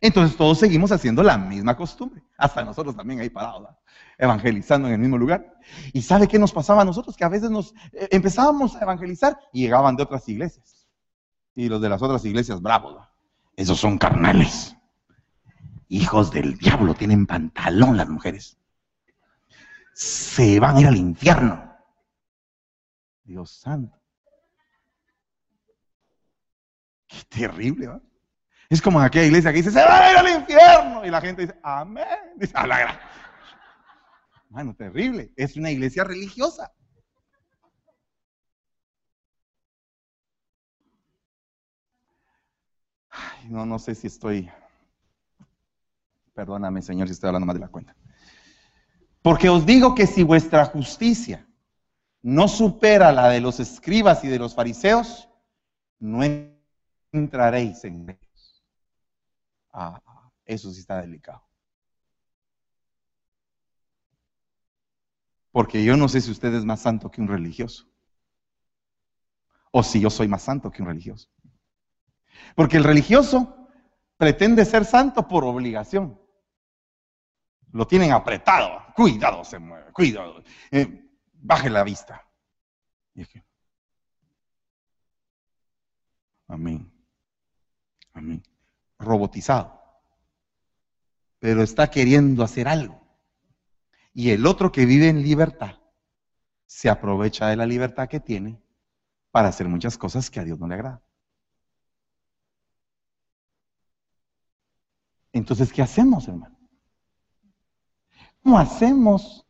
Entonces 0.03 0.35
todos 0.35 0.59
seguimos 0.59 0.91
haciendo 0.91 1.23
la 1.23 1.37
misma 1.37 1.77
costumbre. 1.77 2.21
Hasta 2.37 2.61
nosotros 2.65 2.93
también 2.93 3.21
ahí 3.21 3.29
parados, 3.29 3.69
evangelizando 4.17 4.89
en 4.89 4.95
el 4.95 4.99
mismo 4.99 5.17
lugar. 5.17 5.57
¿Y 5.93 6.01
sabe 6.01 6.27
qué 6.27 6.37
nos 6.37 6.51
pasaba 6.51 6.81
a 6.81 6.85
nosotros? 6.85 7.15
Que 7.15 7.23
a 7.23 7.29
veces 7.29 7.49
nos 7.49 7.73
eh, 7.93 8.09
empezábamos 8.11 8.75
a 8.75 8.81
evangelizar 8.81 9.39
y 9.53 9.61
llegaban 9.61 9.95
de 9.95 10.03
otras 10.03 10.27
iglesias. 10.27 10.89
Y 11.55 11.69
los 11.69 11.81
de 11.81 11.87
las 11.87 12.01
otras 12.01 12.25
iglesias, 12.25 12.61
bravos. 12.61 13.01
Esos 13.55 13.79
son 13.79 13.97
carnales. 13.97 14.75
Hijos 15.87 16.31
del 16.31 16.57
diablo, 16.57 16.95
tienen 16.95 17.25
pantalón 17.25 17.95
las 17.95 18.09
mujeres. 18.09 18.57
Se 19.93 20.59
van 20.59 20.75
a 20.75 20.81
ir 20.81 20.87
al 20.87 20.97
infierno. 20.97 21.77
Dios 23.23 23.51
santo. 23.51 23.97
Qué 27.07 27.21
terrible, 27.29 27.87
¿va? 27.87 28.01
Es 28.69 28.81
como 28.81 28.99
en 28.99 29.05
aquella 29.05 29.25
iglesia 29.25 29.51
que 29.51 29.57
dice, 29.57 29.71
se 29.71 29.83
va 29.83 30.05
a 30.05 30.11
ir 30.11 30.17
al 30.17 30.41
infierno. 30.41 31.05
Y 31.05 31.09
la 31.09 31.21
gente 31.21 31.43
dice, 31.43 31.59
amén. 31.63 32.05
Dice, 32.37 32.53
a 32.55 32.65
la 32.65 32.79
gran. 32.79 32.99
Bueno, 34.49 34.75
terrible. 34.75 35.31
Es 35.35 35.55
una 35.55 35.71
iglesia 35.71 36.03
religiosa. 36.03 36.71
no, 43.49 43.65
no 43.65 43.79
sé 43.79 43.95
si 43.95 44.07
estoy. 44.07 44.49
Perdóname, 46.33 46.81
Señor, 46.81 47.07
si 47.07 47.13
estoy 47.13 47.27
hablando 47.27 47.45
más 47.45 47.55
de 47.55 47.61
la 47.61 47.67
cuenta. 47.67 47.95
Porque 49.21 49.49
os 49.49 49.65
digo 49.65 49.95
que 49.95 50.07
si 50.07 50.23
vuestra 50.23 50.65
justicia 50.65 51.47
no 52.21 52.47
supera 52.47 53.11
la 53.11 53.29
de 53.29 53.41
los 53.41 53.59
escribas 53.59 54.23
y 54.23 54.27
de 54.27 54.39
los 54.39 54.55
fariseos, 54.55 55.29
no 55.99 56.21
entraréis 57.11 57.83
en 57.83 58.09
ellos. 58.09 58.22
Ah, 59.73 60.01
eso 60.45 60.71
sí 60.71 60.79
está 60.79 61.01
delicado. 61.01 61.43
Porque 65.51 65.83
yo 65.83 65.97
no 65.97 66.07
sé 66.07 66.21
si 66.21 66.31
usted 66.31 66.53
es 66.53 66.65
más 66.65 66.81
santo 66.81 67.11
que 67.11 67.21
un 67.21 67.27
religioso. 67.27 67.87
O 69.71 69.83
si 69.83 69.99
yo 69.99 70.09
soy 70.09 70.27
más 70.27 70.43
santo 70.43 70.71
que 70.71 70.81
un 70.81 70.87
religioso. 70.87 71.29
Porque 72.55 72.77
el 72.77 72.83
religioso 72.83 73.67
pretende 74.17 74.65
ser 74.65 74.85
santo 74.85 75.27
por 75.27 75.43
obligación. 75.43 76.19
Lo 77.71 77.87
tienen 77.87 78.11
apretado. 78.11 78.83
Cuidado, 78.95 79.43
se 79.43 79.59
mueve. 79.59 79.91
Cuidado. 79.91 80.43
Eh, 80.71 81.09
baje 81.33 81.69
la 81.69 81.83
vista. 81.83 82.27
Amén. 86.47 86.91
Amén. 88.13 88.43
Robotizado. 89.03 89.81
Pero 91.39 91.61
está 91.61 91.89
queriendo 91.89 92.43
hacer 92.43 92.67
algo. 92.67 93.01
Y 94.13 94.31
el 94.31 94.45
otro 94.45 94.71
que 94.71 94.85
vive 94.85 95.09
en 95.09 95.21
libertad 95.21 95.79
se 96.65 96.89
aprovecha 96.89 97.47
de 97.47 97.55
la 97.55 97.65
libertad 97.65 98.07
que 98.07 98.19
tiene 98.19 98.61
para 99.31 99.49
hacer 99.49 99.67
muchas 99.67 99.97
cosas 99.97 100.29
que 100.29 100.39
a 100.39 100.43
Dios 100.43 100.59
no 100.59 100.67
le 100.67 100.75
agrada. 100.75 101.01
Entonces, 105.31 105.71
¿qué 105.71 105.81
hacemos, 105.81 106.27
hermano? 106.27 106.57
¿Cómo 108.43 108.59
hacemos 108.59 109.47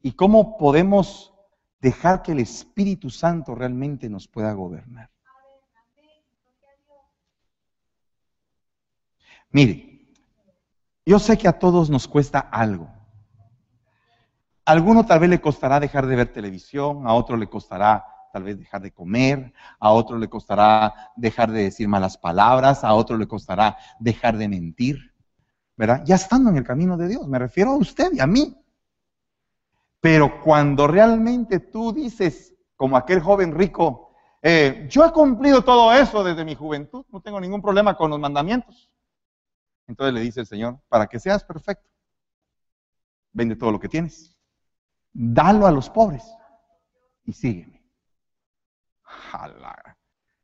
y 0.00 0.12
cómo 0.12 0.58
podemos 0.58 1.32
dejar 1.80 2.22
que 2.22 2.32
el 2.32 2.40
Espíritu 2.40 3.08
Santo 3.08 3.54
realmente 3.54 4.08
nos 4.08 4.26
pueda 4.26 4.52
gobernar? 4.52 5.11
Mire, 9.52 10.08
yo 11.04 11.18
sé 11.18 11.36
que 11.36 11.46
a 11.46 11.58
todos 11.58 11.90
nos 11.90 12.08
cuesta 12.08 12.38
algo. 12.38 12.88
A 14.64 14.72
alguno 14.72 15.04
tal 15.04 15.20
vez 15.20 15.30
le 15.30 15.40
costará 15.40 15.78
dejar 15.78 16.06
de 16.06 16.16
ver 16.16 16.32
televisión, 16.32 17.06
a 17.06 17.14
otro 17.14 17.36
le 17.36 17.48
costará 17.48 18.06
tal 18.32 18.44
vez 18.44 18.58
dejar 18.58 18.80
de 18.80 18.92
comer, 18.92 19.52
a 19.78 19.90
otro 19.90 20.16
le 20.16 20.28
costará 20.28 21.12
dejar 21.16 21.50
de 21.50 21.64
decir 21.64 21.86
malas 21.86 22.16
palabras, 22.16 22.82
a 22.82 22.94
otro 22.94 23.18
le 23.18 23.28
costará 23.28 23.76
dejar 24.00 24.38
de 24.38 24.48
mentir, 24.48 25.14
¿verdad? 25.76 26.02
Ya 26.06 26.14
estando 26.14 26.48
en 26.48 26.56
el 26.56 26.64
camino 26.64 26.96
de 26.96 27.08
Dios, 27.08 27.28
me 27.28 27.38
refiero 27.38 27.72
a 27.72 27.76
usted 27.76 28.12
y 28.14 28.20
a 28.20 28.26
mí. 28.26 28.56
Pero 30.00 30.40
cuando 30.40 30.86
realmente 30.86 31.60
tú 31.60 31.92
dices, 31.92 32.54
como 32.74 32.96
aquel 32.96 33.20
joven 33.20 33.54
rico, 33.54 34.14
eh, 34.40 34.88
yo 34.88 35.04
he 35.04 35.12
cumplido 35.12 35.62
todo 35.62 35.92
eso 35.92 36.24
desde 36.24 36.44
mi 36.44 36.54
juventud, 36.54 37.04
no 37.10 37.20
tengo 37.20 37.40
ningún 37.40 37.60
problema 37.60 37.96
con 37.96 38.10
los 38.10 38.18
mandamientos. 38.18 38.91
Entonces 39.92 40.14
le 40.14 40.20
dice 40.20 40.40
el 40.40 40.46
Señor, 40.46 40.80
para 40.88 41.06
que 41.06 41.20
seas 41.20 41.44
perfecto, 41.44 41.86
vende 43.30 43.56
todo 43.56 43.70
lo 43.70 43.78
que 43.78 43.90
tienes, 43.90 44.34
dalo 45.12 45.66
a 45.66 45.70
los 45.70 45.90
pobres 45.90 46.24
y 47.24 47.34
sígueme. 47.34 47.84
Jala, 49.02 49.98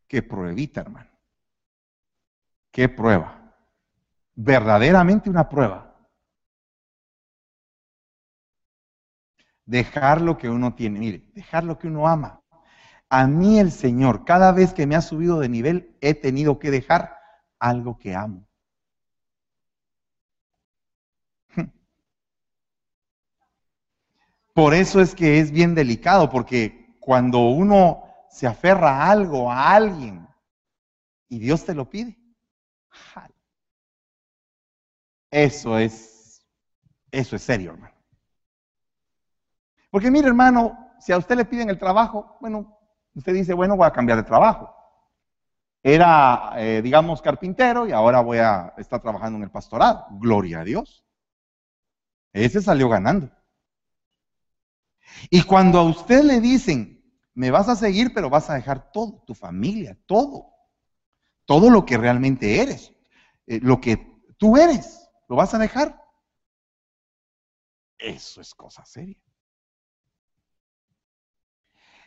qué 0.07 0.23
pruebita, 0.23 0.83
hermano. 0.83 1.11
Qué 2.71 2.91
prueba. 2.91 3.55
Verdaderamente 4.35 5.31
una 5.31 5.49
prueba. 5.49 5.97
Dejar 9.65 10.21
lo 10.21 10.37
que 10.37 10.51
uno 10.51 10.75
tiene, 10.75 10.99
mire, 10.99 11.31
dejar 11.33 11.65
lo 11.65 11.79
que 11.79 11.87
uno 11.87 12.07
ama. 12.07 12.43
A 13.09 13.27
mí 13.27 13.59
el 13.59 13.73
Señor, 13.73 14.27
cada 14.27 14.53
vez 14.53 14.75
que 14.75 14.87
me 14.87 14.95
ha 14.95 15.01
subido 15.01 15.41
de 15.41 15.49
nivel, 15.49 15.97
he 16.03 16.13
tenido 16.13 16.59
que 16.59 16.71
dejar 16.71 17.17
algo 17.59 17.97
que 17.97 18.15
amo. 18.15 18.48
Por 24.59 24.75
eso 24.75 25.01
es 25.01 25.15
que 25.15 25.39
es 25.39 25.53
bien 25.53 25.73
delicado, 25.73 26.29
porque 26.29 26.97
cuando 26.99 27.49
uno 27.49 28.03
se 28.29 28.45
aferra 28.45 28.91
a 28.91 29.11
algo, 29.13 29.53
a 29.53 29.71
alguien, 29.73 30.27
y 31.29 31.39
Dios 31.39 31.65
te 31.65 31.77
lo 31.77 31.89
pide. 31.89 32.19
Eso 35.31 35.79
es, 35.79 36.45
eso 37.13 37.37
es 37.37 37.43
serio, 37.43 37.71
hermano. 37.71 37.95
Porque 39.93 40.11
mire, 40.11 40.27
hermano, 40.27 40.93
si 40.99 41.13
a 41.13 41.19
usted 41.19 41.37
le 41.37 41.45
piden 41.45 41.71
el 41.71 41.79
trabajo, 41.79 42.37
bueno, 42.41 42.81
usted 43.15 43.35
dice, 43.35 43.55
bueno, 43.55 43.77
voy 43.77 43.87
a 43.87 43.93
cambiar 43.93 44.19
de 44.19 44.25
trabajo. 44.25 44.75
Era, 45.85 46.55
eh, 46.57 46.83
digamos, 46.83 47.23
carpintero 47.23 47.87
y 47.87 47.93
ahora 47.93 48.23
voy 48.23 48.39
a 48.39 48.75
estar 48.77 49.01
trabajando 49.01 49.37
en 49.37 49.45
el 49.45 49.53
pastorado. 49.53 50.09
Gloria 50.19 50.63
a 50.63 50.65
Dios. 50.65 51.07
Ese 52.33 52.61
salió 52.61 52.89
ganando. 52.89 53.38
Y 55.31 55.43
cuando 55.43 55.79
a 55.79 55.83
usted 55.83 56.23
le 56.23 56.41
dicen, 56.41 56.99
me 57.35 57.51
vas 57.51 57.69
a 57.69 57.77
seguir, 57.77 58.13
pero 58.15 58.31
vas 58.31 58.51
a 58.51 58.55
dejar 58.55 58.91
todo, 58.91 59.23
tu 59.27 59.35
familia, 59.35 59.97
todo, 60.07 60.55
todo 61.45 61.71
lo 61.71 61.85
que 61.85 61.97
realmente 61.97 62.61
eres, 62.61 62.93
eh, 63.47 63.61
lo 63.63 63.81
que 63.81 64.21
tú 64.39 64.57
eres, 64.57 65.09
lo 65.29 65.37
vas 65.37 65.55
a 65.55 65.59
dejar. 65.59 66.03
Eso 67.97 68.41
es 68.41 68.55
cosa 68.55 68.85
seria. 68.85 69.21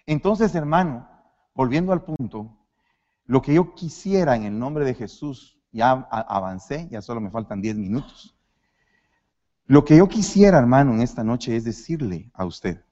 Entonces, 0.05 0.53
hermano, 0.55 1.09
volviendo 1.53 1.93
al 1.93 2.03
punto, 2.03 2.57
lo 3.25 3.41
que 3.41 3.53
yo 3.53 3.73
quisiera 3.73 4.35
en 4.35 4.43
el 4.43 4.59
nombre 4.59 4.83
de 4.83 4.93
Jesús, 4.95 5.57
ya 5.71 5.91
avancé, 5.91 6.89
ya 6.89 7.01
solo 7.01 7.21
me 7.21 7.31
faltan 7.31 7.61
10 7.61 7.77
minutos. 7.77 8.35
Lo 9.65 9.85
que 9.85 9.95
yo 9.95 10.09
quisiera, 10.09 10.57
hermano, 10.57 10.93
en 10.93 11.01
esta 11.01 11.23
noche 11.23 11.55
es 11.55 11.63
decirle 11.63 12.29
a 12.33 12.45
usted 12.45 12.83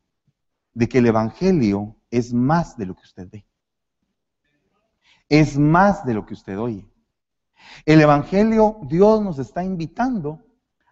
de 0.79 0.87
que 0.87 0.99
el 0.99 1.07
Evangelio 1.07 1.97
es 2.09 2.33
más 2.33 2.77
de 2.77 2.85
lo 2.85 2.95
que 2.95 3.01
usted 3.01 3.29
ve. 3.29 3.45
Es 5.27 5.57
más 5.57 6.05
de 6.05 6.13
lo 6.13 6.25
que 6.25 6.33
usted 6.33 6.57
oye. 6.57 6.89
El 7.85 7.99
Evangelio, 7.99 8.77
Dios 8.83 9.21
nos 9.21 9.39
está 9.39 9.61
invitando 9.61 10.41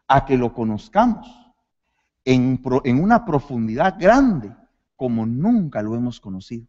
a 0.05 0.25
que 0.25 0.35
lo 0.35 0.53
conozcamos 0.53 1.25
en, 2.25 2.61
en 2.83 3.01
una 3.01 3.23
profundidad 3.23 3.95
grande 3.97 4.53
como 4.97 5.25
nunca 5.25 5.81
lo 5.81 5.95
hemos 5.95 6.19
conocido. 6.19 6.67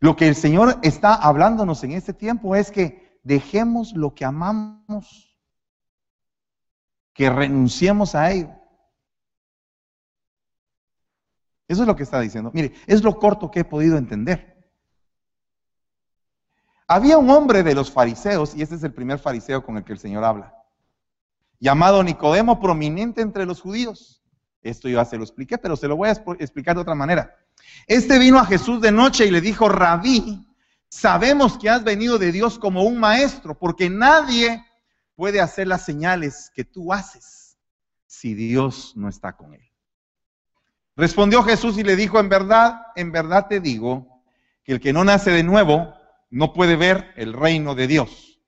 Lo 0.00 0.14
que 0.14 0.28
el 0.28 0.34
Señor 0.34 0.78
está 0.82 1.14
hablándonos 1.14 1.82
en 1.84 1.92
este 1.92 2.12
tiempo 2.12 2.54
es 2.54 2.70
que 2.70 3.18
dejemos 3.22 3.94
lo 3.94 4.14
que 4.14 4.26
amamos, 4.26 5.38
que 7.14 7.30
renunciemos 7.30 8.14
a 8.14 8.30
ello. 8.30 8.65
Eso 11.68 11.82
es 11.82 11.88
lo 11.88 11.96
que 11.96 12.04
está 12.04 12.20
diciendo. 12.20 12.50
Mire, 12.54 12.74
es 12.86 13.02
lo 13.02 13.18
corto 13.18 13.50
que 13.50 13.60
he 13.60 13.64
podido 13.64 13.96
entender. 13.96 14.56
Había 16.88 17.18
un 17.18 17.28
hombre 17.30 17.62
de 17.62 17.74
los 17.74 17.90
fariseos, 17.90 18.54
y 18.54 18.62
este 18.62 18.76
es 18.76 18.84
el 18.84 18.92
primer 18.92 19.18
fariseo 19.18 19.64
con 19.64 19.76
el 19.76 19.84
que 19.84 19.92
el 19.92 19.98
Señor 19.98 20.22
habla, 20.22 20.54
llamado 21.58 22.02
Nicodemo, 22.04 22.60
prominente 22.60 23.22
entre 23.22 23.44
los 23.44 23.60
judíos. 23.60 24.22
Esto 24.62 24.88
ya 24.88 25.04
se 25.04 25.16
lo 25.16 25.24
expliqué, 25.24 25.58
pero 25.58 25.76
se 25.76 25.88
lo 25.88 25.96
voy 25.96 26.08
a 26.08 26.12
explicar 26.38 26.76
de 26.76 26.82
otra 26.82 26.94
manera. 26.94 27.34
Este 27.86 28.18
vino 28.18 28.38
a 28.38 28.44
Jesús 28.44 28.80
de 28.80 28.92
noche 28.92 29.26
y 29.26 29.30
le 29.30 29.40
dijo, 29.40 29.68
rabí, 29.68 30.46
sabemos 30.88 31.58
que 31.58 31.70
has 31.70 31.82
venido 31.82 32.18
de 32.18 32.30
Dios 32.30 32.58
como 32.58 32.84
un 32.84 32.98
maestro, 32.98 33.58
porque 33.58 33.90
nadie 33.90 34.64
puede 35.16 35.40
hacer 35.40 35.66
las 35.66 35.84
señales 35.84 36.52
que 36.54 36.64
tú 36.64 36.92
haces 36.92 37.58
si 38.06 38.34
Dios 38.34 38.92
no 38.96 39.08
está 39.08 39.36
con 39.36 39.54
él. 39.54 39.62
Respondió 40.96 41.42
Jesús 41.42 41.76
y 41.76 41.84
le 41.84 41.94
dijo, 41.94 42.18
en 42.18 42.30
verdad, 42.30 42.86
en 42.96 43.12
verdad 43.12 43.46
te 43.48 43.60
digo, 43.60 44.22
que 44.64 44.72
el 44.72 44.80
que 44.80 44.94
no 44.94 45.04
nace 45.04 45.30
de 45.30 45.42
nuevo 45.42 45.94
no 46.30 46.54
puede 46.54 46.74
ver 46.76 47.12
el 47.16 47.34
reino 47.34 47.74
de 47.74 47.86
Dios. 47.86 48.40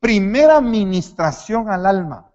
Primera 0.00 0.62
ministración 0.62 1.70
al 1.70 1.84
alma, 1.84 2.32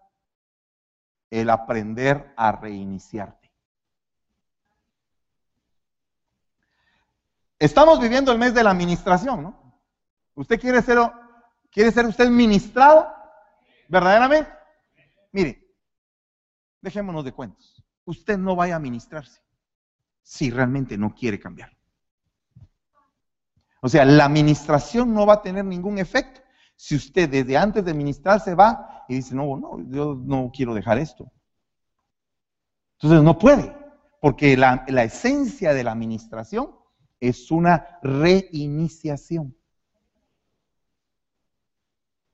el 1.32 1.50
aprender 1.50 2.34
a 2.38 2.52
reiniciarte. 2.52 3.52
Estamos 7.58 8.00
viviendo 8.00 8.32
el 8.32 8.38
mes 8.38 8.54
de 8.54 8.64
la 8.64 8.72
administración, 8.72 9.42
¿no? 9.42 9.82
¿Usted 10.36 10.60
quiere 10.60 10.82
ser, 10.84 11.00
quiere 11.72 11.92
ser 11.92 12.06
usted 12.06 12.30
ministrado? 12.30 13.12
¿Verdaderamente? 13.88 14.52
Mire, 15.32 15.68
dejémonos 16.82 17.26
de 17.26 17.32
cuentos. 17.32 17.75
Usted 18.06 18.38
no 18.38 18.56
vaya 18.56 18.76
a 18.76 18.80
ministrarse 18.80 19.42
si 20.22 20.50
realmente 20.50 20.98
no 20.98 21.14
quiere 21.14 21.40
cambiar. 21.40 21.76
O 23.82 23.90
sea, 23.90 24.06
la 24.06 24.26
administración 24.26 25.14
no 25.14 25.26
va 25.26 25.34
a 25.34 25.42
tener 25.42 25.64
ningún 25.64 26.00
efecto 26.00 26.42
si 26.76 26.96
usted 26.96 27.30
desde 27.30 27.58
antes 27.58 27.86
de 27.86 27.94
ministrarse 27.94 28.56
va 28.56 29.06
y 29.08 29.16
dice, 29.16 29.36
no, 29.36 29.58
no, 29.58 29.80
yo 29.90 30.16
no 30.16 30.52
quiero 30.54 30.74
dejar 30.74 30.98
esto. 30.98 31.32
Entonces 32.98 33.24
no 33.24 33.38
puede, 33.38 33.76
porque 34.22 34.58
la, 34.58 34.84
la 34.88 35.04
esencia 35.04 35.74
de 35.74 35.84
la 35.84 35.92
administración 35.92 36.76
es 37.20 37.52
una 37.52 38.00
reiniciación. 38.02 39.56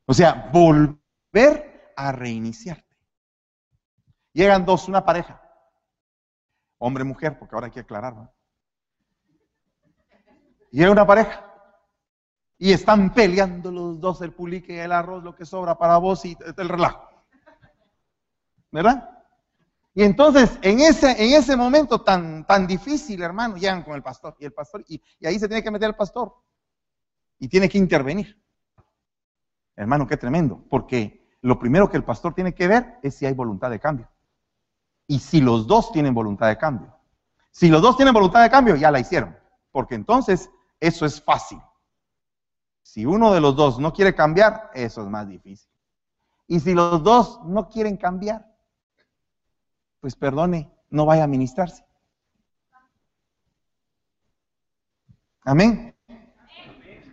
O 0.05 0.13
sea, 0.13 0.49
volver 0.51 1.93
a 1.95 2.11
reiniciarte. 2.11 2.97
Llegan 4.34 4.65
dos, 4.65 4.88
una 4.88 5.03
pareja, 5.03 5.41
hombre 6.82 7.04
mujer, 7.04 7.38
porque 7.38 7.56
ahora 7.56 7.68
hay 7.68 7.72
que 7.72 7.82
aclarar. 7.82 8.16
¿no? 8.16 8.34
Llega 10.72 10.92
una 10.92 11.06
pareja 11.06 11.46
y 12.58 12.74
están 12.74 13.14
peleando 13.14 13.72
los 13.72 14.00
dos 14.00 14.22
el 14.22 14.34
pulique 14.34 14.74
y 14.74 14.80
el 14.80 14.92
arroz, 14.92 15.24
lo 15.24 15.36
que 15.36 15.46
sobra 15.46 15.78
para 15.78 15.98
vos 15.98 16.26
y 16.26 16.36
el 16.58 16.70
relajo. 16.70 17.08
¿Verdad? 18.72 19.10
Y 19.94 20.04
entonces, 20.04 20.58
en 20.62 20.80
ese, 20.80 21.12
en 21.12 21.34
ese 21.34 21.56
momento 21.56 22.02
tan, 22.02 22.48
tan 22.48 22.66
difícil, 22.66 23.22
hermano, 23.22 23.58
llegan 23.58 23.84
con 23.84 23.94
el 23.94 24.02
pastor. 24.02 24.36
Y 24.40 24.46
el 24.46 24.54
pastor, 24.54 24.84
y, 24.88 25.02
ahí 25.24 25.38
se 25.38 25.48
tiene 25.48 25.62
que 25.62 25.72
meter 25.72 25.90
el 25.90 25.96
pastor. 25.96 26.34
Y 27.38 27.48
tiene 27.48 27.70
que 27.70 27.78
intervenir. 27.78 28.42
Hermano, 29.76 30.08
qué 30.08 30.18
tremendo. 30.18 30.64
Porque 30.70 31.38
lo 31.42 31.60
primero 31.60 31.90
que 31.90 31.98
el 31.98 32.04
pastor 32.04 32.34
tiene 32.34 32.56
que 32.56 32.68
ver 32.68 33.00
es 33.04 33.16
si 33.16 33.26
hay 33.26 33.34
voluntad 33.34 33.70
de 33.70 33.80
cambio. 33.80 34.10
Y 35.12 35.20
si 35.20 35.41
los 35.41 35.68
dos 35.68 35.91
tienen 35.91 36.14
voluntad 36.14 36.47
de 36.47 36.57
cambio. 36.57 36.97
Si 37.51 37.68
los 37.68 37.82
dos 37.82 37.97
tienen 37.97 38.14
voluntad 38.14 38.43
de 38.43 38.49
cambio, 38.49 38.78
ya 38.78 38.91
la 38.91 39.01
hicieron. 39.01 39.38
Porque 39.74 39.93
entonces 39.93 40.49
eso 40.80 41.05
es 41.05 41.22
fácil. 41.22 41.62
Si 42.82 43.05
uno 43.05 43.34
de 43.34 43.41
los 43.41 43.57
dos 43.57 43.78
no 43.78 43.91
quiere 43.91 44.16
cambiar, 44.16 44.72
eso 44.74 45.01
es 45.01 45.09
más 45.09 45.28
difícil. 45.28 45.70
Y 46.47 46.62
si 46.62 46.74
los 46.74 47.03
dos 47.03 47.41
no 47.43 47.68
quieren 47.68 47.97
cambiar, 47.97 48.55
pues 49.99 50.16
perdone, 50.16 50.72
no 50.89 51.05
vaya 51.05 51.26
a 51.26 51.28
ministrarse. 51.28 51.86
Amén. 55.43 55.93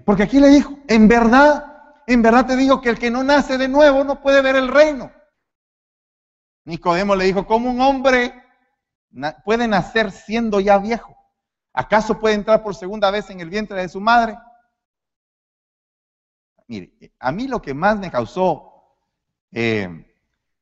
Porque 0.05 0.23
aquí 0.23 0.39
le 0.39 0.51
dijo, 0.51 0.79
en 0.87 1.09
verdad, 1.09 1.97
en 2.07 2.23
verdad 2.23 2.47
te 2.47 2.55
digo 2.55 2.81
que 2.81 2.91
el 2.91 2.99
que 3.01 3.11
no 3.11 3.25
nace 3.25 3.59
de 3.59 3.67
nuevo 3.67 4.05
no 4.05 4.23
puede 4.23 4.41
ver 4.41 4.55
el 4.55 4.69
reino. 4.69 5.18
Nicodemo 6.69 7.17
le 7.17 7.25
dijo, 7.25 7.47
¿cómo 7.47 7.71
un 7.71 7.81
hombre 7.81 8.35
puede 9.45 9.67
nacer 9.67 10.11
siendo 10.13 10.61
ya 10.61 10.79
viejo? 10.79 11.17
¿Acaso 11.73 12.19
puede 12.19 12.35
entrar 12.35 12.63
por 12.63 12.75
segunda 12.75 13.11
vez 13.11 13.31
en 13.31 13.41
el 13.41 13.51
vientre 13.51 13.81
de 13.81 13.89
su 13.89 14.01
madre? 14.01 14.39
Mire, 16.67 16.93
a 17.19 17.33
mí 17.33 17.49
lo 17.49 17.63
que 17.63 17.75
más 17.75 17.99
me 17.99 18.11
causó 18.11 18.69
eh, 19.51 20.05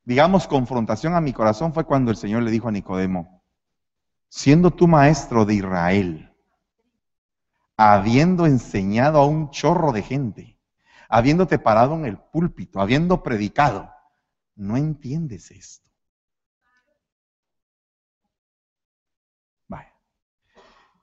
digamos, 0.05 0.47
confrontación 0.47 1.15
a 1.15 1.21
mi 1.21 1.33
corazón 1.33 1.75
fue 1.75 1.85
cuando 1.85 2.11
el 2.11 2.17
Señor 2.17 2.43
le 2.45 2.51
dijo 2.51 2.69
a 2.69 2.73
Nicodemo, 2.73 3.43
siendo 4.29 4.71
tú 4.71 4.87
maestro 4.87 5.45
de 5.45 5.55
Israel, 5.55 6.33
habiendo 7.77 8.47
enseñado 8.47 9.19
a 9.19 9.27
un 9.27 9.51
chorro 9.51 9.93
de 9.93 10.03
gente, 10.03 10.59
habiéndote 11.09 11.59
parado 11.59 11.95
en 11.95 12.05
el 12.05 12.19
púlpito, 12.19 12.81
habiendo 12.81 13.23
predicado, 13.23 13.93
no 14.55 14.77
entiendes 14.77 15.51
esto. 15.51 15.86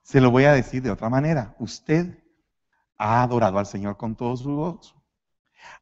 Se 0.04 0.22
lo 0.22 0.32
voy 0.32 0.46
a 0.46 0.54
decir 0.54 0.84
de 0.84 0.92
otra 0.92 1.10
manera. 1.10 1.56
Usted 1.60 2.24
ha 2.98 3.24
adorado 3.24 3.58
al 3.58 3.66
Señor 3.66 3.98
con 3.98 4.16
todo 4.16 4.38
su 4.38 4.56
gozo 4.56 5.04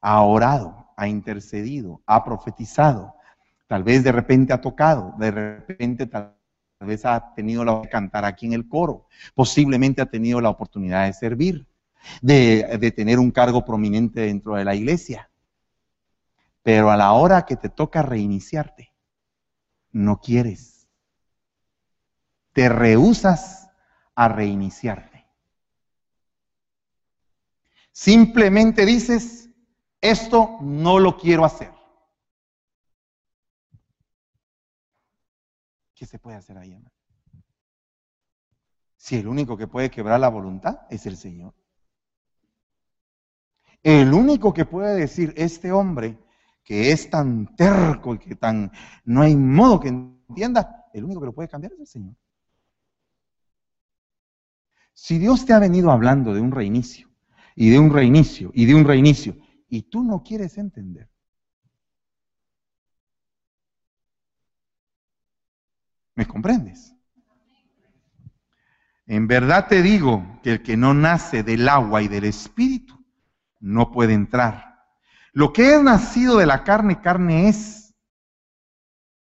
ha 0.02 0.22
orado, 0.22 0.88
ha 0.98 1.08
intercedido, 1.08 2.02
ha 2.06 2.24
profetizado, 2.24 3.16
tal 3.68 3.84
vez 3.84 4.04
de 4.04 4.12
repente 4.12 4.54
ha 4.54 4.62
tocado, 4.62 5.14
de 5.18 5.32
repente 5.32 6.08
tal 6.08 6.36
vez 6.80 7.06
ha 7.06 7.34
tenido 7.36 7.64
la 7.64 7.72
oportunidad 7.74 7.90
de 7.90 7.92
cantar 7.92 8.26
aquí 8.26 8.46
en 8.46 8.54
el 8.54 8.68
coro, 8.68 9.08
posiblemente 9.34 10.02
ha 10.02 10.08
tenido 10.08 10.42
la 10.42 10.50
oportunidad 10.50 11.06
de 11.06 11.14
servir, 11.14 11.68
de, 12.22 12.78
de 12.80 12.92
tener 12.92 13.20
un 13.20 13.32
cargo 13.32 13.64
prominente 13.64 14.22
dentro 14.22 14.56
de 14.56 14.66
la 14.66 14.76
iglesia. 14.76 15.30
Pero 16.64 16.92
a 16.92 16.98
la 16.98 17.12
hora 17.14 17.46
que 17.46 17.56
te 17.56 17.70
toca 17.70 18.02
reiniciarte, 18.02 18.92
no 19.92 20.20
quieres. 20.20 20.88
te 22.54 22.70
rehusas 22.70 23.61
a 24.22 24.28
reiniciarte. 24.28 25.26
Simplemente 27.92 28.86
dices, 28.86 29.50
esto 30.00 30.58
no 30.62 31.00
lo 31.00 31.18
quiero 31.18 31.44
hacer. 31.44 31.74
¿Qué 35.96 36.06
se 36.06 36.20
puede 36.20 36.38
hacer 36.38 36.56
ahí, 36.60 36.74
hermano? 36.74 36.96
Si 38.96 39.16
el 39.18 39.28
único 39.28 39.58
que 39.58 39.66
puede 39.66 39.90
quebrar 39.90 40.20
la 40.20 40.30
voluntad 40.30 40.82
es 40.92 41.08
el 41.08 41.18
Señor. 41.18 41.56
El 43.82 44.14
único 44.14 44.54
que 44.54 44.66
puede 44.66 44.94
decir, 44.94 45.34
este 45.36 45.72
hombre 45.72 46.20
que 46.64 46.92
es 46.92 47.10
tan 47.10 47.56
terco 47.56 48.14
y 48.14 48.20
que 48.20 48.36
tan 48.36 48.72
no 49.04 49.24
hay 49.24 49.36
modo 49.36 49.80
que 49.80 49.88
entienda, 49.88 50.86
el 50.94 51.06
único 51.06 51.22
que 51.22 51.26
lo 51.26 51.34
puede 51.34 51.50
cambiar 51.50 51.74
es 51.74 51.80
el 51.80 51.88
Señor. 51.88 52.16
Si 54.94 55.18
Dios 55.18 55.46
te 55.46 55.54
ha 55.54 55.60
venido 55.60 55.92
hablando 55.92 56.34
de 56.34 56.42
un 56.42 56.52
reinicio, 56.52 57.10
y 57.56 57.70
de 57.70 57.80
un 57.80 57.92
reinicio, 57.92 58.52
y 58.54 58.66
de 58.66 58.76
un 58.76 58.86
reinicio, 58.86 59.38
y 59.68 59.84
tú 59.84 60.04
no 60.04 60.24
quieres 60.24 60.58
entender, 60.58 61.10
¿me 66.16 66.26
comprendes? 66.26 66.94
En 69.08 69.28
verdad 69.28 69.68
te 69.68 69.82
digo 69.82 70.40
que 70.44 70.54
el 70.54 70.64
que 70.64 70.78
no 70.78 70.94
nace 70.94 71.44
del 71.44 71.68
agua 71.68 72.02
y 72.02 72.08
del 72.08 72.26
espíritu 72.26 73.06
no 73.60 73.92
puede 73.92 74.14
entrar. 74.14 74.86
Lo 75.34 75.54
que 75.54 75.76
es 75.76 75.82
nacido 75.82 76.38
de 76.38 76.46
la 76.46 76.64
carne, 76.64 77.02
carne 77.02 77.50
es. 77.50 77.94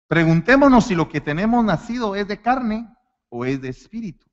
Preguntémonos 0.07 0.85
si 0.85 0.95
lo 0.95 1.09
que 1.09 1.21
tenemos 1.21 1.63
nacido 1.63 2.15
es 2.15 2.27
de 2.27 2.41
carne 2.41 2.87
o 3.29 3.45
es 3.45 3.61
de 3.61 3.69
espíritu. 3.69 4.27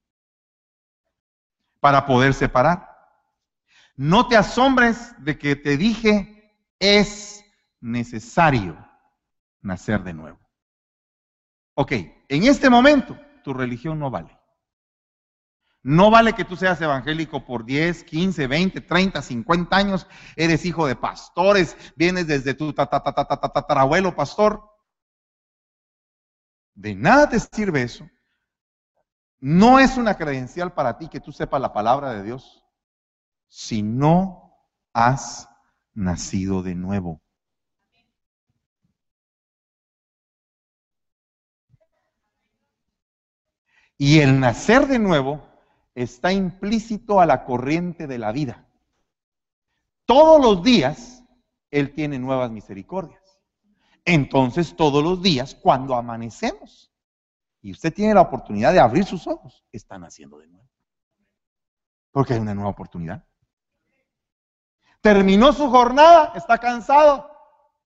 Para 1.80 2.06
poder 2.06 2.34
separar. 2.34 2.88
No 3.96 4.28
te 4.28 4.36
asombres 4.36 5.14
de 5.18 5.38
que 5.38 5.56
te 5.56 5.76
dije, 5.76 6.54
es 6.78 7.44
necesario 7.80 8.76
nacer 9.60 10.02
de 10.02 10.14
nuevo. 10.14 10.38
Ok, 11.74 11.92
en 11.92 12.44
este 12.44 12.70
momento 12.70 13.18
tu 13.42 13.52
religión 13.54 13.98
no 13.98 14.10
vale. 14.10 14.38
No 15.82 16.10
vale 16.10 16.34
que 16.34 16.44
tú 16.44 16.56
seas 16.56 16.80
evangélico 16.80 17.46
por 17.46 17.64
10, 17.64 18.04
15, 18.04 18.46
20, 18.46 18.80
30, 18.82 19.22
50 19.22 19.76
años, 19.76 20.06
eres 20.36 20.66
hijo 20.66 20.86
de 20.86 20.94
pastores, 20.94 21.76
vienes 21.96 22.26
desde 22.26 22.52
tu 22.52 22.74
tatarabuelo 22.74 24.14
pastor. 24.14 24.62
De 26.74 26.94
nada 26.94 27.30
te 27.30 27.40
sirve 27.40 27.82
eso. 27.82 28.08
No 29.40 29.78
es 29.78 29.96
una 29.96 30.16
credencial 30.16 30.74
para 30.74 30.98
ti 30.98 31.08
que 31.08 31.20
tú 31.20 31.32
sepas 31.32 31.60
la 31.60 31.72
palabra 31.72 32.12
de 32.12 32.22
Dios 32.22 32.64
si 33.48 33.82
no 33.82 34.54
has 34.92 35.48
nacido 35.94 36.62
de 36.62 36.74
nuevo. 36.74 37.20
Y 43.96 44.20
el 44.20 44.40
nacer 44.40 44.86
de 44.86 44.98
nuevo 44.98 45.46
está 45.94 46.32
implícito 46.32 47.20
a 47.20 47.26
la 47.26 47.44
corriente 47.44 48.06
de 48.06 48.18
la 48.18 48.32
vida. 48.32 48.66
Todos 50.06 50.40
los 50.40 50.62
días 50.62 51.22
Él 51.70 51.94
tiene 51.94 52.18
nuevas 52.18 52.50
misericordias. 52.50 53.20
Entonces 54.04 54.74
todos 54.76 55.04
los 55.04 55.22
días, 55.22 55.54
cuando 55.54 55.94
amanecemos, 55.94 56.89
y 57.62 57.72
usted 57.72 57.92
tiene 57.92 58.14
la 58.14 58.22
oportunidad 58.22 58.72
de 58.72 58.80
abrir 58.80 59.04
sus 59.04 59.26
ojos, 59.26 59.64
están 59.70 60.04
haciendo 60.04 60.38
de 60.38 60.48
nuevo. 60.48 60.68
Porque 62.10 62.34
hay 62.34 62.40
una 62.40 62.54
nueva 62.54 62.70
oportunidad. 62.70 63.24
Terminó 65.00 65.52
su 65.52 65.70
jornada, 65.70 66.32
está 66.34 66.58
cansado, 66.58 67.30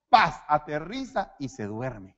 paz, 0.08 0.42
aterriza 0.48 1.34
y 1.38 1.48
se 1.48 1.64
duerme. 1.64 2.16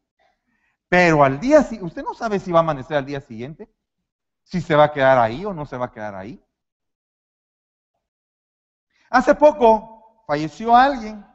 Pero 0.88 1.24
al 1.24 1.40
día 1.40 1.62
siguiente, 1.62 1.86
usted 1.86 2.02
no 2.02 2.14
sabe 2.14 2.38
si 2.38 2.52
va 2.52 2.60
a 2.60 2.62
amanecer 2.62 2.96
al 2.96 3.06
día 3.06 3.20
siguiente 3.20 3.72
si 4.44 4.60
se 4.60 4.76
va 4.76 4.84
a 4.84 4.92
quedar 4.92 5.18
ahí 5.18 5.44
o 5.44 5.52
no 5.52 5.66
se 5.66 5.76
va 5.76 5.86
a 5.86 5.90
quedar 5.90 6.14
ahí. 6.14 6.42
Hace 9.10 9.34
poco 9.34 10.22
falleció 10.26 10.76
alguien 10.76 11.26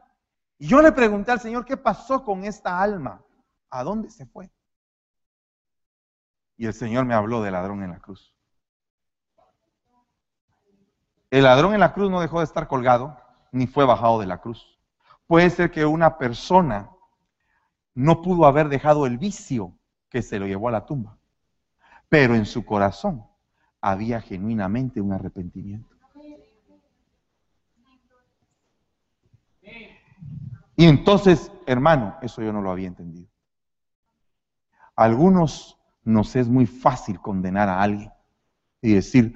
y 0.58 0.68
yo 0.68 0.82
le 0.82 0.92
pregunté 0.92 1.32
al 1.32 1.40
Señor, 1.40 1.66
¿qué 1.66 1.76
pasó 1.76 2.24
con 2.24 2.46
esta 2.46 2.82
alma? 2.82 3.22
¿A 3.70 3.84
dónde 3.84 4.10
se 4.10 4.26
fue? 4.26 4.50
Y 6.58 6.66
el 6.66 6.74
Señor 6.74 7.06
me 7.06 7.14
habló 7.14 7.42
del 7.42 7.54
ladrón 7.54 7.84
en 7.84 7.92
la 7.92 8.00
cruz. 8.00 8.34
El 11.30 11.44
ladrón 11.44 11.74
en 11.74 11.80
la 11.80 11.94
cruz 11.94 12.12
no 12.12 12.20
dejó 12.20 12.40
de 12.40 12.46
estar 12.46 12.68
colgado, 12.68 13.18
ni 13.52 13.68
fue 13.68 13.86
bajado 13.86 14.20
de 14.20 14.28
la 14.28 14.40
cruz. 14.40 14.78
Puede 15.28 15.50
ser 15.50 15.72
que 15.72 15.86
una 15.86 16.18
persona 16.18 16.90
no 17.94 18.22
pudo 18.22 18.46
haber 18.46 18.70
dejado 18.70 19.06
el 19.06 19.18
vicio 19.18 19.74
que 20.10 20.22
se 20.22 20.40
lo 20.40 20.46
llevó 20.46 20.68
a 20.68 20.72
la 20.72 20.86
tumba 20.86 21.18
pero 22.12 22.36
en 22.36 22.46
su 22.46 22.66
corazón 22.66 23.26
había 23.80 24.20
genuinamente 24.20 25.00
un 25.00 25.14
arrepentimiento. 25.14 25.96
Y 30.76 30.86
entonces, 30.86 31.54
hermano, 31.66 32.18
eso 32.22 32.42
yo 32.42 32.52
no 32.52 32.62
lo 32.62 32.70
había 32.70 32.90
entendido. 32.90 33.30
Algunos 34.94 35.80
nos 36.04 36.36
es 36.36 36.48
muy 36.48 36.66
fácil 36.66 37.20
condenar 37.20 37.70
a 37.70 37.82
alguien 37.82 38.12
y 38.82 38.94
decir, 38.94 39.34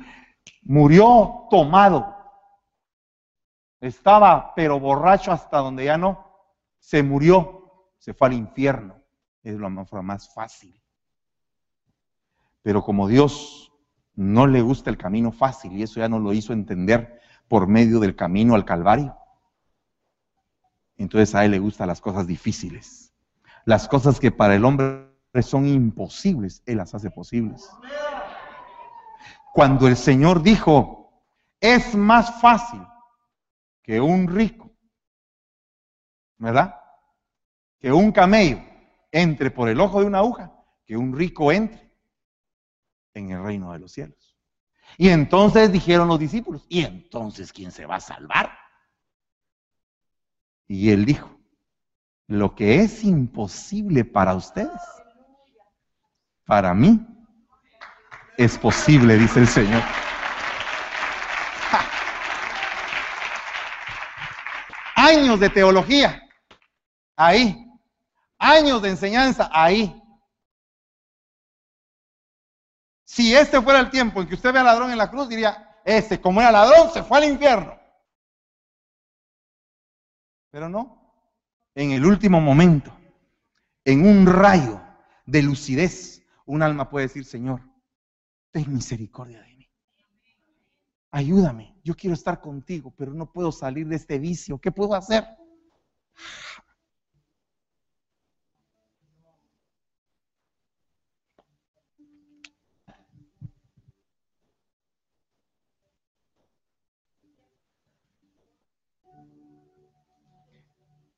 murió 0.64 1.48
tomado, 1.50 2.16
estaba 3.80 4.54
pero 4.56 4.80
borracho 4.80 5.32
hasta 5.32 5.60
donde 5.60 5.86
ya 5.86 5.98
no, 5.98 6.32
se 6.80 7.04
murió, 7.04 7.92
se 7.98 8.14
fue 8.14 8.28
al 8.28 8.34
infierno. 8.34 8.96
Es 9.44 9.60
la 9.60 9.70
forma 9.86 10.14
más 10.14 10.34
fácil. 10.34 10.82
Pero 12.64 12.84
como 12.84 13.08
Dios 13.08 13.72
no 14.16 14.48
le 14.48 14.62
gusta 14.62 14.90
el 14.90 14.98
camino 14.98 15.32
fácil 15.32 15.74
y 15.74 15.84
eso 15.84 16.00
ya 16.00 16.10
nos 16.10 16.22
lo 16.22 16.34
hizo 16.34 16.52
entender 16.52 17.20
por 17.48 17.68
medio 17.68 18.00
del 18.00 18.16
camino 18.16 18.56
al 18.56 18.66
Calvario, 18.66 19.16
entonces 20.98 21.36
a 21.36 21.46
Él 21.46 21.52
le 21.52 21.60
gustan 21.60 21.88
las 21.88 22.02
cosas 22.02 22.26
difíciles. 22.26 23.14
Las 23.66 23.88
cosas 23.88 24.20
que 24.20 24.32
para 24.32 24.56
el 24.56 24.66
hombre 24.66 25.15
son 25.44 25.68
imposibles, 25.68 26.62
Él 26.66 26.78
las 26.78 26.94
hace 26.94 27.12
posibles. 27.12 27.70
Cuando 29.54 29.88
el 29.88 29.96
Señor 29.96 30.42
dijo, 30.42 31.24
es 31.60 31.96
más 31.96 32.42
fácil 32.42 32.82
que 33.82 34.02
un 34.02 34.28
rico, 34.28 34.72
¿verdad? 36.38 36.76
Que 37.80 37.92
un 37.92 38.12
camello 38.12 38.60
entre 39.12 39.52
por 39.52 39.70
el 39.70 39.80
ojo 39.80 40.02
de 40.02 40.08
una 40.08 40.20
aguja, 40.20 40.54
que 40.86 40.98
un 40.98 41.16
rico 41.16 41.52
entre 41.52 41.92
en 43.14 43.32
el 43.32 43.44
reino 43.44 43.72
de 43.72 43.80
los 43.80 43.92
cielos. 43.92 44.36
Y 44.98 45.10
entonces 45.10 45.72
dijeron 45.72 46.08
los 46.08 46.20
discípulos, 46.20 46.66
¿y 46.70 46.84
entonces 46.84 47.52
quién 47.52 47.72
se 47.72 47.86
va 47.86 47.96
a 47.96 48.02
salvar? 48.02 48.52
Y 50.68 50.92
él 50.92 51.06
dijo, 51.06 51.40
lo 52.28 52.56
que 52.56 52.82
es 52.82 53.04
imposible 53.04 54.04
para 54.04 54.36
ustedes, 54.36 54.82
para 56.46 56.74
mí 56.74 57.06
es 58.38 58.58
posible, 58.58 59.18
dice 59.18 59.40
el 59.40 59.48
Señor. 59.48 59.82
Años 64.96 65.40
de 65.40 65.50
teología, 65.50 66.28
ahí. 67.16 67.62
Años 68.38 68.82
de 68.82 68.90
enseñanza, 68.90 69.50
ahí. 69.52 70.02
Si 73.06 73.34
este 73.34 73.62
fuera 73.62 73.80
el 73.80 73.90
tiempo 73.90 74.22
en 74.22 74.28
que 74.28 74.36
usted 74.36 74.52
ve 74.52 74.60
al 74.60 74.66
ladrón 74.66 74.92
en 74.92 74.98
la 74.98 75.10
cruz, 75.10 75.30
diría, 75.30 75.80
ese 75.86 76.20
como 76.20 76.42
era 76.42 76.52
ladrón 76.52 76.92
se 76.92 77.04
fue 77.04 77.20
al 77.20 77.26
infierno. 77.26 77.80
Pero 80.52 80.70
no, 80.70 81.14
en 81.76 81.92
el 81.92 82.06
último 82.06 82.42
momento, 82.42 82.96
en 83.84 84.08
un 84.08 84.26
rayo 84.26 84.82
de 85.26 85.44
lucidez, 85.44 86.15
un 86.46 86.62
alma 86.62 86.90
puede 86.90 87.08
decir, 87.08 87.26
Señor, 87.26 87.62
ten 88.52 88.74
misericordia 88.74 89.42
de 89.42 89.56
mí. 89.56 89.70
Ayúdame, 91.12 91.76
yo 91.84 91.96
quiero 91.96 92.14
estar 92.14 92.42
contigo, 92.42 92.94
pero 92.98 93.14
no 93.14 93.32
puedo 93.32 93.52
salir 93.52 93.88
de 93.88 93.96
este 93.96 94.20
vicio. 94.20 94.60
¿Qué 94.60 94.72
puedo 94.72 94.96
hacer? 94.96 95.26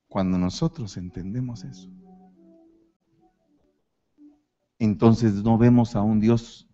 Cuando 0.08 0.38
nosotros 0.38 0.96
entendemos 0.98 1.64
eso, 1.64 1.90
entonces 4.80 5.44
no 5.44 5.58
vemos 5.58 5.96
a 5.96 6.02
un 6.02 6.20
Dios 6.20 6.70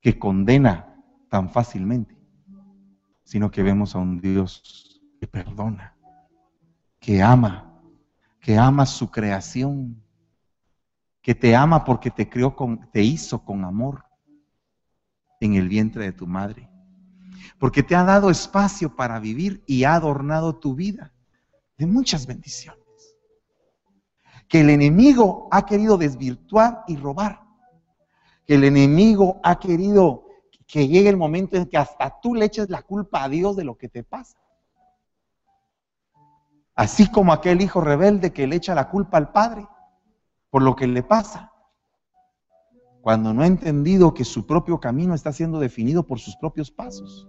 que 0.00 0.18
condena 0.18 0.96
tan 1.28 1.50
fácilmente, 1.50 2.16
sino 3.24 3.50
que 3.50 3.62
vemos 3.62 3.94
a 3.94 3.98
un 3.98 4.20
Dios 4.20 5.00
que 5.20 5.26
perdona, 5.26 5.96
que 7.00 7.22
ama, 7.22 7.80
que 8.40 8.56
ama 8.56 8.86
su 8.86 9.10
creación, 9.10 10.02
que 11.20 11.34
te 11.34 11.54
ama 11.54 11.84
porque 11.84 12.10
te 12.10 12.28
creó 12.28 12.54
con, 12.54 12.90
te 12.90 13.02
hizo 13.02 13.44
con 13.44 13.64
amor 13.64 14.04
en 15.40 15.54
el 15.54 15.68
vientre 15.68 16.04
de 16.04 16.12
tu 16.12 16.26
madre, 16.26 16.68
porque 17.58 17.82
te 17.82 17.94
ha 17.94 18.04
dado 18.04 18.30
espacio 18.30 18.94
para 18.94 19.18
vivir 19.20 19.62
y 19.66 19.84
ha 19.84 19.94
adornado 19.94 20.56
tu 20.56 20.74
vida 20.74 21.12
de 21.76 21.86
muchas 21.86 22.26
bendiciones. 22.26 22.87
Que 24.48 24.60
el 24.60 24.70
enemigo 24.70 25.48
ha 25.50 25.66
querido 25.66 25.98
desvirtuar 25.98 26.84
y 26.86 26.96
robar. 26.96 27.42
Que 28.46 28.54
el 28.54 28.64
enemigo 28.64 29.40
ha 29.42 29.58
querido 29.58 30.24
que 30.66 30.86
llegue 30.86 31.08
el 31.08 31.16
momento 31.16 31.56
en 31.56 31.66
que 31.66 31.78
hasta 31.78 32.20
tú 32.20 32.34
le 32.34 32.44
eches 32.44 32.68
la 32.68 32.82
culpa 32.82 33.24
a 33.24 33.28
Dios 33.28 33.56
de 33.56 33.64
lo 33.64 33.76
que 33.76 33.88
te 33.88 34.04
pasa. 34.04 34.38
Así 36.74 37.10
como 37.10 37.32
aquel 37.32 37.62
hijo 37.62 37.80
rebelde 37.80 38.32
que 38.32 38.46
le 38.46 38.56
echa 38.56 38.74
la 38.74 38.88
culpa 38.88 39.16
al 39.16 39.32
padre 39.32 39.66
por 40.50 40.62
lo 40.62 40.76
que 40.76 40.86
le 40.86 41.02
pasa. 41.02 41.52
Cuando 43.00 43.32
no 43.32 43.42
ha 43.42 43.46
entendido 43.46 44.12
que 44.12 44.24
su 44.24 44.46
propio 44.46 44.78
camino 44.78 45.14
está 45.14 45.32
siendo 45.32 45.58
definido 45.58 46.06
por 46.06 46.18
sus 46.18 46.36
propios 46.36 46.70
pasos. 46.70 47.26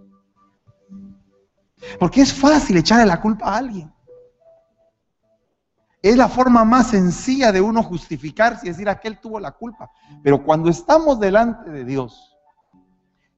Porque 1.98 2.20
es 2.20 2.32
fácil 2.32 2.76
echarle 2.76 3.06
la 3.06 3.20
culpa 3.20 3.46
a 3.46 3.56
alguien. 3.56 3.92
Es 6.02 6.16
la 6.16 6.28
forma 6.28 6.64
más 6.64 6.88
sencilla 6.88 7.52
de 7.52 7.60
uno 7.60 7.82
justificarse 7.82 8.66
y 8.66 8.70
decir 8.70 8.88
aquel 8.88 9.18
tuvo 9.20 9.38
la 9.38 9.52
culpa. 9.52 9.90
Pero 10.22 10.42
cuando 10.42 10.70
estamos 10.70 11.20
delante 11.20 11.70
de 11.70 11.84
Dios 11.84 12.36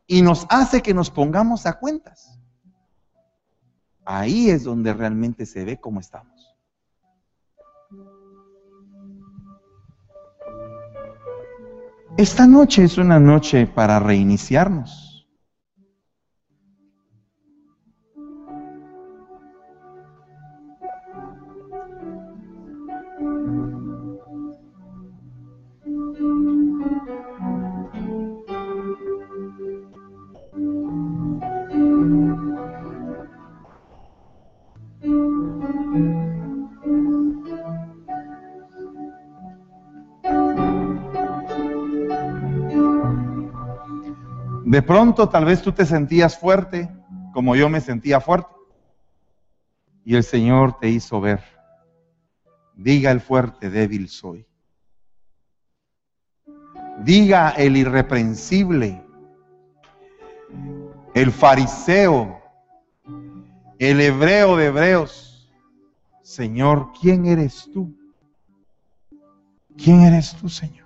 y 0.07 0.23
nos 0.23 0.47
hace 0.49 0.81
que 0.81 0.95
nos 0.95 1.11
pongamos 1.11 1.67
a 1.67 1.79
cuentas, 1.79 2.39
ahí 4.05 4.51
es 4.51 4.65
donde 4.65 4.95
realmente 4.95 5.45
se 5.45 5.65
ve 5.65 5.81
cómo 5.81 5.99
estamos. 6.01 6.57
Esta 12.17 12.47
noche 12.47 12.85
es 12.85 12.99
una 12.99 13.19
noche 13.19 13.67
para 13.67 13.99
reiniciarnos. 13.99 15.12
Pronto 44.83 45.29
tal 45.29 45.45
vez 45.45 45.63
tú 45.63 45.73
te 45.73 45.87
sentías 45.87 46.39
fuerte 46.39 46.91
como 47.33 47.57
yo 47.57 47.69
me 47.69 47.81
sentía 47.81 48.21
fuerte. 48.21 48.51
Y 50.05 50.17
el 50.17 50.25
Señor 50.25 50.79
te 50.79 50.89
hizo 50.89 51.21
ver. 51.21 51.43
Diga 52.75 53.11
el 53.11 53.21
fuerte, 53.21 53.71
débil 53.71 54.09
soy. 54.09 54.47
Diga 56.99 57.51
el 57.51 57.77
irreprensible, 57.77 59.03
el 61.15 61.33
fariseo, 61.33 62.41
el 63.79 64.01
hebreo 64.01 64.57
de 64.57 64.67
hebreos. 64.67 65.51
Señor, 66.23 66.93
¿quién 67.01 67.27
eres 67.27 67.69
tú? 67.73 67.97
¿Quién 69.77 70.03
eres 70.03 70.35
tú, 70.35 70.49
Señor? 70.49 70.82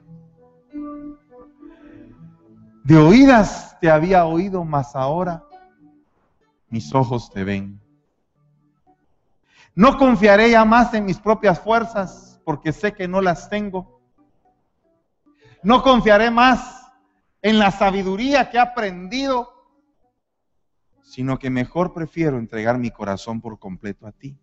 De 2.87 2.97
oídas 2.97 3.76
te 3.80 3.91
había 3.91 4.26
oído, 4.26 4.64
mas 4.64 4.95
ahora 4.95 5.43
mis 6.68 6.95
ojos 6.95 7.32
te 7.32 7.43
ven. 7.43 7.80
No 9.74 9.99
confiaré 9.99 10.53
ya 10.53 10.64
más 10.64 10.95
en 10.95 11.05
mis 11.05 11.18
propias 11.18 11.59
fuerzas, 11.59 12.41
porque 12.45 12.72
sé 12.72 12.93
que 12.93 13.09
no 13.09 13.20
las 13.20 13.51
tengo. 13.51 14.01
No 15.64 15.82
confiaré 15.82 16.30
más 16.30 16.87
en 17.43 17.59
la 17.59 17.72
sabiduría 17.72 18.51
que 18.51 18.57
he 18.57 18.61
aprendido, 18.61 19.51
sino 21.03 21.41
que 21.41 21.51
mejor 21.51 21.93
prefiero 21.93 22.39
entregar 22.39 22.78
mi 22.78 22.93
corazón 22.93 23.41
por 23.41 23.59
completo 23.59 24.07
a 24.07 24.12
ti 24.12 24.39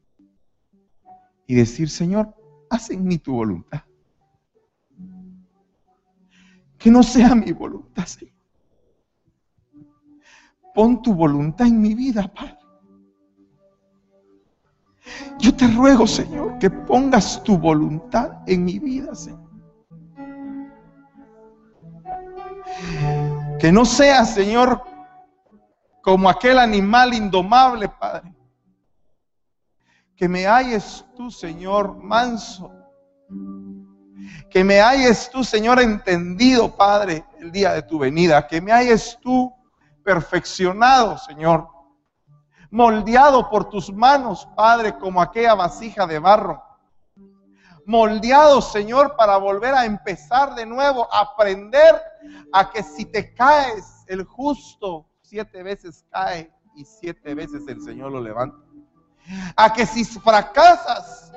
y 1.48 1.56
decir, 1.56 1.90
Señor, 1.90 2.36
haz 2.70 2.90
en 2.90 3.06
mí 3.06 3.20
tu 3.20 3.36
voluntad. 3.36 3.86
Que 6.78 6.92
no 6.92 7.04
sea 7.04 7.36
mi 7.36 7.54
voluntad, 7.54 8.06
Señor 8.06 8.33
pon 10.74 11.02
tu 11.02 11.14
voluntad 11.14 11.68
en 11.68 11.82
mi 11.82 11.94
vida, 11.94 12.28
Padre. 12.28 12.58
Yo 15.40 15.54
te 15.56 15.68
ruego, 15.68 16.08
Señor, 16.08 16.58
que 16.60 16.70
pongas 16.70 17.44
tu 17.44 17.58
voluntad 17.58 18.42
en 18.48 18.66
mi 18.66 18.80
vida, 18.80 19.14
Señor. 19.16 19.44
Que 23.60 23.72
no 23.72 23.86
sea, 23.86 24.26
Señor, 24.26 24.82
como 26.02 26.30
aquel 26.30 26.60
animal 26.60 27.14
indomable, 27.14 27.90
Padre. 27.90 28.34
Que 30.16 30.28
me 30.28 30.48
halles 30.48 31.06
tú, 31.16 31.32
Señor, 31.32 31.98
manso. 31.98 32.72
Que 34.50 34.64
me 34.64 34.80
halles 34.80 35.30
tú, 35.32 35.44
Señor, 35.44 35.82
entendido, 35.82 36.76
Padre, 36.76 37.26
el 37.40 37.52
día 37.52 37.74
de 37.74 37.84
tu 37.84 38.00
venida. 38.00 38.48
Que 38.48 38.62
me 38.62 38.72
halles 38.72 39.18
tú 39.22 39.54
perfeccionado, 40.04 41.18
Señor. 41.18 41.68
Moldeado 42.70 43.50
por 43.50 43.70
tus 43.70 43.92
manos, 43.92 44.48
Padre, 44.56 44.98
como 44.98 45.22
aquella 45.22 45.54
vasija 45.54 46.08
de 46.08 46.20
barro. 46.20 46.62
Moldeado, 47.86 48.62
Señor, 48.62 49.16
para 49.16 49.38
volver 49.38 49.74
a 49.76 49.86
empezar 49.86 50.56
de 50.56 50.66
nuevo, 50.66 51.08
aprender 51.14 52.02
a 52.54 52.72
que 52.72 52.82
si 52.82 53.06
te 53.06 53.34
caes, 53.34 54.06
el 54.08 54.24
justo 54.24 55.06
siete 55.22 55.64
veces 55.64 56.06
cae 56.10 56.52
y 56.76 56.86
siete 56.86 57.36
veces 57.36 57.64
el 57.68 57.82
Señor 57.82 58.12
lo 58.12 58.22
levanta. 58.22 58.58
A 59.56 59.72
que 59.74 59.86
si 59.86 60.06
fracasas, 60.06 61.32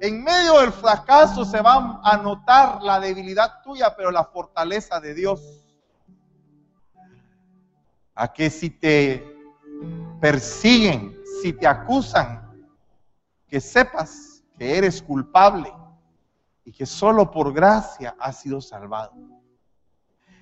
en 0.00 0.24
medio 0.24 0.60
del 0.60 0.72
fracaso 0.72 1.44
se 1.44 1.60
va 1.60 2.00
a 2.02 2.16
notar 2.16 2.82
la 2.82 2.98
debilidad 2.98 3.62
tuya, 3.62 3.94
pero 3.96 4.10
la 4.10 4.24
fortaleza 4.24 4.98
de 5.00 5.14
Dios 5.14 5.40
a 8.20 8.30
que 8.30 8.50
si 8.50 8.68
te 8.68 9.34
persiguen, 10.20 11.16
si 11.40 11.54
te 11.54 11.66
acusan, 11.66 12.52
que 13.48 13.62
sepas 13.62 14.44
que 14.58 14.76
eres 14.76 15.00
culpable 15.00 15.72
y 16.62 16.70
que 16.70 16.84
solo 16.84 17.30
por 17.30 17.54
gracia 17.54 18.14
has 18.18 18.40
sido 18.40 18.60
salvado. 18.60 19.14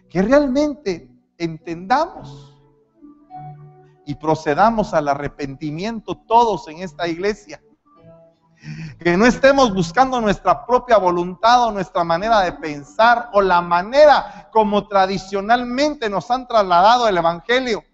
Que 0.09 0.23
realmente 0.23 1.09
entendamos 1.39 2.61
y 4.05 4.17
procedamos 4.17 4.93
al 4.93 5.07
arrepentimiento 5.07 6.17
todos 6.17 6.67
en 6.67 6.79
esta 6.79 7.07
iglesia 7.07 7.63
que 8.99 9.17
no 9.17 9.27
estemos 9.27 9.73
buscando 9.73 10.21
nuestra 10.21 10.67
propia 10.67 10.99
voluntad 10.99 11.65
o 11.65 11.73
nuestra 11.73 12.05
manera 12.05 12.41
de 12.41 12.53
pensar 12.53 13.31
o 13.33 13.41
la 13.41 13.61
manera 13.61 14.49
como 14.53 14.89
tradicionalmente 14.89 16.11
nos 16.11 16.31
han 16.31 16.47
trasladado 16.47 17.09
el 17.09 17.17
Evangelio. 17.17 17.85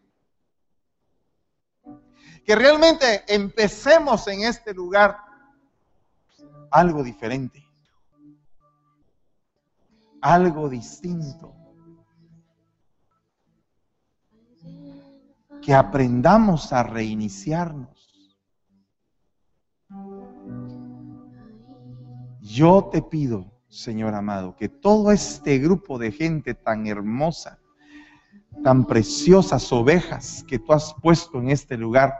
Que 2.44 2.54
realmente 2.54 3.24
empecemos 3.26 4.26
en 4.28 4.42
este 4.42 4.74
lugar 4.74 5.18
algo 6.70 7.02
diferente, 7.02 7.66
algo 10.20 10.68
distinto. 10.68 11.54
Que 15.62 15.74
aprendamos 15.74 16.72
a 16.74 16.82
reiniciarnos 16.82 17.93
Yo 22.44 22.90
te 22.92 23.00
pido, 23.00 23.50
Señor 23.68 24.14
amado, 24.14 24.54
que 24.56 24.68
todo 24.68 25.10
este 25.10 25.58
grupo 25.58 25.98
de 25.98 26.12
gente 26.12 26.54
tan 26.54 26.86
hermosa, 26.86 27.58
tan 28.62 28.86
preciosas 28.86 29.72
ovejas 29.72 30.44
que 30.46 30.58
tú 30.58 30.72
has 30.72 30.94
puesto 31.02 31.40
en 31.40 31.50
este 31.50 31.76
lugar, 31.76 32.12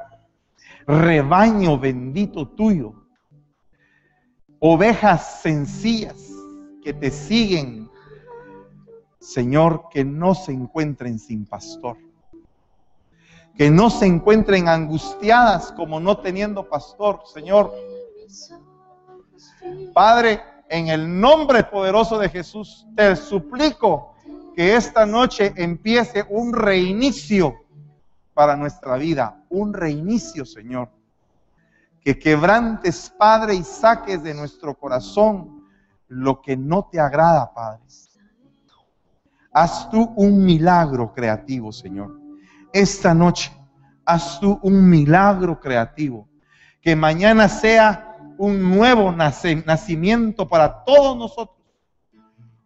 rebaño 0.86 1.78
bendito 1.78 2.48
tuyo, 2.48 2.94
ovejas 4.58 5.42
sencillas 5.42 6.16
que 6.82 6.94
te 6.94 7.10
siguen 7.10 7.84
Señor, 9.24 9.88
que 9.90 10.04
no 10.04 10.34
se 10.34 10.52
encuentren 10.52 11.18
sin 11.18 11.46
pastor. 11.46 11.96
Que 13.56 13.70
no 13.70 13.88
se 13.88 14.06
encuentren 14.06 14.68
angustiadas 14.68 15.72
como 15.72 15.98
no 15.98 16.18
teniendo 16.18 16.68
pastor, 16.68 17.22
Señor. 17.32 17.72
Padre, 19.92 20.42
en 20.68 20.88
el 20.88 21.20
nombre 21.20 21.64
poderoso 21.64 22.18
de 22.18 22.28
Jesús, 22.28 22.86
te 22.96 23.14
suplico 23.16 24.14
que 24.54 24.76
esta 24.76 25.04
noche 25.04 25.52
empiece 25.56 26.24
un 26.28 26.52
reinicio 26.52 27.54
para 28.34 28.56
nuestra 28.56 28.96
vida, 28.96 29.42
un 29.50 29.72
reinicio, 29.72 30.44
Señor. 30.44 30.90
Que 32.00 32.18
quebrantes, 32.18 33.12
Padre, 33.16 33.54
y 33.54 33.62
saques 33.62 34.22
de 34.22 34.34
nuestro 34.34 34.74
corazón 34.74 35.64
lo 36.08 36.40
que 36.42 36.56
no 36.56 36.88
te 36.90 37.00
agrada, 37.00 37.52
Padre. 37.52 37.82
Haz 39.52 39.88
tú 39.88 40.12
un 40.16 40.44
milagro 40.44 41.12
creativo, 41.12 41.72
Señor. 41.72 42.18
Esta 42.72 43.14
noche, 43.14 43.52
haz 44.04 44.40
tú 44.40 44.58
un 44.62 44.88
milagro 44.88 45.60
creativo. 45.60 46.28
Que 46.82 46.96
mañana 46.96 47.48
sea 47.48 48.13
un 48.38 48.76
nuevo 48.76 49.12
nacimiento 49.12 50.48
para 50.48 50.84
todos 50.84 51.16
nosotros. 51.16 51.58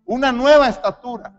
Una 0.06 0.32
nueva 0.32 0.68
estatura, 0.68 1.34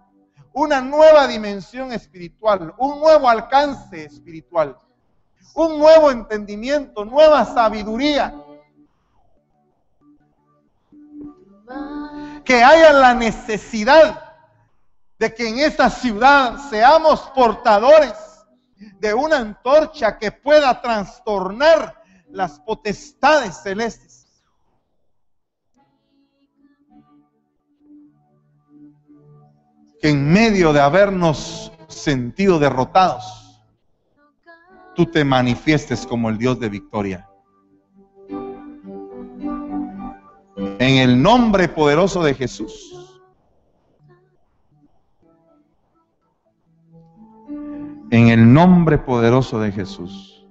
una 0.53 0.81
nueva 0.81 1.27
dimensión 1.27 1.91
espiritual, 1.91 2.73
un 2.77 2.99
nuevo 2.99 3.27
alcance 3.29 4.05
espiritual, 4.05 4.77
un 5.55 5.79
nuevo 5.79 6.11
entendimiento, 6.11 7.03
nueva 7.03 7.45
sabiduría. 7.45 8.35
Que 12.43 12.63
haya 12.63 12.93
la 12.93 13.13
necesidad 13.13 14.29
de 15.17 15.33
que 15.33 15.49
en 15.49 15.59
esta 15.59 15.89
ciudad 15.89 16.57
seamos 16.69 17.21
portadores 17.35 18.13
de 18.99 19.13
una 19.13 19.37
antorcha 19.37 20.17
que 20.17 20.31
pueda 20.31 20.81
trastornar 20.81 22.01
las 22.29 22.59
potestades 22.59 23.57
celestes. 23.61 24.08
Que 30.01 30.09
en 30.09 30.31
medio 30.31 30.71
de 30.73 30.79
habernos 30.79 31.71
sentido 31.87 32.59
derrotados, 32.59 33.61
tú 34.95 35.05
te 35.05 35.23
manifiestes 35.23 36.05
como 36.05 36.29
el 36.29 36.37
Dios 36.37 36.59
de 36.59 36.69
victoria. 36.69 37.29
En 40.57 40.97
el 40.97 41.21
nombre 41.21 41.67
poderoso 41.67 42.23
de 42.23 42.33
Jesús. 42.33 42.95
En 48.11 48.29
el 48.29 48.51
nombre 48.53 48.97
poderoso 48.97 49.59
de 49.59 49.71
Jesús. 49.71 50.45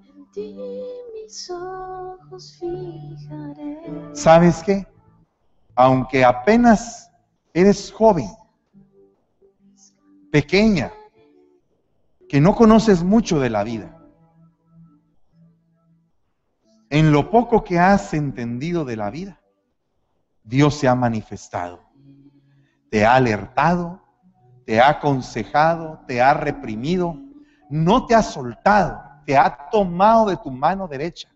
¿Sabes 4.13 4.63
qué? 4.65 4.87
Aunque 5.75 6.25
apenas 6.25 7.11
eres 7.53 7.93
joven, 7.93 8.29
pequeña, 10.31 10.93
que 12.29 12.41
no 12.41 12.55
conoces 12.55 13.03
mucho 13.03 13.41
de 13.41 13.51
la 13.51 13.65
vida. 13.65 13.95
En 16.91 17.13
lo 17.13 17.31
poco 17.31 17.65
que 17.65 17.79
has 17.79 18.15
entendido 18.15 18.85
de 18.85 18.97
la 18.97 19.11
vida, 19.11 19.41
Dios 20.43 20.75
se 20.75 20.89
ha 20.89 20.95
manifestado. 20.95 21.81
Te 22.91 23.05
ha 23.05 23.15
alertado, 23.15 24.03
te 24.65 24.81
ha 24.81 24.91
aconsejado, 24.91 26.01
te 26.07 26.23
ha 26.23 26.33
reprimido, 26.35 27.17
no 27.69 28.07
te 28.07 28.15
ha 28.15 28.23
soltado, 28.23 29.03
te 29.27 29.37
ha 29.37 29.69
tomado 29.71 30.31
de 30.31 30.37
tu 30.39 30.51
mano 30.51 30.89
derecha, 30.89 31.29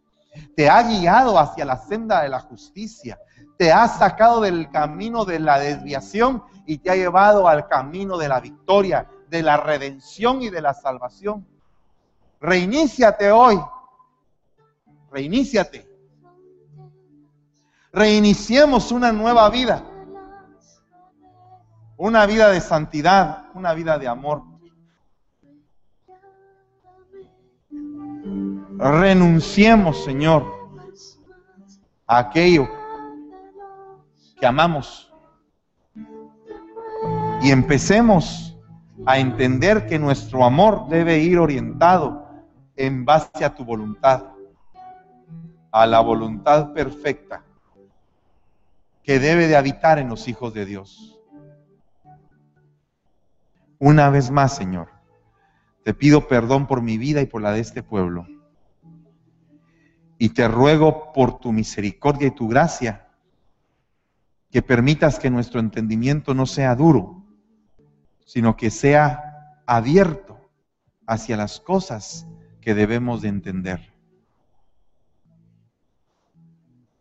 te 0.57 0.69
ha 0.69 0.83
guiado 0.83 1.39
hacia 1.39 1.65
la 1.65 1.77
senda 1.77 2.23
de 2.23 2.29
la 2.29 2.41
justicia, 2.41 3.19
te 3.59 3.73
ha 3.73 3.87
sacado 3.89 4.41
del 4.41 4.71
camino 4.71 5.25
de 5.25 5.39
la 5.39 5.59
desviación 5.59 6.43
y 6.67 6.79
te 6.79 6.91
ha 6.91 6.97
llevado 6.97 7.49
al 7.49 7.69
camino 7.69 8.17
de 8.19 8.29
la 8.29 8.41
victoria, 8.41 9.09
de 9.29 9.43
la 9.43 9.57
redención 9.57 10.43
y 10.43 10.51
de 10.51 10.61
la 10.61 10.75
salvación. 10.75 11.47
Reiníciate 12.41 13.31
hoy. 13.31 13.61
Reiníciate. 15.11 15.89
Reiniciemos 17.93 18.91
una 18.91 19.13
nueva 19.13 19.49
vida. 19.51 19.85
Una 21.97 22.27
vida 22.27 22.49
de 22.49 22.61
santidad, 22.61 23.45
una 23.55 23.75
vida 23.75 23.99
de 23.99 24.09
amor. 24.09 24.52
Renunciemos, 28.83 30.03
Señor, 30.03 30.45
a 32.05 32.19
aquello 32.19 32.69
que 34.41 34.45
amamos 34.45 35.15
y 37.41 37.53
empecemos 37.53 38.59
a 39.07 39.19
entender 39.19 39.87
que 39.87 40.01
nuestro 40.01 40.45
amor 40.45 40.89
debe 40.89 41.21
ir 41.21 41.39
orientado 41.39 42.27
en 42.75 43.05
base 43.05 43.45
a 43.45 43.55
tu 43.55 43.65
voluntad, 43.65 44.33
a 45.71 45.87
la 45.87 46.01
voluntad 46.01 46.73
perfecta 46.73 47.45
que 49.05 49.21
debe 49.21 49.47
de 49.47 49.57
habitar 49.57 50.01
en 50.01 50.09
los 50.09 50.27
hijos 50.27 50.55
de 50.55 50.67
Dios. 50.67 51.21
Una 53.79 54.11
vez 54.11 54.33
más, 54.33 54.57
Señor, 54.57 54.89
te 55.85 55.95
pido 55.95 56.27
perdón 56.27 56.67
por 56.67 56.83
mi 56.83 56.99
vida 56.99 57.21
y 57.21 57.27
por 57.27 57.43
la 57.43 57.53
de 57.53 57.61
este 57.61 57.85
pueblo. 57.85 58.27
Y 60.23 60.29
te 60.29 60.47
ruego 60.47 61.13
por 61.13 61.41
tu 61.41 61.51
misericordia 61.51 62.29
y 62.29 62.31
tu 62.31 62.47
gracia 62.47 63.09
que 64.53 64.63
permitas 64.63 65.19
que 65.19 65.31
nuestro 65.31 65.59
entendimiento 65.59 66.33
no 66.33 66.47
sea 66.47 66.77
duro, 66.77 67.25
sino 68.25 68.55
que 68.57 68.71
sea 68.71 69.59
abierto 69.67 70.39
hacia 71.09 71.37
las 71.37 71.59
cosas 71.59 72.25
que 72.61 72.73
debemos 72.73 73.21
de 73.23 73.31
entender. 73.31 73.93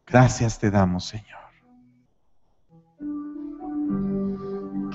Gracias 0.07 0.57
te 0.57 0.71
damos, 0.71 1.05
Señor. 1.05 1.41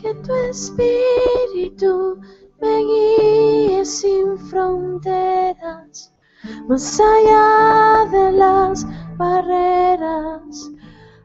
Que 0.03 0.14
tu 0.14 0.35
espíritu 0.51 2.20
me 2.61 2.79
guíe 2.79 3.85
sin 3.85 4.37
fronteras, 4.51 6.12
más 6.68 7.01
allá 7.01 8.07
de 8.11 8.32
las 8.32 8.86
barreras, 9.16 10.70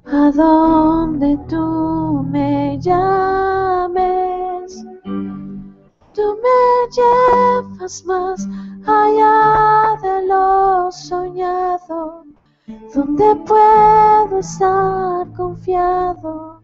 a 0.06 0.32
donde 0.32 1.38
tú 1.48 2.26
me 2.30 2.78
llames 2.80 4.12
tú 6.14 6.38
me 6.44 6.90
llevas 6.92 8.04
más 8.06 8.48
allá 8.86 9.98
de 10.02 10.28
lo 10.28 10.92
soñado, 10.92 12.26
donde 12.94 13.36
puedo 13.48 14.40
estar 14.40 15.32
confiado 15.34 16.62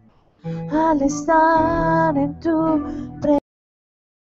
al 0.72 1.02
estar 1.02 2.18
en 2.18 2.40
tu 2.40 2.84
presencia. 3.22 3.47